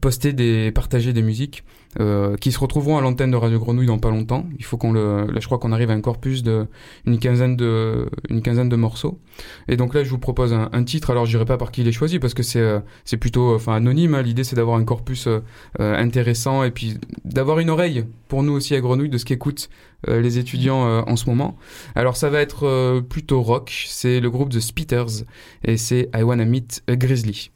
poster 0.00 0.32
des 0.32 0.72
partager 0.72 1.12
des 1.12 1.22
musiques 1.22 1.64
euh, 1.98 2.36
qui 2.36 2.52
se 2.52 2.58
retrouveront 2.60 2.98
à 2.98 3.00
l'antenne 3.00 3.32
de 3.32 3.36
Radio 3.36 3.58
Grenouille 3.58 3.86
dans 3.86 3.98
pas 3.98 4.10
longtemps. 4.10 4.46
Il 4.60 4.64
faut 4.64 4.76
qu'on 4.76 4.92
le, 4.92 5.26
là, 5.26 5.40
je 5.40 5.46
crois 5.46 5.58
qu'on 5.58 5.72
arrive 5.72 5.90
à 5.90 5.94
un 5.94 6.00
corpus 6.00 6.44
de 6.44 6.68
une 7.04 7.18
quinzaine 7.18 7.56
de 7.56 8.08
une 8.28 8.42
quinzaine 8.42 8.68
de 8.68 8.76
morceaux. 8.76 9.18
Et 9.66 9.76
donc 9.76 9.94
là, 9.94 10.04
je 10.04 10.10
vous 10.10 10.18
propose 10.18 10.52
un, 10.52 10.84
titre. 10.84 11.10
Alors, 11.10 11.26
je 11.26 11.32
dirais 11.32 11.44
pas 11.44 11.56
par 11.56 11.72
qui 11.72 11.80
il 11.80 11.88
est 11.88 11.92
choisi 11.92 12.20
parce 12.20 12.32
que 12.32 12.44
c'est 12.44 12.60
euh, 12.60 12.78
c'est 13.04 13.16
plutôt 13.16 13.56
enfin 13.56 13.74
anonyme. 13.74 14.14
Hein. 14.14 14.22
L'idée, 14.22 14.44
c'est 14.44 14.54
d'avoir 14.54 14.76
un 14.76 14.84
corpus 14.84 15.26
euh, 15.26 15.40
intéressant 15.78 16.62
et 16.62 16.70
puis 16.70 16.98
d'avoir 17.24 17.58
une 17.58 17.70
oreille 17.70 18.04
pour 18.28 18.44
nous 18.44 18.52
aussi 18.52 18.76
à 18.76 18.80
Grenouille 18.80 19.08
de 19.08 19.18
ce 19.18 19.24
qu'écoutent 19.24 19.68
les 20.08 20.38
étudiants 20.38 21.02
en 21.02 21.16
ce 21.16 21.28
moment. 21.28 21.58
Alors, 21.94 22.16
ça 22.16 22.30
va 22.30 22.40
être 22.40 23.00
plutôt 23.00 23.42
rock. 23.42 23.84
C'est 23.86 24.20
le 24.20 24.30
groupe 24.30 24.48
The 24.48 24.60
Spitters 24.60 25.24
et 25.64 25.76
c'est 25.76 26.08
I 26.14 26.22
Wanna 26.22 26.46
Meet 26.46 26.82
a 26.88 26.96
Grizzly. 26.96 27.50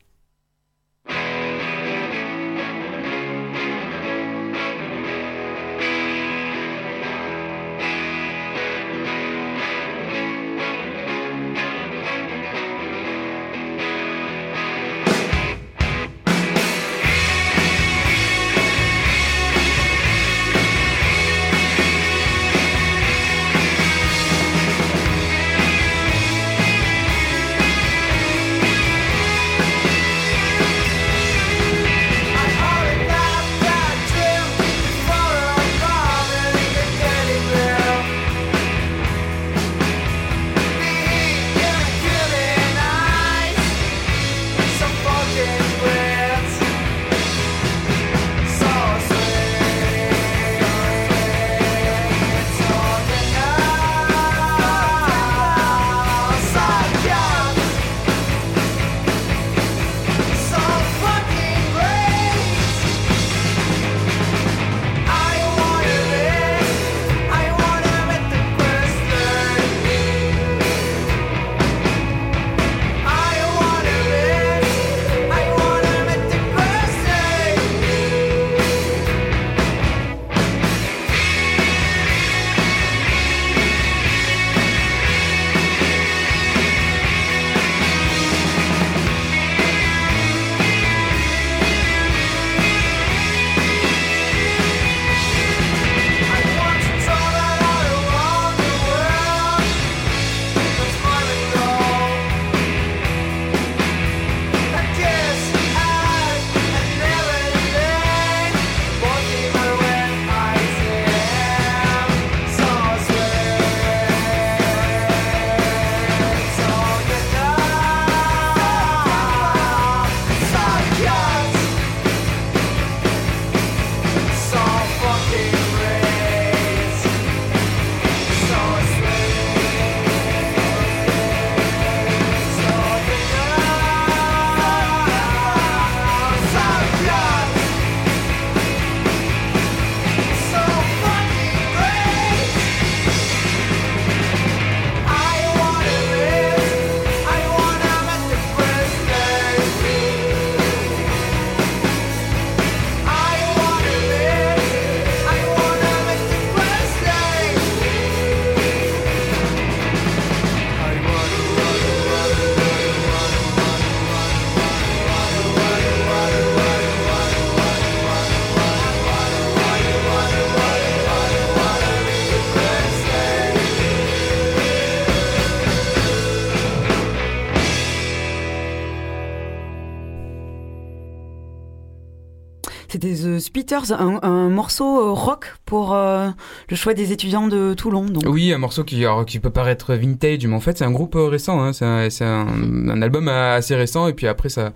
Un, 183.73 184.49
morceau 184.49 185.01
euh, 185.01 185.13
rock 185.13 185.55
pour 185.65 185.95
euh, 185.95 186.29
le 186.69 186.77
choix 186.77 186.95
des 186.95 187.13
étudiants 187.13 187.49
de 187.49 187.75
Toulon. 187.75 188.05
Donc. 188.05 188.25
Oui, 188.27 188.53
un 188.53 188.59
morceau 188.59 188.85
qui, 188.85 189.05
qui 189.27 189.41
peut 189.41 189.51
paraître 189.51 189.95
vintage, 189.95 190.47
mais 190.47 190.55
en 190.55 190.61
fait 190.61 190.79
c'est 190.79 190.85
un 190.85 190.91
groupe 190.91 191.17
euh, 191.17 191.27
récent. 191.27 191.63
Hein. 191.63 191.73
C'est 191.73 192.25
un, 192.25 193.03
album 193.03 193.29
assez 193.29 193.75
récent 193.75 194.09
et 194.09 194.13
puis 194.13 194.27
après 194.27 194.49
ça, 194.49 194.73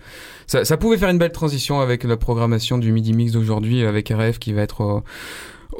ça, 0.46 0.76
pouvait 0.76 0.96
faire 0.98 1.10
une 1.10 1.18
belle 1.18 1.32
transition 1.32 1.80
avec 1.80 2.04
la 2.04 2.16
programmation 2.16 2.78
du 2.78 2.90
Midi 2.92 3.12
Mix 3.12 3.32
d'aujourd'hui 3.32 3.84
avec 3.84 4.08
RF 4.08 4.38
qui 4.38 4.52
va 4.52 4.62
être 4.62 4.82
euh, 4.82 5.00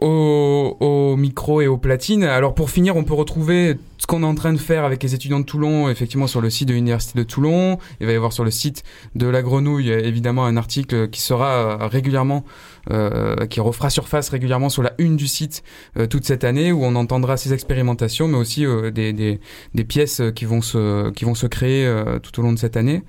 au, 0.01 0.77
au 0.81 1.17
micro 1.17 1.61
et 1.61 1.67
au 1.67 1.79
platine. 1.79 2.25
Alors 2.25 2.55
pour 2.55 2.71
finir, 2.71 2.97
on 2.97 3.05
peut 3.05 3.15
retrouver 3.15 3.77
ce 3.99 4.07
qu'on 4.07 4.23
est 4.23 4.27
en 4.27 4.35
train 4.35 4.53
de 4.53 4.59
faire 4.59 4.85
avec 4.85 5.03
les 5.03 5.15
étudiants 5.15 5.41
de 5.41 5.45
Toulon, 5.45 5.89
effectivement 5.89 6.27
sur 6.27 6.41
le 6.41 6.51
site 6.51 6.69
de 6.69 6.75
l'Université 6.75 7.19
de 7.19 7.25
Toulon. 7.25 7.79
Il 8.01 8.07
va 8.07 8.13
y 8.13 8.17
avoir 8.17 8.33
sur 8.33 8.45
le 8.45 8.51
site 8.51 8.85
de 9.15 9.27
la 9.27 9.43
Grenouille, 9.43 9.91
évidemment, 9.91 10.47
un 10.47 10.57
article 10.57 11.09
qui 11.09 11.21
sera 11.21 11.49
euh, 11.49 11.87
régulièrement, 11.89 12.45
euh, 12.91 13.47
qui 13.47 13.61
refera 13.61 13.91
surface 13.91 14.31
régulièrement 14.31 14.71
sur 14.71 14.83
la 14.83 14.93
une 14.99 15.17
du 15.17 15.27
site 15.27 15.63
euh, 15.99 16.07
toute 16.07 16.25
cette 16.25 16.45
année, 16.45 16.73
où 16.73 16.85
on 16.85 16.95
entendra 16.95 17.37
ces 17.37 17.53
expérimentations, 17.53 18.29
mais 18.29 18.39
aussi 18.39 18.65
euh, 18.65 18.91
des, 18.91 19.13
des, 19.13 19.41
des, 19.75 19.85
pièces 19.85 20.23
qui 20.35 20.47
vont 20.47 20.63
se, 20.63 21.11
qui 21.11 21.25
vont 21.25 21.35
se 21.35 21.47
créer 21.47 21.89
tout 22.23 22.41
au 22.41 22.43
long 22.43 22.53
de 22.53 22.59
cette 22.59 22.77
année. 22.77 23.03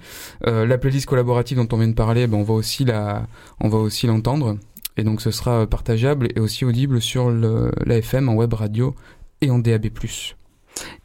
La 0.45 0.77
playlist 0.77 1.05
collaborative 1.05 1.57
dont 1.57 1.67
on 1.71 1.77
vient 1.77 1.87
de 1.87 1.93
parler, 1.93 2.27
ben, 2.27 2.37
on 2.37 2.43
va 2.43 2.53
aussi 2.53 2.83
la, 2.83 3.27
on 3.59 3.69
va 3.69 3.77
aussi 3.77 4.07
l'entendre. 4.07 4.57
Et 4.99 5.03
donc 5.05 5.21
ce 5.21 5.31
sera 5.31 5.65
partageable 5.65 6.27
et 6.35 6.41
aussi 6.41 6.65
audible 6.65 7.01
sur 7.01 7.29
le, 7.29 7.71
la 7.85 7.99
FM 7.99 8.27
en 8.27 8.33
web 8.33 8.53
radio 8.53 8.93
et 9.39 9.49
en 9.49 9.57
DAB+. 9.57 9.87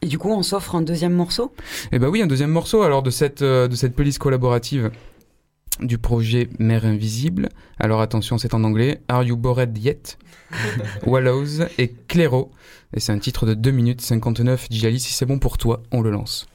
Et 0.02 0.06
du 0.08 0.18
coup, 0.18 0.32
on 0.32 0.42
s'offre 0.42 0.74
un 0.74 0.82
deuxième 0.82 1.12
morceau? 1.12 1.52
Eh 1.92 2.00
ben 2.00 2.08
oui, 2.08 2.20
un 2.20 2.26
deuxième 2.26 2.50
morceau 2.50 2.82
alors 2.82 3.04
de 3.04 3.10
cette, 3.10 3.42
euh, 3.42 3.68
de 3.68 3.76
cette 3.76 3.94
police 3.94 4.18
collaborative 4.18 4.90
du 5.78 5.96
projet 5.96 6.48
Mère 6.58 6.84
Invisible. 6.84 7.50
Alors 7.78 8.00
attention, 8.00 8.36
c'est 8.36 8.52
en 8.52 8.64
anglais. 8.64 9.00
Are 9.06 9.22
You 9.22 9.36
Bored 9.36 9.78
Yet? 9.78 10.18
Wallows 11.06 11.62
et 11.78 11.94
Clairo. 12.08 12.50
Et 12.94 13.00
c'est 13.00 13.12
un 13.12 13.20
titre 13.20 13.46
de 13.46 13.54
2 13.54 13.70
minutes 13.70 14.00
59. 14.00 14.66
Djali, 14.70 14.98
si 14.98 15.12
c'est 15.12 15.26
bon 15.26 15.38
pour 15.38 15.56
toi, 15.56 15.84
on 15.92 16.00
le 16.00 16.10
lance. 16.10 16.48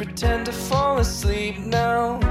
Pretend 0.00 0.46
to 0.46 0.52
fall 0.52 0.96
asleep 0.96 1.58
now. 1.58 2.29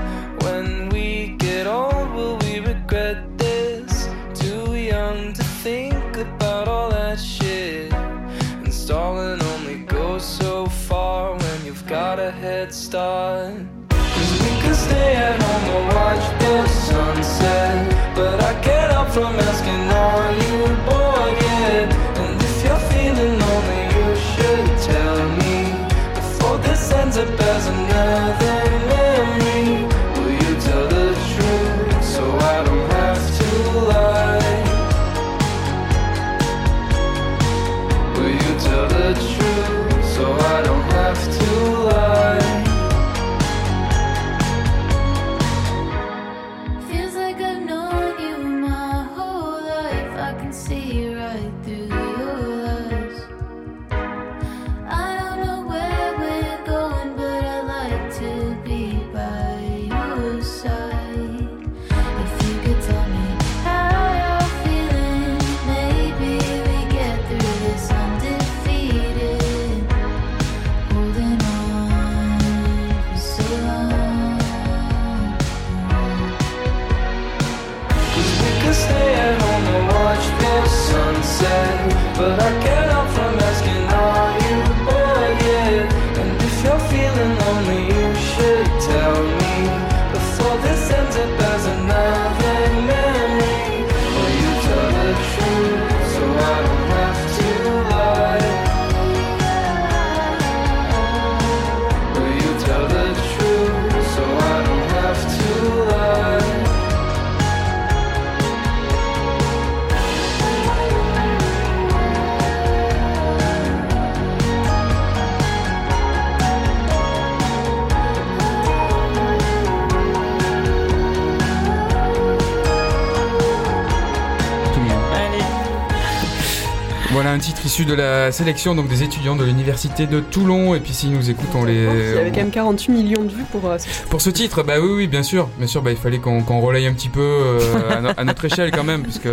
Voilà 127.12 127.32
un 127.32 127.40
titre 127.40 127.66
issu 127.66 127.86
de 127.86 127.94
la 127.96 128.32
sélection 128.32 128.76
donc 128.76 128.88
des 128.88 129.02
étudiants 129.02 129.36
de 129.36 129.44
l'université 129.44 130.06
de 130.06 130.20
Toulon. 130.20 130.76
Et 130.76 130.80
puis 130.80 130.94
s'ils 130.94 131.12
nous 131.12 131.30
écoutent, 131.30 131.56
on 131.56 131.66
les. 131.66 131.74
Il 131.74 132.16
y 132.16 132.18
avait 132.20 132.30
quand 132.30 132.38
même 132.38 132.52
48 132.52 132.92
millions 132.92 133.24
de 133.24 133.30
vues 133.30 133.46
pour 133.52 133.66
euh, 133.68 133.78
ce 133.80 133.88
Pour 134.10 134.22
ce 134.22 134.30
titre, 134.30 134.62
bah 134.62 134.76
oui, 134.80 134.90
oui, 134.92 135.08
bien 135.08 135.24
sûr, 135.24 135.50
bien 135.58 135.66
sûr, 135.68 135.82
bah, 135.82 135.90
il 135.92 135.98
fallait 135.98 136.20
qu'on 136.20 136.44
qu'on 136.44 136.60
relaye 136.62 136.86
un 136.86 136.94
petit 136.94 137.10
peu 137.10 137.20
euh, 137.22 137.90
à, 137.90 138.02
no- 138.02 138.10
à 138.16 138.24
notre 138.24 138.46
échelle 138.46 138.70
quand 138.72 138.84
même, 138.84 139.02
puisque 139.02 139.28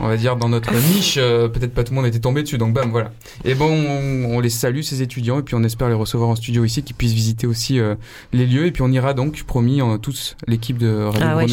on 0.00 0.08
va 0.08 0.16
dire 0.16 0.36
dans 0.36 0.48
notre 0.48 0.72
niche, 0.94 1.16
euh, 1.18 1.48
peut-être 1.48 1.74
pas 1.74 1.84
tout 1.84 1.92
le 1.92 1.96
monde 1.96 2.06
était 2.06 2.18
tombé 2.18 2.42
dessus, 2.42 2.56
donc 2.56 2.72
bam, 2.72 2.90
voilà. 2.90 3.12
Et 3.44 3.54
bon, 3.54 3.68
on, 3.70 4.34
on 4.36 4.40
les 4.40 4.48
salue 4.50 4.80
ces 4.80 5.02
étudiants, 5.02 5.38
et 5.38 5.42
puis 5.42 5.54
on 5.54 5.62
espère 5.64 5.88
les 5.88 5.94
recevoir 5.94 6.30
en 6.30 6.34
studio 6.34 6.64
ici, 6.64 6.82
qu'ils 6.82 6.96
puissent 6.96 7.12
visiter 7.12 7.46
aussi 7.46 7.78
euh, 7.78 7.94
les 8.32 8.46
lieux, 8.46 8.64
et 8.66 8.72
puis 8.72 8.82
on 8.82 8.90
ira 8.90 9.12
donc, 9.12 9.42
promis, 9.44 9.82
en, 9.82 9.98
tous 9.98 10.34
l'équipe 10.48 10.78
de 10.78 11.04
Radio 11.04 11.20
Ah 11.22 11.36
ouais, 11.36 11.46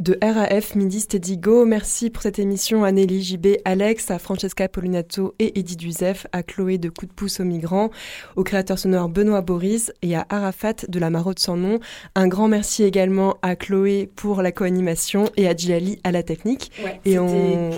de 0.02 0.18
RAF 0.22 0.76
Midi 0.76 1.00
Steady 1.00 1.38
Go. 1.38 1.66
Merci 1.66 2.10
pour 2.10 2.22
cette 2.22 2.40
émission 2.40 2.84
à 2.84 2.92
Nelly, 2.92 3.24
JB, 3.24 3.48
Alex, 3.64 4.12
à 4.12 4.20
Francesca 4.20 4.68
Polinato 4.68 5.34
et 5.40 5.58
Eddie 5.60 5.78
Duzef, 5.78 6.28
à 6.34 6.44
Chloé 6.44 6.78
de 6.78 6.90
Coup 6.90 7.06
de 7.06 7.12
pouce 7.14 7.40
aux 7.40 7.46
migrants, 7.46 7.90
au 8.36 8.44
créateur 8.44 8.78
sonore 8.78 9.08
Benoît 9.08 9.40
Boris 9.42 9.94
et 10.02 10.14
à 10.18 10.26
Arafat 10.30 10.74
de 10.90 11.00
la 11.00 11.10
Maraude 11.10 11.40
sans 11.40 11.56
nom. 11.56 11.80
Un 12.16 12.28
grand 12.28 12.50
merci 12.50 12.84
également 12.84 13.38
à 13.42 13.56
Chloé 13.56 14.10
pour 14.14 14.42
la 14.42 14.52
co-animation 14.52 15.30
et 15.38 15.48
à 15.48 15.56
Djilali 15.56 16.00
à 16.04 16.12
la 16.12 16.22
technique. 16.22 16.70
Ouais, 16.84 17.00
et 17.06 17.18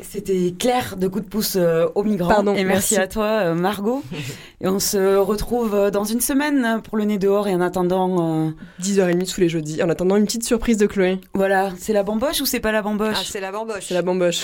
c'était- 0.02 0.49
on... 0.52 0.56
Claire 0.57 0.95
de 0.98 1.07
Coup 1.07 1.19
de 1.19 1.27
pouce 1.27 1.57
euh, 1.57 1.88
aux 1.94 2.03
migrants. 2.03 2.27
Pardon, 2.30 2.56
et 2.56 2.64
merci, 2.64 2.95
merci. 2.95 2.98
à 2.98 3.07
toi, 3.07 3.26
euh, 3.44 3.53
Margot. 3.53 4.02
et 4.61 4.68
on 4.68 4.80
se 4.80 5.15
retrouve 5.18 5.76
euh, 5.76 5.91
dans 5.91 6.06
une 6.06 6.22
semaine 6.22 6.81
pour 6.84 6.98
le 6.98 7.03
nez 7.06 7.19
dehors. 7.19 7.48
Et 7.48 7.53
en 7.53 7.61
attendant. 7.61 8.48
euh, 8.48 8.49
10h30 8.81 9.31
tous 9.31 9.41
les 9.41 9.49
jeudis. 9.49 9.84
En 9.84 9.90
attendant 9.90 10.15
une 10.15 10.26
petite 10.26 10.44
surprise 10.44 10.77
de 10.77 10.88
Chloé. 10.88 11.19
Voilà, 11.36 11.72
c'est 11.77 11.94
la 11.99 12.03
bamboche 12.03 12.39
ou 12.39 12.45
c'est 12.45 12.61
pas 12.61 12.71
la 12.71 12.81
bamboche 12.81 13.17
Ah, 13.19 13.23
c'est 13.26 13.41
la 13.41 13.51
bamboche. 13.51 13.84
C'est 13.85 13.93
la 13.93 14.01
bamboche. 14.01 14.43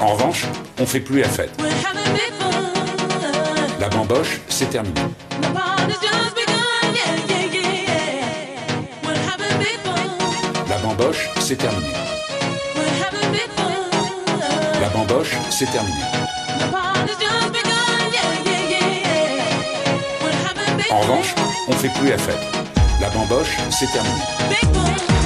En 0.00 0.14
revanche, 0.14 0.46
on 0.78 0.86
fait 0.86 1.00
plus 1.00 1.20
la 1.20 1.28
fête. 1.28 1.50
La 3.78 3.90
bamboche, 3.90 4.40
c'est 4.48 4.70
terminé. 4.70 4.98
La 10.70 10.78
bamboche, 10.78 11.28
c'est 11.40 11.56
terminé. 11.56 11.92
La 14.80 14.88
bamboche, 14.88 15.36
c'est 15.50 15.70
terminé. 15.70 16.00
En 20.90 21.00
revanche, 21.00 21.34
on 21.68 21.72
fait 21.72 21.88
plus 22.00 22.08
la 22.08 22.18
fête. 22.18 22.34
La 23.00 23.10
bamboche, 23.10 23.56
c'est 23.70 23.86
terminé. 23.92 25.19